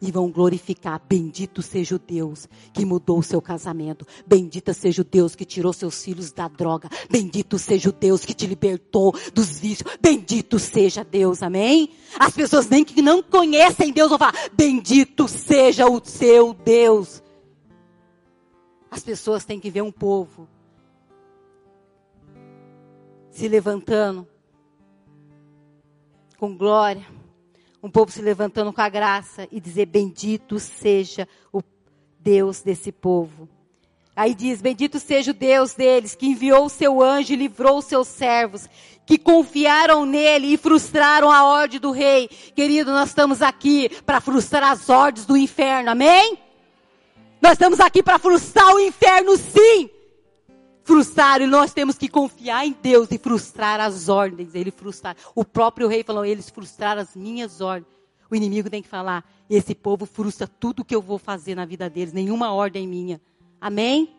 e 0.00 0.10
vão 0.10 0.30
glorificar. 0.30 0.98
Bendito 1.06 1.60
seja 1.60 1.96
o 1.96 1.98
Deus 1.98 2.48
que 2.72 2.86
mudou 2.86 3.18
o 3.18 3.22
seu 3.22 3.38
casamento. 3.42 4.06
Bendita 4.26 4.72
seja 4.72 5.02
o 5.02 5.04
Deus 5.04 5.34
que 5.34 5.44
tirou 5.44 5.74
seus 5.74 6.02
filhos 6.02 6.32
da 6.32 6.48
droga. 6.48 6.88
Bendito 7.10 7.58
seja 7.58 7.90
o 7.90 7.92
Deus 7.92 8.24
que 8.24 8.32
te 8.32 8.46
libertou 8.46 9.14
dos 9.34 9.58
vícios. 9.58 9.94
Bendito 10.00 10.58
seja 10.58 11.04
Deus, 11.04 11.42
amém? 11.42 11.90
As 12.18 12.32
pessoas 12.32 12.66
nem 12.66 12.82
que 12.82 13.02
não 13.02 13.22
conhecem 13.22 13.92
Deus 13.92 14.08
vão 14.08 14.18
falar: 14.18 14.34
Bendito 14.54 15.28
seja 15.28 15.86
o 15.86 16.00
seu 16.02 16.54
Deus. 16.54 17.22
As 18.90 19.02
pessoas 19.02 19.44
têm 19.44 19.60
que 19.60 19.70
ver 19.70 19.82
um 19.82 19.92
povo 19.92 20.48
se 23.34 23.48
levantando 23.48 24.26
com 26.38 26.56
glória 26.56 27.04
um 27.84 27.90
povo 27.90 28.10
se 28.10 28.22
levantando 28.22 28.72
com 28.72 28.80
a 28.80 28.88
graça 28.88 29.46
e 29.52 29.60
dizer: 29.60 29.84
Bendito 29.84 30.58
seja 30.58 31.28
o 31.52 31.60
Deus 32.18 32.62
desse 32.62 32.90
povo. 32.90 33.46
Aí 34.16 34.34
diz: 34.34 34.62
Bendito 34.62 34.98
seja 34.98 35.32
o 35.32 35.34
Deus 35.34 35.74
deles, 35.74 36.14
que 36.14 36.28
enviou 36.28 36.64
o 36.64 36.70
seu 36.70 37.02
anjo 37.02 37.34
e 37.34 37.36
livrou 37.36 37.76
os 37.76 37.84
seus 37.84 38.08
servos, 38.08 38.66
que 39.04 39.18
confiaram 39.18 40.06
nele 40.06 40.54
e 40.54 40.56
frustraram 40.56 41.30
a 41.30 41.44
ordem 41.44 41.78
do 41.78 41.90
rei. 41.90 42.26
Querido, 42.28 42.90
nós 42.90 43.10
estamos 43.10 43.42
aqui 43.42 43.90
para 44.06 44.18
frustrar 44.18 44.70
as 44.70 44.88
ordens 44.88 45.26
do 45.26 45.36
inferno, 45.36 45.90
amém? 45.90 46.38
Nós 47.38 47.52
estamos 47.52 47.80
aqui 47.80 48.02
para 48.02 48.18
frustrar 48.18 48.74
o 48.74 48.80
inferno, 48.80 49.36
sim 49.36 49.90
frustrar 50.84 51.40
e 51.40 51.46
nós 51.46 51.72
temos 51.72 51.98
que 51.98 52.08
confiar 52.08 52.66
em 52.66 52.76
Deus 52.80 53.10
e 53.10 53.18
frustrar 53.18 53.80
as 53.80 54.08
ordens. 54.08 54.54
Ele 54.54 54.70
frustrar. 54.70 55.16
O 55.34 55.44
próprio 55.44 55.88
rei 55.88 56.04
falou, 56.04 56.24
eles 56.24 56.50
frustraram 56.50 57.00
as 57.00 57.16
minhas 57.16 57.60
ordens. 57.60 57.92
O 58.30 58.36
inimigo 58.36 58.70
tem 58.70 58.82
que 58.82 58.88
falar, 58.88 59.24
esse 59.48 59.74
povo 59.74 60.06
frustra 60.06 60.46
tudo 60.46 60.84
que 60.84 60.94
eu 60.94 61.02
vou 61.02 61.18
fazer 61.18 61.54
na 61.54 61.64
vida 61.64 61.88
deles, 61.88 62.12
nenhuma 62.12 62.52
ordem 62.52 62.86
minha. 62.86 63.20
Amém? 63.60 64.14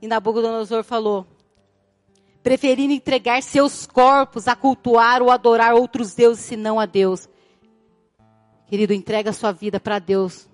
E 0.00 0.08
Nabucodonosor 0.08 0.82
falou, 0.82 1.26
preferindo 2.42 2.92
entregar 2.92 3.42
seus 3.42 3.86
corpos 3.86 4.48
a 4.48 4.56
cultuar 4.56 5.20
ou 5.20 5.30
adorar 5.30 5.74
outros 5.74 6.14
deuses 6.14 6.44
senão 6.44 6.80
a 6.80 6.86
Deus. 6.86 7.28
Querido, 8.66 8.94
entrega 8.94 9.32
sua 9.32 9.52
vida 9.52 9.78
para 9.78 9.98
Deus. 9.98 10.49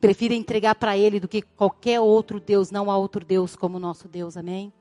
Prefiro 0.00 0.32
entregar 0.32 0.74
para 0.74 0.96
Ele 0.96 1.20
do 1.20 1.28
que 1.28 1.42
qualquer 1.42 2.00
outro 2.00 2.40
Deus. 2.40 2.70
Não 2.70 2.90
há 2.90 2.96
outro 2.96 3.24
Deus 3.24 3.54
como 3.54 3.76
o 3.76 3.80
nosso 3.80 4.08
Deus, 4.08 4.36
amém? 4.36 4.72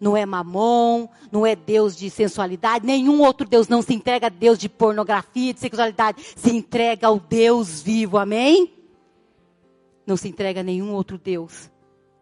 Não 0.00 0.16
é 0.16 0.26
mamon, 0.26 1.08
não 1.32 1.46
é 1.46 1.56
Deus 1.56 1.96
de 1.96 2.10
sensualidade, 2.10 2.84
nenhum 2.84 3.22
outro 3.22 3.48
Deus 3.48 3.66
não 3.66 3.80
se 3.80 3.94
entrega 3.94 4.26
a 4.26 4.30
Deus 4.30 4.58
de 4.58 4.68
pornografia, 4.68 5.54
de 5.54 5.60
sexualidade, 5.60 6.22
se 6.36 6.50
entrega 6.54 7.06
ao 7.06 7.18
Deus 7.18 7.80
vivo, 7.80 8.18
amém? 8.18 8.74
Não 10.06 10.16
se 10.16 10.28
entrega 10.28 10.60
a 10.60 10.62
nenhum 10.62 10.92
outro 10.92 11.18
Deus. 11.18 11.70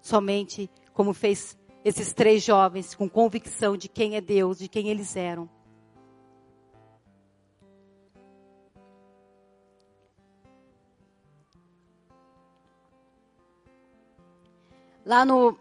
Somente 0.01 0.70
como 0.93 1.12
fez 1.12 1.59
esses 1.85 2.12
três 2.12 2.43
jovens, 2.43 2.95
com 2.95 3.09
convicção 3.09 3.76
de 3.76 3.89
quem 3.89 4.16
é 4.16 4.20
Deus, 4.20 4.59
de 4.59 4.68
quem 4.68 4.89
eles 4.89 5.16
eram. 5.16 5.49
Lá 15.05 15.22
no. 15.22 15.59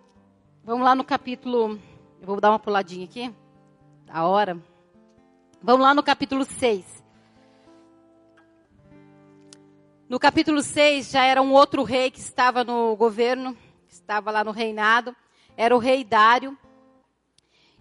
Vamos 0.64 0.86
lá 0.86 0.96
no 0.96 1.04
capítulo. 1.04 1.78
Eu 2.22 2.28
vou 2.28 2.40
dar 2.40 2.52
uma 2.52 2.60
puladinha 2.60 3.04
aqui. 3.04 3.34
A 4.08 4.26
hora. 4.26 4.58
Vamos 5.62 5.82
lá 5.82 5.94
no 5.94 6.02
capítulo 6.02 6.46
6. 6.46 7.04
No 10.08 10.18
capítulo 10.18 10.62
6 10.62 11.12
já 11.12 11.26
era 11.26 11.42
um 11.42 11.52
outro 11.52 11.84
rei 11.84 12.10
que 12.10 12.22
estava 12.22 12.64
no 12.64 12.96
governo, 12.96 13.58
estava 13.90 14.32
lá 14.32 14.46
no 14.46 14.52
reinado. 14.52 15.14
Era 15.58 15.76
o 15.76 15.80
rei 15.80 16.06
Dário. 16.06 16.58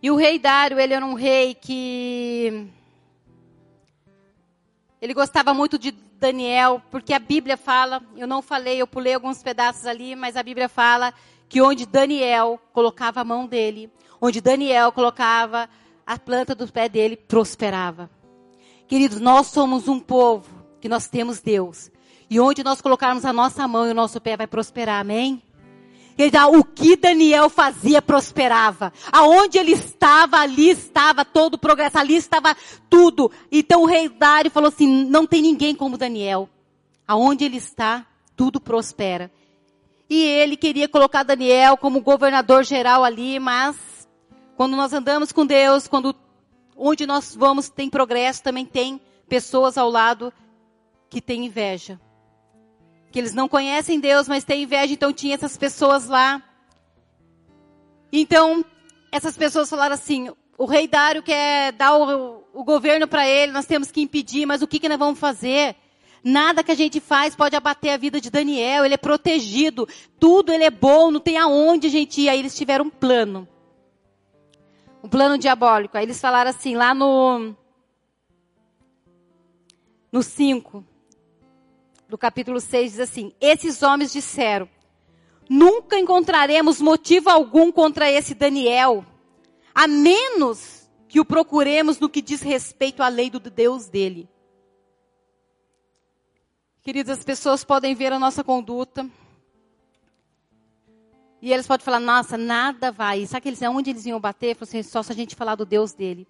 E 0.03 0.11
o 0.11 0.17
rei 0.17 0.41
Dário, 0.41 0.81
ele 0.81 0.95
era 0.95 1.07
um 1.07 1.15
rei 1.15 1.55
que. 1.55 2.69
Ele 5.01 5.15
gostava 5.15 5.55
muito 5.55 5.79
de 5.79 5.93
Daniel, 5.93 6.83
porque 6.91 7.15
a 7.15 7.21
Bíblia 7.21 7.57
fala, 7.57 8.03
eu 8.17 8.27
não 8.27 8.43
falei, 8.43 8.83
eu 8.83 8.87
pulei 8.87 9.15
alguns 9.15 9.43
pedaços 9.45 9.87
ali, 9.87 10.17
mas 10.17 10.37
a 10.37 10.43
Bíblia 10.43 10.69
fala 10.69 11.15
que 11.53 11.61
onde 11.61 11.85
Daniel 11.85 12.59
colocava 12.73 13.21
a 13.21 13.25
mão 13.25 13.47
dele, 13.47 13.93
onde 14.19 14.41
Daniel 14.41 14.91
colocava 14.91 15.69
a 16.07 16.19
planta 16.19 16.55
do 16.55 16.67
pé 16.67 16.89
dele, 16.89 17.15
prosperava. 17.15 18.11
Queridos, 18.89 19.21
nós 19.21 19.49
somos 19.49 19.87
um 19.87 20.01
povo 20.01 20.49
que 20.81 20.89
nós 20.89 21.09
temos 21.09 21.43
Deus. 21.43 21.91
E 22.31 22.41
onde 22.41 22.65
nós 22.65 22.81
colocarmos 22.81 23.27
a 23.27 23.35
nossa 23.35 23.69
mão 23.69 23.87
e 23.87 23.91
o 23.91 23.95
nosso 23.95 24.19
pé 24.19 24.35
vai 24.35 24.47
prosperar, 24.47 24.99
amém? 24.99 25.43
Queridos, 26.17 26.41
o 26.55 26.65
que 26.65 26.97
Daniel 26.97 27.51
fazia 27.51 28.01
prosperava. 28.01 28.91
Aonde 29.13 29.59
ele 29.59 29.73
estava, 29.73 30.39
ali 30.39 30.71
estava 30.71 31.23
todo 31.23 31.55
o 31.55 31.59
progresso, 31.59 31.99
ali 31.99 32.17
estava 32.17 32.57
tudo. 32.89 33.31
Então 33.51 33.83
o 33.83 33.87
rei 33.87 34.09
Dário 34.09 34.51
falou 34.51 34.69
assim: 34.69 35.05
não 35.05 35.27
tem 35.27 35.43
ninguém 35.43 35.75
como 35.75 35.99
Daniel. 35.99 36.49
Aonde 37.07 37.45
ele 37.45 37.59
está, 37.59 38.07
tudo 38.35 38.59
prospera. 38.59 39.31
E 40.15 40.25
ele 40.27 40.59
queria 40.59 40.87
colocar 40.87 41.23
Daniel 41.23 41.75
como 41.75 42.03
governador 42.03 42.65
geral 42.65 43.03
ali, 43.03 43.39
mas 43.39 44.07
quando 44.59 44.77
nós 44.77 44.93
andamos 44.93 45.33
com 45.33 45.47
Deus, 45.47 45.89
quando 45.89 46.15
onde 46.77 47.07
nós 47.07 47.35
vamos 47.35 47.71
tem 47.71 47.89
progresso, 47.89 48.43
também 48.43 48.67
tem 48.67 49.01
pessoas 49.27 49.79
ao 49.79 49.89
lado 49.89 50.31
que 51.09 51.19
têm 51.19 51.47
inveja. 51.47 51.99
Que 53.11 53.19
eles 53.19 53.33
não 53.33 53.49
conhecem 53.49 54.01
Deus, 54.01 54.29
mas 54.29 54.45
têm 54.45 54.65
inveja, 54.65 54.93
então 54.93 55.15
tinha 55.15 55.35
essas 55.35 55.57
pessoas 55.57 56.07
lá. 56.07 56.43
Então, 58.13 58.63
essas 59.11 59.35
pessoas 59.35 59.71
falaram 59.71 59.95
assim: 59.95 60.29
o 60.59 60.67
rei 60.67 60.87
Dário 60.87 61.23
quer 61.23 61.73
dar 61.73 61.97
o, 61.97 62.45
o 62.53 62.63
governo 62.63 63.09
para 63.09 63.27
ele, 63.27 63.51
nós 63.51 63.65
temos 63.65 63.91
que 63.91 64.03
impedir, 64.03 64.45
mas 64.45 64.61
o 64.61 64.69
que, 64.69 64.79
que 64.79 64.91
nós 64.91 64.99
vamos 64.99 65.19
fazer? 65.19 65.75
Nada 66.25 66.63
que 66.63 66.71
a 66.71 66.75
gente 66.75 67.01
faz 67.01 67.35
pode 67.35 67.57
abater 67.57 67.91
a 67.91 67.97
vida 67.97 68.21
de 68.21 68.31
Daniel, 68.31 68.85
ele 68.85 68.95
é 68.95 68.99
protegido, 68.99 69.89
tudo 70.21 70.53
ele 70.53 70.65
é 70.65 70.71
bom, 70.71 71.11
não 71.11 71.19
tem 71.19 71.37
aonde 71.37 71.89
a 71.89 71.91
gente 71.91 72.21
ir. 72.21 72.29
Aí 72.29 72.39
eles 72.39 72.57
tiveram 72.57 72.85
um 72.85 72.91
plano. 72.91 73.49
Um 75.03 75.09
plano 75.09 75.37
diabólico. 75.37 75.97
Aí 75.97 76.05
eles 76.05 76.21
falaram 76.21 76.51
assim, 76.51 76.77
lá 76.77 76.95
no 76.95 77.55
no 80.13 80.23
5 80.23 80.85
do 82.09 82.19
capítulo 82.19 82.61
6 82.61 82.93
diz 82.93 83.01
assim: 83.01 83.33
Esses 83.41 83.83
homens 83.83 84.13
disseram: 84.13 84.69
Nunca 85.49 85.99
encontraremos 85.99 86.81
motivo 86.81 87.31
algum 87.31 87.73
contra 87.73 88.11
esse 88.11 88.35
Daniel, 88.35 89.05
a 89.75 89.89
menos 89.89 90.89
que 91.09 91.19
o 91.19 91.25
procuremos 91.25 91.99
no 91.99 92.09
que 92.09 92.23
diz 92.23 92.43
respeito 92.43 93.03
à 93.03 93.09
lei 93.09 93.29
do 93.29 93.41
Deus 93.41 93.89
dele. 93.89 94.29
Queridos, 96.83 97.17
as 97.17 97.25
pessoas 97.25 97.63
podem 97.63 97.95
ver 97.95 98.13
a 98.13 98.19
nossa 98.19 98.43
conduta. 98.43 99.09
E 101.41 101.53
eles 101.53 101.65
podem 101.65 101.85
falar, 101.85 102.01
nossa, 102.01 102.37
nada 102.37 102.91
vai. 102.91 103.25
Sabe 103.25 103.51
eles, 103.51 103.63
onde 103.63 103.91
eles 103.91 104.05
iam 104.05 104.19
bater? 104.19 104.57
Assim, 104.61 104.83
só 104.83 105.01
se 105.01 105.13
a 105.13 105.15
gente 105.15 105.37
falar 105.37 105.55
do 105.55 105.65
Deus 105.65 105.93
dele. 105.93 106.27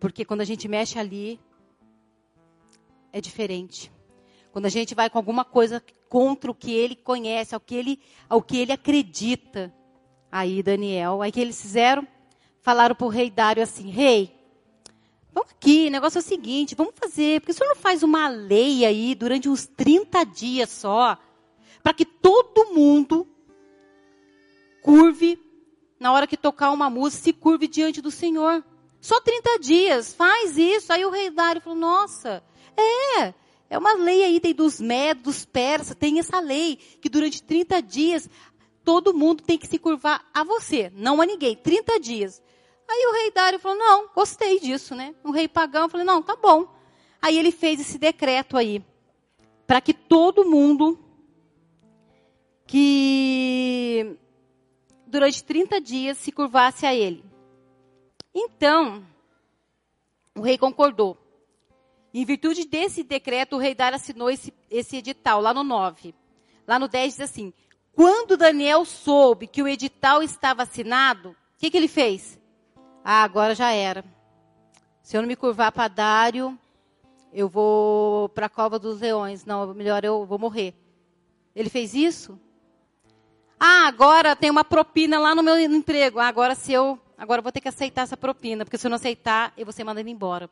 Porque 0.00 0.24
quando 0.24 0.40
a 0.40 0.44
gente 0.44 0.66
mexe 0.66 0.98
ali, 0.98 1.38
é 3.12 3.20
diferente. 3.20 3.92
Quando 4.50 4.66
a 4.66 4.68
gente 4.68 4.92
vai 4.92 5.08
com 5.08 5.18
alguma 5.18 5.44
coisa 5.44 5.80
contra 6.08 6.50
o 6.50 6.54
que 6.54 6.72
ele 6.72 6.96
conhece, 6.96 7.54
ao 7.54 7.60
que 7.60 7.76
ele, 7.76 8.00
ao 8.28 8.42
que 8.42 8.56
ele 8.56 8.72
acredita. 8.72 9.72
Aí, 10.32 10.64
Daniel, 10.64 11.22
aí 11.22 11.30
que 11.30 11.40
eles 11.40 11.62
fizeram? 11.62 12.04
Falaram 12.60 12.96
para 12.96 13.06
o 13.06 13.10
rei 13.10 13.30
Dário 13.30 13.62
assim, 13.62 13.88
rei, 13.88 14.34
Vamos 15.34 15.50
aqui, 15.50 15.86
o 15.86 15.90
negócio 15.90 16.18
é 16.18 16.20
o 16.20 16.24
seguinte, 16.24 16.74
vamos 16.74 16.94
fazer, 16.94 17.40
porque 17.40 17.52
o 17.52 17.54
senhor 17.54 17.68
não 17.68 17.76
faz 17.76 18.02
uma 18.02 18.28
lei 18.28 18.84
aí 18.84 19.14
durante 19.14 19.48
uns 19.48 19.66
30 19.66 20.24
dias 20.24 20.68
só, 20.70 21.16
para 21.82 21.94
que 21.94 22.04
todo 22.04 22.74
mundo 22.74 23.26
curve, 24.82 25.40
na 25.98 26.12
hora 26.12 26.26
que 26.26 26.36
tocar 26.36 26.70
uma 26.70 26.90
música, 26.90 27.24
se 27.24 27.32
curve 27.32 27.66
diante 27.66 28.02
do 28.02 28.10
Senhor. 28.10 28.62
Só 29.00 29.20
30 29.20 29.58
dias, 29.58 30.12
faz 30.12 30.58
isso. 30.58 30.92
Aí 30.92 31.04
o 31.04 31.10
rei 31.10 31.30
Dário 31.30 31.62
falou, 31.62 31.78
nossa, 31.78 32.42
é, 32.76 33.32
é 33.70 33.78
uma 33.78 33.94
lei 33.94 34.24
aí 34.24 34.40
dos 34.52 34.80
médos, 34.80 35.22
dos 35.22 35.44
persas, 35.44 35.96
tem 35.96 36.18
essa 36.18 36.40
lei, 36.40 36.76
que 37.00 37.08
durante 37.08 37.42
30 37.42 37.80
dias 37.80 38.28
todo 38.84 39.14
mundo 39.14 39.42
tem 39.42 39.56
que 39.56 39.66
se 39.66 39.78
curvar 39.78 40.28
a 40.34 40.44
você, 40.44 40.92
não 40.94 41.20
a 41.20 41.26
ninguém. 41.26 41.56
30 41.56 41.98
dias. 42.00 42.42
Aí 42.88 43.06
o 43.06 43.12
rei 43.12 43.30
Dário 43.30 43.58
falou: 43.58 43.78
não, 43.78 44.08
gostei 44.14 44.60
disso, 44.60 44.94
né? 44.94 45.14
Um 45.24 45.30
rei 45.30 45.48
pagão, 45.48 45.88
falei: 45.88 46.06
não, 46.06 46.22
tá 46.22 46.36
bom. 46.36 46.66
Aí 47.20 47.38
ele 47.38 47.52
fez 47.52 47.80
esse 47.80 47.98
decreto 47.98 48.56
aí, 48.56 48.84
para 49.66 49.80
que 49.80 49.94
todo 49.94 50.44
mundo 50.44 50.98
que 52.66 54.16
durante 55.06 55.44
30 55.44 55.80
dias 55.80 56.18
se 56.18 56.32
curvasse 56.32 56.86
a 56.86 56.94
ele. 56.94 57.24
Então, 58.34 59.06
o 60.34 60.40
rei 60.40 60.56
concordou. 60.56 61.18
Em 62.14 62.24
virtude 62.24 62.66
desse 62.66 63.02
decreto, 63.02 63.56
o 63.56 63.58
rei 63.58 63.74
Dário 63.74 63.96
assinou 63.96 64.30
esse, 64.30 64.52
esse 64.70 64.96
edital, 64.96 65.40
lá 65.40 65.54
no 65.54 65.62
9. 65.62 66.14
Lá 66.66 66.78
no 66.78 66.88
10 66.88 67.14
diz 67.14 67.20
assim: 67.20 67.52
Quando 67.94 68.36
Daniel 68.36 68.84
soube 68.84 69.46
que 69.46 69.62
o 69.62 69.68
edital 69.68 70.22
estava 70.22 70.62
assinado, 70.62 71.30
o 71.30 71.36
que, 71.58 71.70
que 71.70 71.76
ele 71.76 71.88
fez? 71.88 72.38
Ah, 73.04 73.22
agora 73.22 73.54
já 73.54 73.72
era. 73.72 74.04
Se 75.02 75.16
eu 75.16 75.22
não 75.22 75.28
me 75.28 75.34
curvar 75.34 75.72
para 75.72 75.88
Dário, 75.88 76.58
eu 77.32 77.48
vou 77.48 78.28
para 78.28 78.46
a 78.46 78.48
cova 78.48 78.78
dos 78.78 79.00
leões. 79.00 79.44
Não, 79.44 79.74
melhor 79.74 80.04
eu 80.04 80.24
vou 80.24 80.38
morrer. 80.38 80.74
Ele 81.54 81.68
fez 81.68 81.94
isso? 81.94 82.38
Ah, 83.58 83.86
agora 83.86 84.36
tem 84.36 84.50
uma 84.50 84.64
propina 84.64 85.18
lá 85.18 85.34
no 85.34 85.42
meu 85.42 85.58
emprego. 85.58 86.18
Ah, 86.18 86.28
agora 86.28 86.54
se 86.54 86.72
eu, 86.72 86.98
agora 87.18 87.40
eu 87.40 87.42
vou 87.42 87.52
ter 87.52 87.60
que 87.60 87.68
aceitar 87.68 88.02
essa 88.02 88.16
propina, 88.16 88.64
porque 88.64 88.78
se 88.78 88.86
eu 88.86 88.90
não 88.90 88.96
aceitar, 88.96 89.52
eu 89.56 89.64
vou 89.64 89.72
ser 89.72 89.84
mandado 89.84 90.08
embora. 90.08 90.48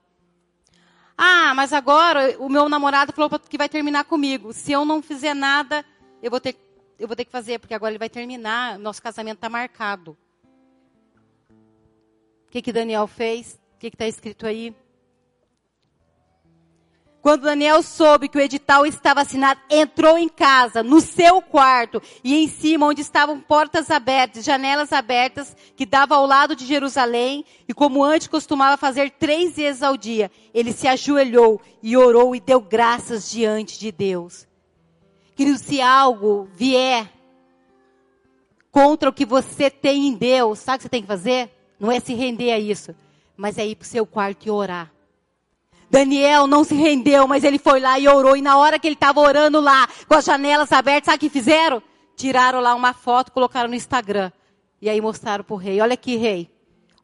Ah, 1.16 1.52
mas 1.54 1.72
agora 1.72 2.36
o 2.38 2.48
meu 2.48 2.68
namorado 2.68 3.12
falou 3.12 3.30
que 3.38 3.58
vai 3.58 3.68
terminar 3.68 4.04
comigo. 4.04 4.52
Se 4.52 4.72
eu 4.72 4.84
não 4.84 5.02
fizer 5.02 5.34
nada, 5.34 5.84
eu 6.22 6.30
vou 6.30 6.40
ter, 6.40 6.56
eu 6.98 7.06
vou 7.06 7.16
ter 7.16 7.24
que 7.24 7.30
fazer, 7.30 7.58
porque 7.58 7.74
agora 7.74 7.92
ele 7.92 7.98
vai 7.98 8.08
terminar. 8.08 8.78
Nosso 8.78 9.02
casamento 9.02 9.36
está 9.36 9.48
marcado. 9.48 10.16
O 12.50 12.52
que, 12.52 12.60
que 12.60 12.72
Daniel 12.72 13.06
fez? 13.06 13.60
O 13.76 13.78
que 13.78 13.86
está 13.86 14.08
escrito 14.08 14.44
aí? 14.44 14.74
Quando 17.22 17.42
Daniel 17.42 17.80
soube 17.80 18.28
que 18.28 18.36
o 18.36 18.40
edital 18.40 18.84
estava 18.84 19.20
assinado, 19.20 19.60
entrou 19.70 20.18
em 20.18 20.28
casa, 20.28 20.82
no 20.82 21.00
seu 21.00 21.40
quarto, 21.40 22.02
e 22.24 22.34
em 22.34 22.48
cima, 22.48 22.86
onde 22.86 23.02
estavam 23.02 23.38
portas 23.38 23.88
abertas, 23.88 24.44
janelas 24.44 24.92
abertas, 24.92 25.56
que 25.76 25.86
dava 25.86 26.16
ao 26.16 26.26
lado 26.26 26.56
de 26.56 26.66
Jerusalém, 26.66 27.44
e 27.68 27.72
como 27.72 28.02
antes 28.02 28.26
costumava 28.26 28.76
fazer 28.76 29.12
três 29.12 29.54
vezes 29.54 29.84
ao 29.84 29.96
dia, 29.96 30.28
ele 30.52 30.72
se 30.72 30.88
ajoelhou 30.88 31.60
e 31.80 31.96
orou 31.96 32.34
e 32.34 32.40
deu 32.40 32.60
graças 32.60 33.30
diante 33.30 33.78
de 33.78 33.92
Deus. 33.92 34.48
Querido, 35.36 35.56
se 35.56 35.80
algo 35.80 36.48
vier 36.52 37.08
contra 38.72 39.08
o 39.08 39.12
que 39.12 39.24
você 39.24 39.70
tem 39.70 40.08
em 40.08 40.14
Deus, 40.14 40.58
sabe 40.58 40.74
o 40.74 40.78
que 40.78 40.82
você 40.82 40.88
tem 40.88 41.02
que 41.02 41.06
fazer? 41.06 41.59
Não 41.80 41.90
é 41.90 41.98
se 41.98 42.12
render 42.14 42.52
a 42.52 42.58
isso, 42.58 42.94
mas 43.36 43.56
é 43.56 43.66
ir 43.66 43.74
para 43.74 43.84
o 43.84 43.88
seu 43.88 44.04
quarto 44.04 44.46
e 44.46 44.50
orar. 44.50 44.92
Daniel 45.90 46.46
não 46.46 46.62
se 46.62 46.74
rendeu, 46.74 47.26
mas 47.26 47.42
ele 47.42 47.58
foi 47.58 47.80
lá 47.80 47.98
e 47.98 48.06
orou. 48.06 48.36
E 48.36 48.42
na 48.42 48.58
hora 48.58 48.78
que 48.78 48.86
ele 48.86 48.94
estava 48.94 49.18
orando 49.18 49.60
lá, 49.60 49.88
com 50.06 50.14
as 50.14 50.24
janelas 50.24 50.70
abertas, 50.70 51.06
sabe 51.06 51.16
o 51.16 51.20
que 51.20 51.30
fizeram? 51.30 51.82
Tiraram 52.14 52.60
lá 52.60 52.74
uma 52.74 52.92
foto, 52.92 53.32
colocaram 53.32 53.68
no 53.70 53.74
Instagram. 53.74 54.30
E 54.80 54.88
aí 54.88 55.00
mostraram 55.00 55.42
para 55.42 55.54
o 55.54 55.56
rei. 55.56 55.80
Olha 55.80 55.94
aqui, 55.94 56.16
rei. 56.16 56.50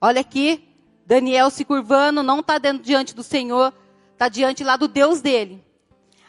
Olha 0.00 0.20
aqui. 0.20 0.62
Daniel 1.06 1.50
se 1.50 1.64
curvando, 1.64 2.22
não 2.22 2.40
está 2.40 2.58
diante 2.58 3.14
do 3.14 3.22
Senhor, 3.22 3.72
está 4.12 4.28
diante 4.28 4.64
lá 4.64 4.76
do 4.76 4.88
Deus 4.88 5.20
dele. 5.20 5.64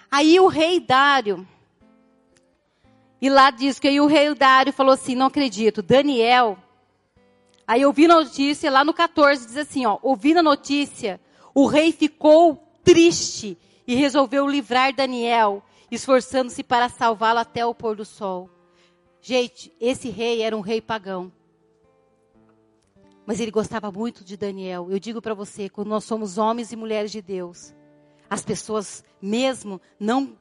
Aí 0.09 0.39
o 0.39 0.47
rei 0.47 0.79
Dário, 0.79 1.47
e 3.19 3.27
lá 3.27 3.49
diz 3.49 3.79
que 3.79 3.87
aí 3.87 3.99
o 3.99 4.05
rei 4.05 4.33
Dário 4.35 4.71
falou 4.71 4.93
assim, 4.93 5.15
não 5.15 5.25
acredito, 5.25 5.81
Daniel. 5.81 6.57
Aí 7.67 7.81
eu 7.81 7.91
vi 7.91 8.05
a 8.05 8.15
notícia, 8.15 8.71
lá 8.71 8.85
no 8.85 8.93
14 8.93 9.45
diz 9.45 9.57
assim, 9.57 9.85
ó, 9.85 9.99
ouvindo 10.01 10.37
a 10.37 10.43
notícia, 10.43 11.19
o 11.53 11.65
rei 11.65 11.91
ficou 11.91 12.55
triste 12.81 13.57
e 13.85 13.93
resolveu 13.93 14.47
livrar 14.47 14.95
Daniel, 14.95 15.61
esforçando-se 15.91 16.63
para 16.63 16.87
salvá-lo 16.87 17.39
até 17.39 17.65
o 17.65 17.75
pôr 17.75 17.97
do 17.97 18.05
sol. 18.05 18.49
Gente, 19.21 19.73
esse 19.81 20.09
rei 20.09 20.41
era 20.41 20.55
um 20.55 20.61
rei 20.61 20.79
pagão. 20.79 21.29
Mas 23.25 23.41
ele 23.41 23.51
gostava 23.51 23.91
muito 23.91 24.23
de 24.23 24.37
Daniel. 24.37 24.87
Eu 24.89 24.97
digo 24.97 25.21
para 25.21 25.33
você, 25.33 25.67
quando 25.67 25.89
nós 25.89 26.05
somos 26.05 26.37
homens 26.37 26.71
e 26.71 26.77
mulheres 26.77 27.11
de 27.11 27.21
Deus, 27.21 27.73
as 28.29 28.41
pessoas, 28.41 29.03
mesmo 29.21 29.81
não 29.99 30.37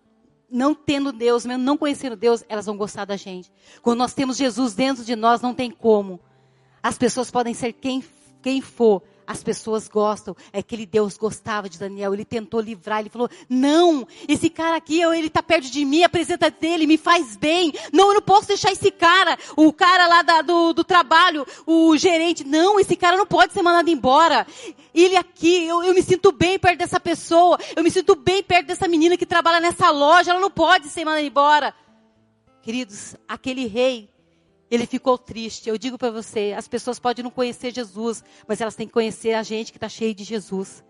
não 0.48 0.76
tendo 0.76 1.12
Deus, 1.12 1.44
mesmo 1.44 1.64
não 1.64 1.76
conhecendo 1.76 2.14
Deus, 2.14 2.44
elas 2.48 2.66
vão 2.66 2.76
gostar 2.76 3.04
da 3.04 3.16
gente. 3.16 3.50
Quando 3.82 3.98
nós 3.98 4.14
temos 4.14 4.36
Jesus 4.36 4.74
dentro 4.74 5.04
de 5.04 5.16
nós, 5.16 5.40
não 5.40 5.52
tem 5.52 5.68
como. 5.68 6.20
As 6.87 6.97
pessoas 6.97 7.32
podem 7.32 7.53
ser 7.53 7.72
quem, 7.72 8.01
quem 8.41 8.61
for, 8.61 9.03
as 9.26 9.43
pessoas 9.43 9.89
gostam. 9.89 10.37
É 10.53 10.61
aquele 10.61 10.87
Deus 10.87 11.16
gostava 11.16 11.68
de 11.68 11.76
Daniel. 11.76 12.14
Ele 12.14 12.24
tentou 12.24 12.61
livrar. 12.61 13.01
Ele 13.01 13.09
falou: 13.09 13.28
Não, 13.51 14.07
esse 14.28 14.49
cara 14.49 14.76
aqui, 14.76 15.01
ele 15.01 15.26
está 15.26 15.43
perto 15.43 15.68
de 15.68 15.84
mim. 15.84 16.05
Apresenta 16.05 16.49
dele, 16.49 16.87
me 16.87 16.97
faz 16.97 17.34
bem. 17.34 17.72
Não, 17.93 18.11
eu 18.11 18.14
não 18.14 18.22
posso 18.22 18.47
deixar 18.47 18.70
esse 18.70 18.89
cara. 18.93 19.37
O 19.57 19.72
cara 19.72 20.07
lá 20.07 20.22
da, 20.22 20.43
do, 20.43 20.72
do 20.72 20.84
trabalho, 20.84 21.45
o 21.66 21.97
gerente. 21.97 22.45
Não, 22.45 22.78
esse 22.78 22.95
cara 22.95 23.16
não 23.16 23.26
pode 23.26 23.53
ser 23.53 23.62
mandado 23.62 23.91
embora. 23.91 24.47
Ele 24.95 25.16
aqui, 25.16 25.66
eu, 25.66 25.82
eu 25.82 25.93
me 25.93 26.05
sinto 26.05 26.30
bem 26.30 26.57
perto 26.57 26.78
dessa 26.78 27.01
pessoa. 27.01 27.59
Eu 27.74 27.82
me 27.82 27.91
sinto 27.91 28.14
bem 28.14 28.45
perto 28.45 28.68
dessa 28.68 28.87
menina 28.87 29.16
que 29.16 29.26
trabalha 29.26 29.59
nessa 29.59 29.91
loja. 29.91 30.30
Ela 30.30 30.41
não 30.41 30.53
pode 30.53 30.89
ser 30.89 31.05
mandada 31.05 31.26
embora. 31.26 31.74
Queridos, 32.62 33.16
aquele 33.26 33.66
rei 33.66 34.09
ele 34.70 34.86
ficou 34.86 35.16
triste. 35.16 35.68
Eu 35.68 35.78
digo 35.78 35.96
para 35.98 36.10
você, 36.10 36.54
as 36.56 36.68
pessoas 36.68 36.98
podem 36.98 37.22
não 37.22 37.30
conhecer 37.30 37.72
Jesus, 37.74 38.24
mas 38.46 38.60
elas 38.60 38.74
têm 38.74 38.86
que 38.86 38.92
conhecer 38.92 39.34
a 39.34 39.42
gente 39.42 39.72
que 39.72 39.78
está 39.78 39.88
cheio 39.88 40.14
de 40.14 40.24
Jesus. 40.24 40.84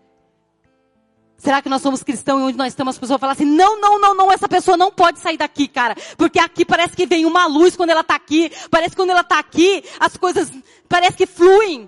Será 1.37 1.61
que 1.61 1.69
nós 1.69 1.83
somos 1.83 2.01
cristãos 2.01 2.41
e 2.41 2.43
onde 2.45 2.57
nós 2.57 2.69
estamos 2.69 2.95
as 2.95 2.99
pessoas 2.99 3.19
falam 3.19 3.33
assim, 3.33 3.45
não, 3.45 3.79
não, 3.79 3.99
não, 3.99 4.15
não, 4.15 4.31
essa 4.31 4.49
pessoa 4.49 4.75
não 4.75 4.91
pode 4.91 5.19
sair 5.19 5.37
daqui, 5.37 5.67
cara. 5.67 5.95
Porque 6.17 6.39
aqui 6.39 6.65
parece 6.65 6.95
que 6.95 7.05
vem 7.05 7.25
uma 7.25 7.45
luz 7.45 7.75
quando 7.75 7.91
ela 7.91 8.01
está 8.01 8.15
aqui. 8.15 8.51
Parece 8.71 8.91
que 8.91 8.95
quando 8.95 9.11
ela 9.11 9.21
está 9.21 9.37
aqui, 9.37 9.83
as 9.99 10.17
coisas 10.17 10.51
parece 10.89 11.15
que 11.15 11.27
fluem. 11.27 11.87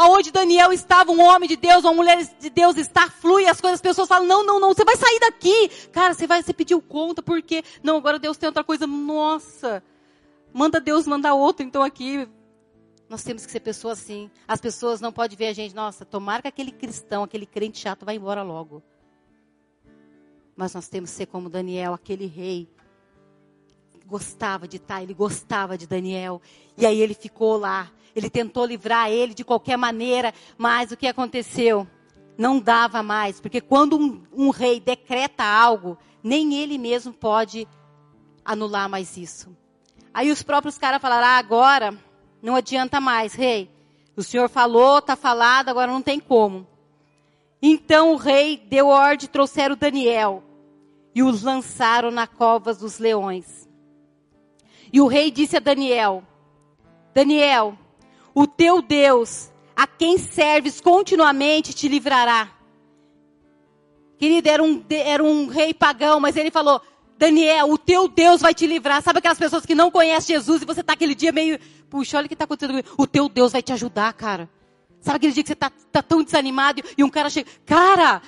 Aonde 0.00 0.30
Daniel 0.30 0.72
estava, 0.72 1.10
um 1.10 1.20
homem 1.20 1.48
de 1.48 1.56
Deus, 1.56 1.82
uma 1.82 1.92
mulher 1.92 2.24
de 2.38 2.50
Deus 2.50 2.76
está, 2.76 3.10
flui 3.10 3.48
as 3.48 3.60
coisas, 3.60 3.78
as 3.78 3.82
pessoas 3.82 4.06
falam, 4.06 4.28
não, 4.28 4.46
não, 4.46 4.60
não, 4.60 4.72
você 4.72 4.84
vai 4.84 4.96
sair 4.96 5.18
daqui. 5.18 5.68
Cara, 5.90 6.14
você 6.14 6.24
vai, 6.24 6.40
você 6.40 6.52
pediu 6.52 6.80
conta, 6.80 7.20
porque, 7.20 7.64
não, 7.82 7.96
agora 7.96 8.16
Deus 8.16 8.36
tem 8.36 8.46
outra 8.46 8.62
coisa, 8.62 8.86
nossa. 8.86 9.82
Manda 10.52 10.80
Deus 10.80 11.04
mandar 11.04 11.34
outro, 11.34 11.66
então 11.66 11.82
aqui. 11.82 12.28
Nós 13.08 13.24
temos 13.24 13.44
que 13.44 13.50
ser 13.50 13.58
pessoas 13.58 13.98
assim. 13.98 14.30
As 14.46 14.60
pessoas 14.60 15.00
não 15.00 15.10
podem 15.12 15.36
ver 15.36 15.48
a 15.48 15.52
gente, 15.52 15.74
nossa, 15.74 16.04
tomara 16.04 16.42
que 16.42 16.48
aquele 16.48 16.70
cristão, 16.70 17.24
aquele 17.24 17.44
crente 17.44 17.80
chato 17.80 18.06
vai 18.06 18.14
embora 18.14 18.44
logo. 18.44 18.80
Mas 20.54 20.74
nós 20.74 20.86
temos 20.86 21.10
que 21.10 21.16
ser 21.16 21.26
como 21.26 21.48
Daniel, 21.48 21.92
aquele 21.92 22.26
rei. 22.26 22.68
Gostava 24.06 24.68
de 24.68 24.76
estar, 24.76 25.02
ele 25.02 25.12
gostava 25.12 25.76
de 25.76 25.88
Daniel. 25.88 26.40
E 26.76 26.86
aí 26.86 27.00
ele 27.00 27.14
ficou 27.14 27.56
lá 27.56 27.90
ele 28.18 28.30
tentou 28.30 28.64
livrar 28.64 29.10
ele 29.10 29.34
de 29.34 29.44
qualquer 29.44 29.76
maneira, 29.76 30.32
mas 30.56 30.90
o 30.90 30.96
que 30.96 31.06
aconteceu? 31.06 31.86
Não 32.36 32.60
dava 32.60 33.02
mais, 33.02 33.40
porque 33.40 33.60
quando 33.60 33.98
um, 33.98 34.22
um 34.32 34.50
rei 34.50 34.78
decreta 34.78 35.44
algo, 35.44 35.98
nem 36.22 36.54
ele 36.54 36.78
mesmo 36.78 37.12
pode 37.12 37.66
anular 38.44 38.88
mais 38.88 39.16
isso. 39.16 39.56
Aí 40.12 40.30
os 40.30 40.42
próprios 40.42 40.78
caras 40.78 41.00
falaram: 41.00 41.26
ah, 41.26 41.38
agora 41.38 41.96
não 42.42 42.54
adianta 42.54 43.00
mais, 43.00 43.34
rei. 43.34 43.70
O 44.16 44.22
senhor 44.22 44.48
falou, 44.48 44.98
está 44.98 45.14
falado, 45.14 45.68
agora 45.68 45.92
não 45.92 46.02
tem 46.02 46.18
como. 46.18 46.66
Então 47.62 48.12
o 48.12 48.16
rei 48.16 48.56
deu 48.56 48.88
ordem, 48.88 49.28
trouxeram 49.28 49.76
Daniel 49.76 50.42
e 51.14 51.22
os 51.22 51.42
lançaram 51.42 52.10
na 52.10 52.26
covas 52.26 52.78
dos 52.78 52.98
leões. 52.98 53.68
E 54.92 55.00
o 55.00 55.06
rei 55.06 55.30
disse 55.30 55.56
a 55.56 55.60
Daniel: 55.60 56.22
Daniel, 57.12 57.76
o 58.38 58.46
teu 58.46 58.80
Deus, 58.80 59.50
a 59.74 59.84
quem 59.84 60.16
serves 60.16 60.80
continuamente, 60.80 61.74
te 61.74 61.88
livrará. 61.88 62.48
Querido, 64.16 64.48
era 64.48 64.62
um, 64.62 64.84
era 64.88 65.24
um 65.24 65.48
rei 65.48 65.74
pagão, 65.74 66.20
mas 66.20 66.36
ele 66.36 66.52
falou: 66.52 66.80
Daniel, 67.18 67.68
o 67.68 67.76
teu 67.76 68.06
Deus 68.06 68.40
vai 68.40 68.54
te 68.54 68.64
livrar. 68.64 69.02
Sabe 69.02 69.18
aquelas 69.18 69.40
pessoas 69.40 69.66
que 69.66 69.74
não 69.74 69.90
conhecem 69.90 70.36
Jesus 70.36 70.62
e 70.62 70.64
você 70.64 70.82
está 70.82 70.92
aquele 70.92 71.16
dia 71.16 71.32
meio, 71.32 71.58
puxa, 71.90 72.16
olha 72.16 72.26
o 72.26 72.28
que 72.28 72.34
está 72.34 72.44
acontecendo. 72.44 72.84
O 72.96 73.08
teu 73.08 73.28
Deus 73.28 73.50
vai 73.50 73.60
te 73.60 73.72
ajudar, 73.72 74.12
cara. 74.12 74.48
Sabe 75.00 75.16
aquele 75.16 75.32
dia 75.32 75.42
que 75.42 75.48
você 75.48 75.54
está 75.54 75.72
tá 75.90 76.00
tão 76.00 76.22
desanimado 76.22 76.80
e 76.96 77.02
um 77.02 77.10
cara 77.10 77.28
chega, 77.28 77.50
cara, 77.66 78.22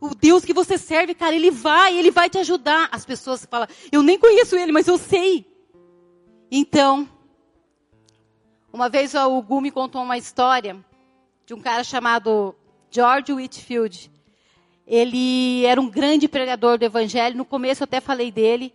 o 0.00 0.14
Deus 0.14 0.44
que 0.44 0.52
você 0.52 0.78
serve, 0.78 1.12
cara, 1.12 1.34
ele 1.34 1.50
vai, 1.50 1.98
ele 1.98 2.12
vai 2.12 2.30
te 2.30 2.38
ajudar. 2.38 2.88
As 2.92 3.04
pessoas 3.04 3.44
falam, 3.50 3.66
eu 3.90 4.00
nem 4.00 4.16
conheço 4.16 4.56
ele, 4.56 4.70
mas 4.70 4.86
eu 4.86 4.96
sei. 4.96 5.44
Então, 6.52 7.08
uma 8.72 8.88
vez 8.88 9.14
o 9.14 9.42
Gu 9.42 9.60
me 9.60 9.70
contou 9.70 10.02
uma 10.02 10.16
história 10.18 10.76
de 11.46 11.54
um 11.54 11.60
cara 11.60 11.82
chamado 11.84 12.54
George 12.90 13.32
Whitfield. 13.32 14.10
Ele 14.86 15.64
era 15.64 15.80
um 15.80 15.88
grande 15.88 16.28
pregador 16.28 16.78
do 16.78 16.84
evangelho. 16.84 17.36
No 17.36 17.44
começo 17.44 17.82
eu 17.82 17.84
até 17.84 18.00
falei 18.00 18.30
dele. 18.30 18.74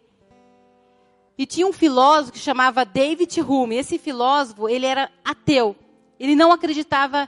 E 1.38 1.46
tinha 1.46 1.68
um 1.68 1.74
filósofo 1.74 2.34
que 2.34 2.40
chamava 2.40 2.86
David 2.86 3.42
Hume. 3.42 3.76
Esse 3.76 3.98
filósofo, 3.98 4.70
ele 4.70 4.86
era 4.86 5.12
ateu. 5.24 5.76
Ele 6.20 6.36
não 6.36 6.52
acreditava 6.52 7.28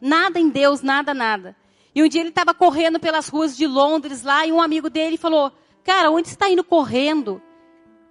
nada 0.00 0.40
em 0.40 0.48
Deus, 0.48 0.82
nada, 0.82 1.14
nada. 1.14 1.56
E 1.94 2.02
um 2.02 2.08
dia 2.08 2.20
ele 2.20 2.30
estava 2.30 2.52
correndo 2.52 2.98
pelas 2.98 3.28
ruas 3.28 3.56
de 3.56 3.66
Londres 3.66 4.22
lá 4.22 4.44
e 4.44 4.52
um 4.52 4.60
amigo 4.60 4.90
dele 4.90 5.16
falou: 5.16 5.52
Cara, 5.84 6.10
onde 6.10 6.28
você 6.28 6.34
está 6.34 6.48
indo 6.48 6.64
correndo? 6.64 7.40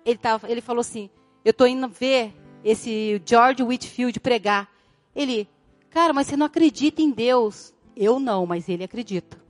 ele, 0.06 0.18
tava, 0.18 0.50
ele 0.50 0.62
falou 0.62 0.82
assim: 0.82 1.10
Eu 1.44 1.52
estou 1.52 1.68
indo 1.68 1.88
ver 1.88 2.34
esse 2.64 3.22
George 3.26 3.64
Whitfield 3.64 4.20
pregar. 4.20 4.70
Ele, 5.16 5.48
cara, 5.90 6.14
mas 6.14 6.28
você 6.28 6.38
não 6.38 6.46
acredita 6.46 7.02
em 7.02 7.12
Deus. 7.12 7.74
Eu 7.96 8.20
não, 8.20 8.46
mas 8.46 8.68
ele 8.70 8.84
acredita. 8.84 9.42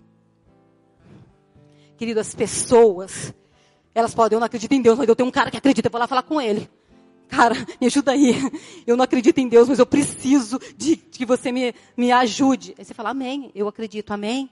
Querido, 1.98 2.20
as 2.20 2.34
pessoas, 2.36 3.34
elas 3.94 4.14
podem, 4.14 4.36
eu 4.36 4.40
não 4.40 4.48
acredito 4.48 4.74
em 4.74 4.82
Deus, 4.82 4.98
mas 4.98 5.08
eu 5.08 5.16
tenho 5.16 5.30
um 5.30 5.32
cara 5.32 5.50
que 5.50 5.58
acredita, 5.58 5.88
eu 5.88 5.92
vou 5.92 6.00
lá 6.00 6.08
falar 6.08 6.24
com 6.24 6.42
ele. 6.42 6.70
Cara, 7.28 7.56
me 7.80 7.88
ajuda 7.88 8.12
aí. 8.12 8.36
Eu 8.86 8.98
não 8.98 9.04
acredito 9.04 9.38
em 9.38 9.48
Deus, 9.48 9.70
mas 9.70 9.80
eu 9.80 9.86
preciso 9.86 10.60
de, 10.78 10.96
de 10.96 10.98
que 10.98 11.26
você 11.26 11.52
me, 11.52 11.74
me 11.96 12.12
ajude. 12.12 12.76
Aí 12.78 12.84
você 12.84 12.94
fala, 12.94 13.10
amém, 13.10 13.52
eu 13.56 13.68
acredito, 13.68 14.12
amém. 14.12 14.50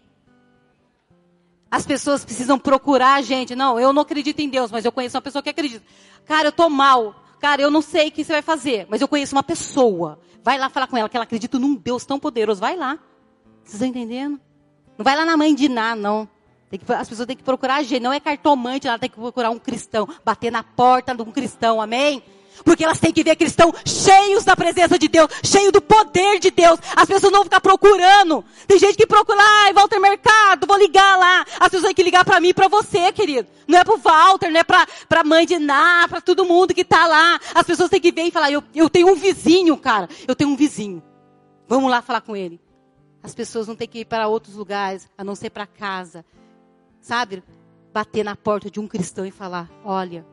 As 1.70 1.86
pessoas 1.86 2.26
precisam 2.26 2.58
procurar 2.58 3.16
a 3.16 3.22
gente. 3.22 3.56
Não, 3.56 3.80
eu 3.80 3.94
não 3.94 4.02
acredito 4.02 4.40
em 4.40 4.50
Deus, 4.50 4.72
mas 4.72 4.84
eu 4.84 4.92
conheço 4.92 5.16
uma 5.16 5.22
pessoa 5.22 5.42
que 5.42 5.50
acredita. 5.50 5.86
Cara, 6.26 6.50
eu 6.50 6.52
tô 6.52 6.70
mal. 6.70 7.16
Cara, 7.42 7.60
eu 7.60 7.72
não 7.72 7.82
sei 7.82 8.10
o 8.10 8.12
que 8.12 8.24
você 8.24 8.34
vai 8.34 8.42
fazer, 8.44 8.86
mas 8.88 9.02
eu 9.02 9.08
conheço 9.08 9.36
uma 9.36 9.42
pessoa. 9.42 10.20
Vai 10.44 10.60
lá 10.60 10.70
falar 10.70 10.86
com 10.86 10.96
ela 10.96 11.10
que 11.10 11.18
ela 11.18 11.24
acredita 11.24 11.58
num 11.58 11.76
Deus 11.76 12.06
tão 12.06 12.20
poderoso. 12.20 12.62
Vai 12.62 12.76
lá. 12.76 13.00
Vocês 13.64 13.74
estão 13.74 13.88
entendendo? 13.88 14.40
Não 14.96 15.04
vai 15.04 15.16
lá 15.16 15.26
na 15.26 15.36
mãe 15.36 15.56
de 15.56 15.68
Ná, 15.68 15.96
não. 15.96 16.30
Que, 16.70 16.80
as 16.94 17.10
pessoas 17.10 17.26
têm 17.26 17.36
que 17.36 17.44
procurar 17.44 17.78
a 17.78 17.84
gente. 17.84 18.02
Não 18.02 18.14
é 18.14 18.20
cartomante, 18.20 18.88
ela 18.88 19.00
tem 19.00 19.10
que 19.10 19.16
procurar 19.16 19.50
um 19.50 19.58
cristão. 19.58 20.08
Bater 20.24 20.52
na 20.52 20.62
porta 20.62 21.16
de 21.16 21.22
um 21.24 21.32
cristão, 21.32 21.82
amém? 21.82 22.24
Porque 22.64 22.84
elas 22.84 23.00
têm 23.00 23.12
que 23.12 23.24
ver 23.24 23.36
cristãos 23.36 23.76
cheios 23.86 24.44
da 24.44 24.56
presença 24.56 24.98
de 24.98 25.08
Deus, 25.08 25.30
cheios 25.44 25.72
do 25.72 25.82
poder 25.82 26.40
de 26.40 26.52
Deus. 26.52 26.80
As 26.96 27.06
pessoas 27.06 27.32
não 27.32 27.40
vão 27.40 27.44
ficar 27.44 27.62
procurando. 27.62 28.44
Tem 28.68 28.80
gente 28.80 28.96
que 28.96 29.06
procura, 29.06 29.40
ai, 29.42 29.74
Walter 29.74 30.00
Mercado, 30.00 30.68
vou 30.68 30.78
ligar 30.78 31.18
lá. 31.18 31.46
As 31.60 31.70
pessoas 31.70 31.86
têm 31.86 31.96
que 31.96 32.04
ligar 32.04 32.26
para 32.26 32.40
mim 32.40 32.50
e 32.50 32.54
para 32.54 32.68
você, 32.68 33.12
querido. 33.12 33.48
Não 33.68 33.80
é 33.80 33.84
pro 33.84 33.98
Walter, 33.98 34.52
não 34.52 34.60
é 34.60 34.64
pra, 34.64 34.88
pra 35.08 35.24
mãe 35.24 35.46
de 35.46 35.58
Ná, 35.58 36.08
pra 36.08 36.22
todo 36.22 36.46
mundo 36.46 36.74
que 36.74 36.84
tá 36.84 37.08
lá. 37.08 37.40
As 37.54 37.66
pessoas 37.66 37.90
têm 37.90 38.02
que 38.02 38.12
ver 38.12 38.24
e 38.24 38.32
falar, 38.32 38.52
eu, 38.52 38.64
eu 38.76 38.90
tenho 38.90 39.10
um 39.10 39.16
vizinho, 39.16 39.78
cara. 39.78 40.10
Eu 40.28 40.36
tenho 40.36 40.50
um 40.50 40.56
vizinho. 40.56 41.02
Vamos 41.68 41.90
lá 41.90 42.02
falar 42.02 42.22
com 42.22 42.36
ele. 42.36 42.60
As 43.24 43.36
pessoas 43.36 43.68
não 43.68 43.76
têm 43.76 43.88
que 43.88 44.00
ir 44.00 44.06
para 44.06 44.28
outros 44.28 44.56
lugares, 44.56 45.08
a 45.18 45.24
não 45.24 45.36
ser 45.36 45.52
para 45.52 45.68
casa. 45.68 46.26
Sabe? 47.02 47.44
Bater 47.94 48.24
na 48.24 48.36
porta 48.36 48.70
de 48.70 48.80
um 48.80 48.88
cristão 48.88 49.26
e 49.26 49.32
falar, 49.32 49.70
olha, 49.84 50.26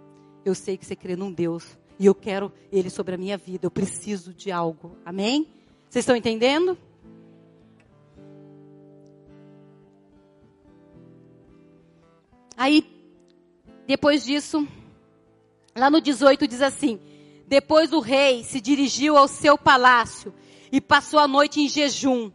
eu 0.44 0.54
sei 0.54 0.76
que 0.76 0.86
você 0.86 0.96
crê 0.96 1.16
num 1.16 1.32
Deus 1.32 1.78
e 1.98 2.06
eu 2.06 2.14
quero 2.14 2.52
Ele 2.70 2.88
sobre 2.88 3.14
a 3.14 3.18
minha 3.18 3.36
vida. 3.36 3.66
Eu 3.66 3.70
preciso 3.70 4.32
de 4.32 4.50
algo. 4.52 4.96
Amém? 5.04 5.46
Vocês 5.88 6.02
estão 6.02 6.14
entendendo? 6.14 6.78
Aí, 12.56 12.84
depois 13.86 14.24
disso, 14.24 14.66
lá 15.76 15.88
no 15.88 16.00
18 16.00 16.46
diz 16.46 16.60
assim: 16.60 17.00
Depois 17.46 17.92
o 17.92 18.00
rei 18.00 18.44
se 18.44 18.60
dirigiu 18.60 19.16
ao 19.16 19.28
seu 19.28 19.56
palácio 19.56 20.34
e 20.70 20.80
passou 20.80 21.18
a 21.18 21.28
noite 21.28 21.60
em 21.60 21.68
jejum. 21.68 22.30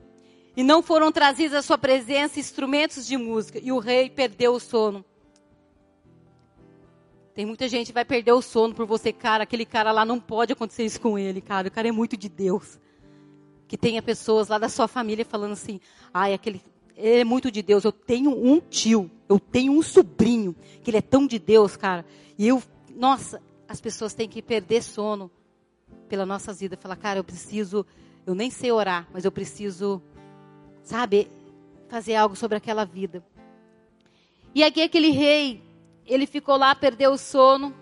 E 0.56 0.64
não 0.64 0.84
foram 0.84 1.12
trazidos 1.12 1.58
à 1.58 1.62
sua 1.62 1.78
presença 1.78 2.40
instrumentos 2.40 3.08
de 3.08 3.18
música. 3.18 3.60
E 3.62 3.72
o 3.72 3.80
rei 3.80 4.10
perdeu 4.10 4.54
o 4.54 4.60
sono. 4.60 5.04
Tem 7.34 7.46
muita 7.46 7.68
gente 7.68 7.88
que 7.88 7.94
vai 7.94 8.06
perder 8.06 8.32
o 8.32 8.42
sono 8.42 8.76
por 8.76 8.86
você, 8.86 9.12
cara. 9.12 9.44
Aquele 9.44 9.66
cara 9.66 9.92
lá 9.92 10.06
não 10.06 10.20
pode 10.20 10.54
acontecer 10.54 10.86
isso 10.86 11.02
com 11.02 11.18
ele, 11.18 11.42
cara. 11.42 11.68
O 11.68 11.72
cara 11.72 11.88
é 11.88 11.92
muito 11.92 12.16
de 12.16 12.30
Deus. 12.30 12.80
Que 13.68 13.76
tenha 13.76 14.04
pessoas 14.04 14.50
lá 14.50 14.60
da 14.60 14.70
sua 14.70 14.88
família 14.88 15.26
falando 15.26 15.54
assim: 15.54 15.80
ai, 16.14 16.34
aquele. 16.34 16.62
Ele 16.96 17.22
é 17.22 17.24
muito 17.24 17.50
de 17.50 17.64
Deus. 17.64 17.84
Eu 17.84 17.92
tenho 17.92 18.30
um 18.30 18.60
tio, 18.60 19.10
eu 19.28 19.40
tenho 19.40 19.74
um 19.74 19.82
sobrinho, 19.82 20.56
que 20.84 20.92
ele 20.92 20.98
é 20.98 21.02
tão 21.02 21.26
de 21.26 21.40
Deus, 21.40 21.76
cara. 21.76 22.06
E 22.38 22.48
eu, 22.48 22.62
nossa, 22.96 23.42
as 23.68 23.82
pessoas 23.82 24.14
têm 24.14 24.30
que 24.30 24.40
perder 24.40 24.84
sono 24.84 25.32
pela 26.08 26.28
nossa 26.28 26.54
vida. 26.54 26.78
Falar, 26.78 26.96
cara, 26.96 27.18
eu 27.18 27.24
preciso, 27.24 27.84
eu 28.28 28.36
nem 28.36 28.52
sei 28.52 28.72
orar, 28.72 29.08
mas 29.12 29.26
eu 29.26 29.32
preciso, 29.32 30.00
sabe, 30.84 31.32
fazer 31.90 32.14
algo 32.14 32.36
sobre 32.36 32.58
aquela 32.58 32.86
vida. 32.86 33.24
E 34.54 34.64
aqui 34.64 34.84
aquele 34.84 35.10
rei, 35.10 35.64
ele 36.06 36.26
ficou 36.26 36.58
lá, 36.58 36.74
perdeu 36.76 37.12
o 37.12 37.18
sono. 37.18 37.74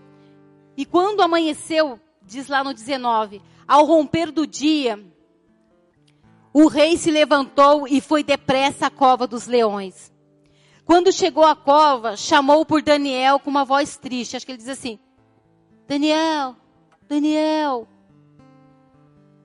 E 0.78 0.86
quando 0.86 1.22
amanheceu, 1.22 2.00
diz 2.22 2.48
lá 2.48 2.64
no 2.64 2.74
19, 2.74 3.42
ao 3.68 3.86
romper 3.86 4.32
do 4.32 4.46
dia, 4.46 5.00
o 6.54 6.68
rei 6.68 6.98
se 6.98 7.10
levantou 7.10 7.88
e 7.88 8.02
foi 8.02 8.24
depressa 8.24 8.88
à 8.88 8.90
cova 8.90 9.26
dos 9.26 9.48
leões. 9.48 10.12
Quando 10.86 11.12
chegou 11.12 11.46
à 11.46 11.56
cova, 11.56 12.18
chamou 12.18 12.66
por 12.66 12.82
Daniel 12.82 13.40
com 13.40 13.50
uma 13.50 13.64
voz 13.64 13.96
triste. 13.98 14.36
Acho 14.36 14.46
que 14.46 14.52
ele 14.52 14.58
diz 14.58 14.68
assim: 14.68 15.00
Daniel, 15.88 16.56
Daniel, 17.08 17.88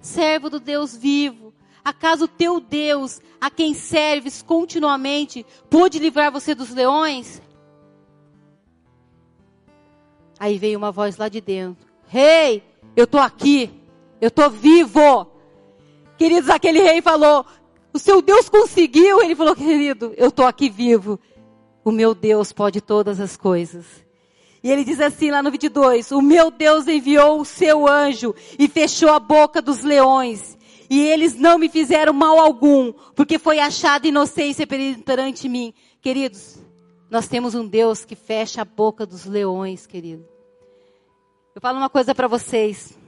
servo 0.00 0.50
do 0.50 0.58
Deus 0.58 0.96
vivo, 0.96 1.54
acaso 1.84 2.26
teu 2.26 2.58
Deus, 2.58 3.20
a 3.40 3.50
quem 3.50 3.74
serves 3.74 4.42
continuamente, 4.42 5.46
pôde 5.70 5.98
livrar 5.98 6.32
você 6.32 6.54
dos 6.54 6.70
leões? 6.70 7.40
Aí 10.38 10.58
veio 10.58 10.78
uma 10.78 10.92
voz 10.92 11.16
lá 11.16 11.28
de 11.28 11.40
dentro: 11.40 11.86
Rei, 12.06 12.54
hey, 12.54 12.62
eu 12.94 13.04
estou 13.04 13.20
aqui, 13.20 13.70
eu 14.20 14.28
estou 14.28 14.50
vivo. 14.50 15.26
Queridos, 16.18 16.50
aquele 16.50 16.80
rei 16.80 17.00
falou: 17.00 17.44
O 17.92 17.98
seu 17.98 18.20
Deus 18.20 18.48
conseguiu. 18.48 19.22
Ele 19.22 19.34
falou: 19.34 19.54
Querido, 19.54 20.12
eu 20.16 20.28
estou 20.28 20.46
aqui 20.46 20.68
vivo. 20.68 21.18
O 21.84 21.90
meu 21.90 22.14
Deus 22.14 22.52
pode 22.52 22.80
todas 22.80 23.20
as 23.20 23.36
coisas. 23.36 23.84
E 24.62 24.70
ele 24.70 24.84
diz 24.84 25.00
assim 25.00 25.30
lá 25.30 25.42
no 25.42 25.50
22: 25.50 26.10
O 26.10 26.20
meu 26.20 26.50
Deus 26.50 26.88
enviou 26.88 27.40
o 27.40 27.44
seu 27.44 27.86
anjo 27.86 28.34
e 28.58 28.68
fechou 28.68 29.10
a 29.10 29.20
boca 29.20 29.62
dos 29.62 29.82
leões. 29.82 30.56
E 30.88 31.00
eles 31.00 31.34
não 31.34 31.58
me 31.58 31.68
fizeram 31.68 32.12
mal 32.12 32.38
algum, 32.38 32.92
porque 33.14 33.38
foi 33.38 33.58
achada 33.58 34.06
inocência 34.06 34.66
perante 34.66 35.48
mim. 35.48 35.74
Queridos, 36.00 36.58
nós 37.08 37.28
temos 37.28 37.54
um 37.54 37.66
Deus 37.66 38.04
que 38.04 38.16
fecha 38.16 38.62
a 38.62 38.64
boca 38.64 39.06
dos 39.06 39.24
leões, 39.24 39.86
querido. 39.86 40.26
Eu 41.54 41.60
falo 41.60 41.78
uma 41.78 41.88
coisa 41.88 42.14
para 42.14 42.26
vocês. 42.26 42.98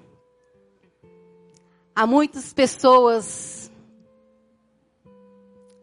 Há 1.94 2.06
muitas 2.06 2.52
pessoas 2.52 3.70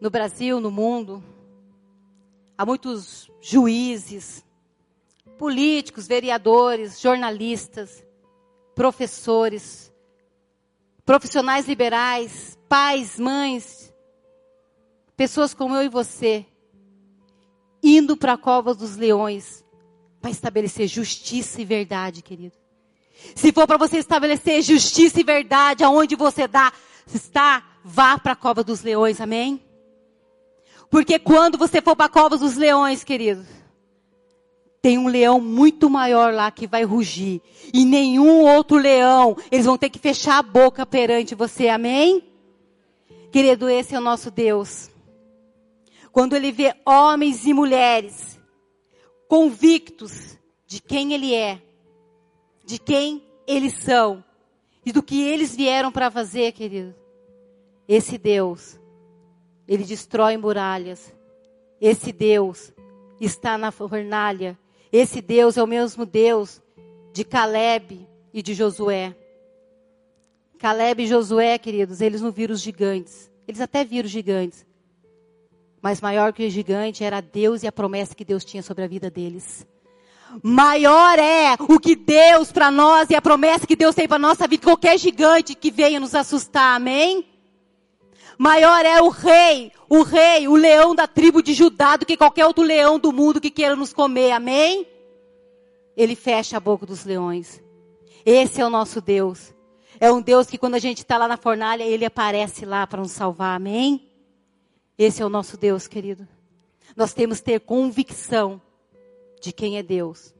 no 0.00 0.10
Brasil, 0.10 0.60
no 0.60 0.70
mundo, 0.70 1.22
há 2.56 2.64
muitos 2.64 3.30
juízes, 3.40 4.44
políticos, 5.36 6.06
vereadores, 6.06 7.00
jornalistas, 7.00 8.04
professores, 8.74 9.92
profissionais 11.04 11.68
liberais, 11.68 12.58
pais, 12.68 13.18
mães, 13.18 13.94
pessoas 15.16 15.54
como 15.54 15.74
eu 15.74 15.82
e 15.82 15.88
você, 15.88 16.46
indo 17.86 18.16
para 18.16 18.32
a 18.32 18.38
cova 18.38 18.74
dos 18.74 18.96
leões 18.96 19.64
para 20.20 20.30
estabelecer 20.30 20.88
justiça 20.88 21.62
e 21.62 21.64
verdade, 21.64 22.20
querido. 22.20 22.56
Se 23.34 23.52
for 23.52 23.66
para 23.66 23.76
você 23.76 23.98
estabelecer 23.98 24.60
justiça 24.60 25.20
e 25.20 25.24
verdade 25.24 25.84
aonde 25.84 26.16
você 26.16 26.48
dá, 26.48 26.72
está, 27.14 27.64
vá 27.84 28.18
para 28.18 28.32
a 28.32 28.36
cova 28.36 28.64
dos 28.64 28.82
leões, 28.82 29.20
amém? 29.20 29.62
Porque 30.90 31.18
quando 31.18 31.56
você 31.56 31.80
for 31.80 31.94
para 31.94 32.06
a 32.06 32.08
cova 32.08 32.36
dos 32.36 32.56
leões, 32.56 33.04
querido, 33.04 33.46
tem 34.82 34.98
um 34.98 35.06
leão 35.06 35.40
muito 35.40 35.88
maior 35.88 36.34
lá 36.34 36.50
que 36.50 36.66
vai 36.66 36.82
rugir. 36.82 37.40
E 37.72 37.84
nenhum 37.84 38.42
outro 38.42 38.76
leão, 38.76 39.36
eles 39.50 39.66
vão 39.66 39.78
ter 39.78 39.90
que 39.90 39.98
fechar 39.98 40.38
a 40.38 40.42
boca 40.42 40.84
perante 40.84 41.34
você, 41.34 41.68
amém? 41.68 42.22
Querido, 43.30 43.68
esse 43.68 43.94
é 43.94 43.98
o 43.98 44.02
nosso 44.02 44.30
Deus 44.30 44.90
quando 46.16 46.34
ele 46.34 46.50
vê 46.50 46.74
homens 46.86 47.44
e 47.44 47.52
mulheres 47.52 48.40
convictos 49.28 50.38
de 50.66 50.80
quem 50.80 51.12
ele 51.12 51.34
é, 51.34 51.60
de 52.64 52.78
quem 52.78 53.22
eles 53.46 53.74
são 53.74 54.24
e 54.82 54.92
do 54.92 55.02
que 55.02 55.22
eles 55.22 55.54
vieram 55.54 55.92
para 55.92 56.10
fazer, 56.10 56.52
querido. 56.52 56.94
Esse 57.86 58.16
Deus, 58.16 58.80
ele 59.68 59.84
destrói 59.84 60.38
muralhas. 60.38 61.14
Esse 61.78 62.12
Deus 62.12 62.72
está 63.20 63.58
na 63.58 63.70
fornalha. 63.70 64.58
Esse 64.90 65.20
Deus 65.20 65.58
é 65.58 65.62
o 65.62 65.66
mesmo 65.66 66.06
Deus 66.06 66.62
de 67.12 67.24
Caleb 67.24 68.08
e 68.32 68.40
de 68.40 68.54
Josué. 68.54 69.14
Caleb 70.58 71.02
e 71.02 71.06
Josué, 71.08 71.58
queridos, 71.58 72.00
eles 72.00 72.22
não 72.22 72.32
viram 72.32 72.54
os 72.54 72.62
gigantes. 72.62 73.30
Eles 73.46 73.60
até 73.60 73.84
viram 73.84 74.06
os 74.06 74.12
gigantes, 74.12 74.64
mas 75.86 76.00
maior 76.00 76.32
que 76.32 76.44
o 76.44 76.50
gigante 76.50 77.04
era 77.04 77.20
Deus 77.20 77.62
e 77.62 77.68
a 77.68 77.70
promessa 77.70 78.12
que 78.12 78.24
Deus 78.24 78.44
tinha 78.44 78.60
sobre 78.60 78.82
a 78.82 78.88
vida 78.88 79.08
deles. 79.08 79.64
Maior 80.42 81.16
é 81.16 81.54
o 81.60 81.78
que 81.78 81.94
Deus 81.94 82.50
para 82.50 82.72
nós 82.72 83.08
e 83.08 83.14
a 83.14 83.22
promessa 83.22 83.68
que 83.68 83.76
Deus 83.76 83.94
tem 83.94 84.08
para 84.08 84.18
nossa 84.18 84.48
vida, 84.48 84.64
qualquer 84.64 84.98
gigante 84.98 85.54
que 85.54 85.70
venha 85.70 86.00
nos 86.00 86.12
assustar, 86.12 86.74
amém? 86.74 87.24
Maior 88.36 88.84
é 88.84 89.00
o 89.00 89.10
rei, 89.10 89.70
o 89.88 90.02
rei, 90.02 90.48
o 90.48 90.56
leão 90.56 90.92
da 90.92 91.06
tribo 91.06 91.40
de 91.40 91.54
Judá 91.54 91.96
do 91.96 92.04
que 92.04 92.16
qualquer 92.16 92.46
outro 92.46 92.64
leão 92.64 92.98
do 92.98 93.12
mundo 93.12 93.40
que 93.40 93.48
queira 93.48 93.76
nos 93.76 93.92
comer, 93.92 94.32
amém? 94.32 94.88
Ele 95.96 96.16
fecha 96.16 96.56
a 96.56 96.60
boca 96.60 96.84
dos 96.84 97.04
leões. 97.04 97.62
Esse 98.24 98.60
é 98.60 98.66
o 98.66 98.70
nosso 98.70 99.00
Deus. 99.00 99.54
É 100.00 100.10
um 100.10 100.20
Deus 100.20 100.48
que 100.48 100.58
quando 100.58 100.74
a 100.74 100.80
gente 100.80 100.98
está 100.98 101.16
lá 101.16 101.28
na 101.28 101.36
fornalha, 101.36 101.84
Ele 101.84 102.04
aparece 102.04 102.64
lá 102.64 102.88
para 102.88 103.00
nos 103.00 103.12
salvar. 103.12 103.54
Amém? 103.54 104.05
Esse 104.98 105.22
é 105.22 105.26
o 105.26 105.28
nosso 105.28 105.56
Deus, 105.56 105.86
querido. 105.86 106.26
Nós 106.96 107.12
temos 107.12 107.38
que 107.38 107.46
ter 107.46 107.60
convicção 107.60 108.60
de 109.40 109.52
quem 109.52 109.76
é 109.76 109.82
Deus. 109.82 110.34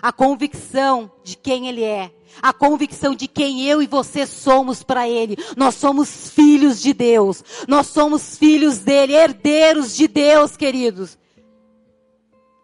A 0.00 0.12
convicção 0.12 1.10
de 1.24 1.36
quem 1.36 1.68
Ele 1.68 1.82
é. 1.82 2.12
A 2.40 2.52
convicção 2.52 3.14
de 3.14 3.26
quem 3.26 3.64
eu 3.64 3.82
e 3.82 3.86
você 3.86 4.26
somos 4.26 4.82
para 4.82 5.08
Ele. 5.08 5.36
Nós 5.56 5.74
somos 5.74 6.30
filhos 6.30 6.80
de 6.80 6.92
Deus. 6.92 7.42
Nós 7.66 7.88
somos 7.88 8.38
filhos 8.38 8.78
dele, 8.78 9.14
herdeiros 9.14 9.96
de 9.96 10.06
Deus, 10.06 10.56
queridos. 10.56 11.18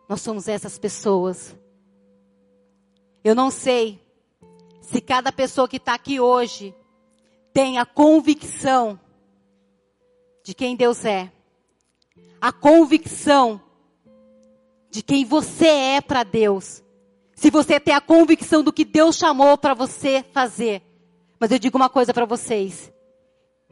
Nós 0.09 0.21
somos 0.21 0.47
essas 0.47 0.79
pessoas. 0.79 1.57
Eu 3.25 3.35
não 3.35 3.51
sei 3.51 4.01
se 4.81 5.01
cada 5.01 5.33
pessoa 5.33 5.67
que 5.67 5.79
está 5.79 5.95
aqui 5.95 6.21
hoje 6.21 6.75
tem 7.53 7.79
a 7.79 7.87
convicção 7.87 9.01
de 10.45 10.55
quem 10.55 10.77
Deus 10.77 11.05
é, 11.07 11.33
a 12.39 12.53
convicção 12.53 13.61
de 14.91 15.03
quem 15.03 15.25
você 15.25 15.67
é 15.67 16.01
para 16.01 16.23
Deus, 16.23 16.85
se 17.35 17.51
você 17.51 17.81
tem 17.81 17.93
a 17.93 18.01
convicção 18.01 18.63
do 18.63 18.73
que 18.73 18.85
Deus 18.85 19.17
chamou 19.17 19.59
para 19.59 19.75
você 19.75 20.25
fazer. 20.33 20.83
Mas 21.41 21.51
eu 21.51 21.59
digo 21.59 21.77
uma 21.77 21.89
coisa 21.89 22.15
para 22.15 22.27
vocês, 22.27 22.93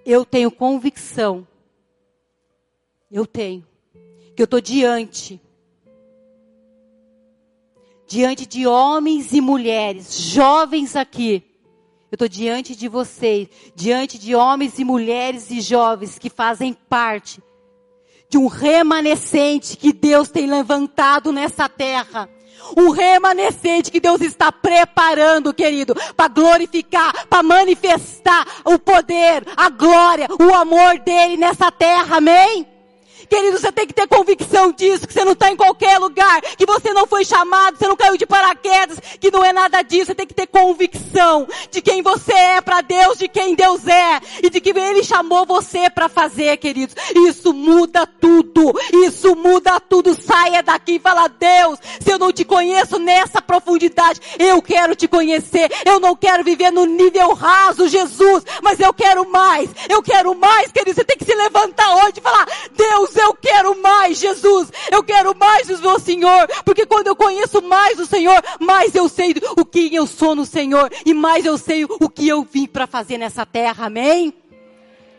eu 0.04 0.24
tenho 0.24 0.50
convicção, 0.50 1.46
eu 3.10 3.24
tenho, 3.24 3.64
que 4.34 4.42
eu 4.42 4.44
estou 4.44 4.60
diante. 4.60 5.40
Diante 8.08 8.44
de 8.44 8.66
homens 8.66 9.32
e 9.32 9.40
mulheres, 9.40 10.20
jovens 10.20 10.96
aqui. 10.96 11.51
Eu 12.12 12.16
estou 12.16 12.28
diante 12.28 12.76
de 12.76 12.88
vocês, 12.88 13.48
diante 13.74 14.18
de 14.18 14.34
homens 14.34 14.78
e 14.78 14.84
mulheres 14.84 15.50
e 15.50 15.62
jovens 15.62 16.18
que 16.18 16.28
fazem 16.28 16.74
parte 16.74 17.42
de 18.28 18.36
um 18.36 18.48
remanescente 18.48 19.78
que 19.78 19.94
Deus 19.94 20.28
tem 20.28 20.46
levantado 20.46 21.32
nessa 21.32 21.70
terra. 21.70 22.28
Um 22.76 22.90
remanescente 22.90 23.90
que 23.90 23.98
Deus 23.98 24.20
está 24.20 24.52
preparando, 24.52 25.54
querido, 25.54 25.94
para 26.14 26.28
glorificar, 26.28 27.26
para 27.28 27.42
manifestar 27.42 28.46
o 28.62 28.78
poder, 28.78 29.44
a 29.56 29.70
glória, 29.70 30.28
o 30.38 30.54
amor 30.54 30.98
dele 30.98 31.38
nessa 31.38 31.72
terra, 31.72 32.18
amém? 32.18 32.71
Querido, 33.28 33.58
você 33.58 33.72
tem 33.72 33.86
que 33.86 33.94
ter 33.94 34.06
convicção 34.06 34.72
disso, 34.72 35.06
que 35.06 35.12
você 35.12 35.24
não 35.24 35.32
está 35.32 35.50
em 35.50 35.56
qualquer 35.56 35.98
lugar, 35.98 36.40
que 36.42 36.66
você 36.66 36.92
não 36.92 37.06
foi 37.06 37.24
chamado, 37.24 37.76
você 37.76 37.86
não 37.86 37.96
caiu 37.96 38.16
de 38.16 38.26
paraquedas, 38.26 38.98
que 39.20 39.30
não 39.30 39.44
é 39.44 39.52
nada 39.52 39.82
disso. 39.82 40.06
Você 40.06 40.14
tem 40.14 40.26
que 40.26 40.34
ter 40.34 40.46
convicção 40.46 41.46
de 41.70 41.80
quem 41.80 42.02
você 42.02 42.32
é 42.32 42.60
para 42.60 42.80
Deus, 42.80 43.18
de 43.18 43.28
quem 43.28 43.54
Deus 43.54 43.86
é 43.86 44.20
e 44.42 44.50
de 44.50 44.60
que 44.60 44.70
Ele 44.70 45.02
chamou 45.02 45.46
você 45.46 45.88
para 45.90 46.08
fazer, 46.08 46.56
queridos. 46.56 46.94
Isso 47.14 47.52
muda 47.52 48.06
tudo. 48.06 48.72
Isso 49.04 49.34
muda 49.36 49.80
tudo. 49.80 50.14
Saia 50.14 50.62
daqui 50.62 50.96
e 50.96 51.00
fala, 51.00 51.28
Deus, 51.28 51.78
se 52.00 52.10
eu 52.10 52.18
não 52.18 52.32
te 52.32 52.44
conheço 52.44 52.98
nessa 52.98 53.40
profundidade, 53.40 54.20
eu 54.38 54.60
quero 54.60 54.94
te 54.94 55.08
conhecer. 55.08 55.70
Eu 55.84 56.00
não 56.00 56.16
quero 56.16 56.44
viver 56.44 56.70
no 56.70 56.84
nível 56.84 57.32
raso, 57.34 57.88
Jesus, 57.88 58.44
mas 58.62 58.80
eu 58.80 58.92
quero 58.92 59.28
mais. 59.28 59.70
Eu 59.88 60.02
quero 60.02 60.34
mais, 60.34 60.70
querido. 60.72 60.94
Você 60.94 61.04
tem 61.04 61.16
que 61.16 61.24
se 61.24 61.34
levantar 61.34 61.96
hoje 61.96 62.14
e 62.18 62.20
falar, 62.20 62.46
Deus, 62.76 63.10
eu 63.22 63.34
quero 63.34 63.80
mais, 63.80 64.18
Jesus. 64.18 64.68
Eu 64.90 65.02
quero 65.02 65.36
mais 65.36 65.68
do 65.68 65.78
meu 65.78 65.98
Senhor. 65.98 66.48
Porque 66.64 66.86
quando 66.86 67.06
eu 67.06 67.16
conheço 67.16 67.62
mais 67.62 67.98
o 67.98 68.06
Senhor, 68.06 68.42
mais 68.60 68.94
eu 68.94 69.08
sei 69.08 69.34
o 69.56 69.64
que 69.64 69.94
eu 69.94 70.06
sou 70.06 70.34
no 70.34 70.44
Senhor. 70.44 70.90
E 71.04 71.14
mais 71.14 71.44
eu 71.44 71.56
sei 71.56 71.84
o 71.84 72.08
que 72.08 72.28
eu 72.28 72.42
vim 72.42 72.66
para 72.66 72.86
fazer 72.86 73.18
nessa 73.18 73.46
terra. 73.46 73.86
Amém? 73.86 74.34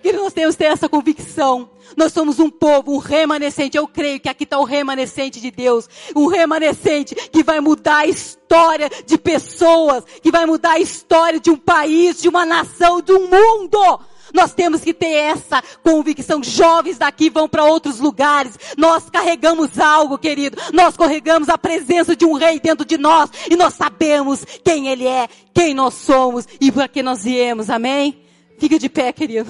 E 0.03 0.11
nós 0.11 0.33
temos 0.33 0.55
que 0.55 0.63
ter 0.63 0.69
essa 0.69 0.89
convicção. 0.89 1.69
Nós 1.95 2.11
somos 2.11 2.37
um 2.39 2.49
povo, 2.49 2.93
um 2.93 2.97
remanescente. 2.97 3.77
Eu 3.77 3.87
creio 3.87 4.19
que 4.19 4.27
aqui 4.27 4.43
está 4.43 4.59
o 4.59 4.65
remanescente 4.65 5.39
de 5.39 5.49
Deus. 5.49 5.87
Um 6.13 6.27
remanescente 6.27 7.15
que 7.15 7.41
vai 7.41 7.61
mudar 7.61 7.99
a 7.99 8.07
história 8.07 8.89
de 9.05 9.17
pessoas, 9.17 10.03
que 10.21 10.29
vai 10.29 10.45
mudar 10.45 10.73
a 10.73 10.79
história 10.79 11.39
de 11.39 11.49
um 11.49 11.55
país, 11.55 12.21
de 12.21 12.27
uma 12.27 12.45
nação, 12.45 13.01
de 13.01 13.13
um 13.13 13.29
mundo. 13.29 13.99
Nós 14.33 14.53
temos 14.53 14.81
que 14.81 14.93
ter 14.93 15.13
essa 15.13 15.63
convicção. 15.83 16.43
Jovens 16.43 16.97
daqui 16.97 17.29
vão 17.29 17.47
para 17.47 17.63
outros 17.63 17.99
lugares. 17.99 18.57
Nós 18.77 19.09
carregamos 19.09 19.79
algo, 19.79 20.17
querido. 20.17 20.57
Nós 20.73 20.97
carregamos 20.97 21.49
a 21.49 21.57
presença 21.57 22.15
de 22.15 22.25
um 22.25 22.33
rei 22.33 22.59
dentro 22.59 22.85
de 22.85 22.97
nós. 22.97 23.29
E 23.49 23.55
nós 23.55 23.75
sabemos 23.75 24.43
quem 24.63 24.87
ele 24.87 25.05
é, 25.05 25.29
quem 25.53 25.73
nós 25.73 25.93
somos 25.93 26.47
e 26.59 26.71
para 26.71 26.87
que 26.87 27.03
nós 27.03 27.23
viemos. 27.23 27.69
Amém? 27.69 28.23
Fica 28.57 28.79
de 28.79 28.89
pé, 28.89 29.11
querido. 29.13 29.49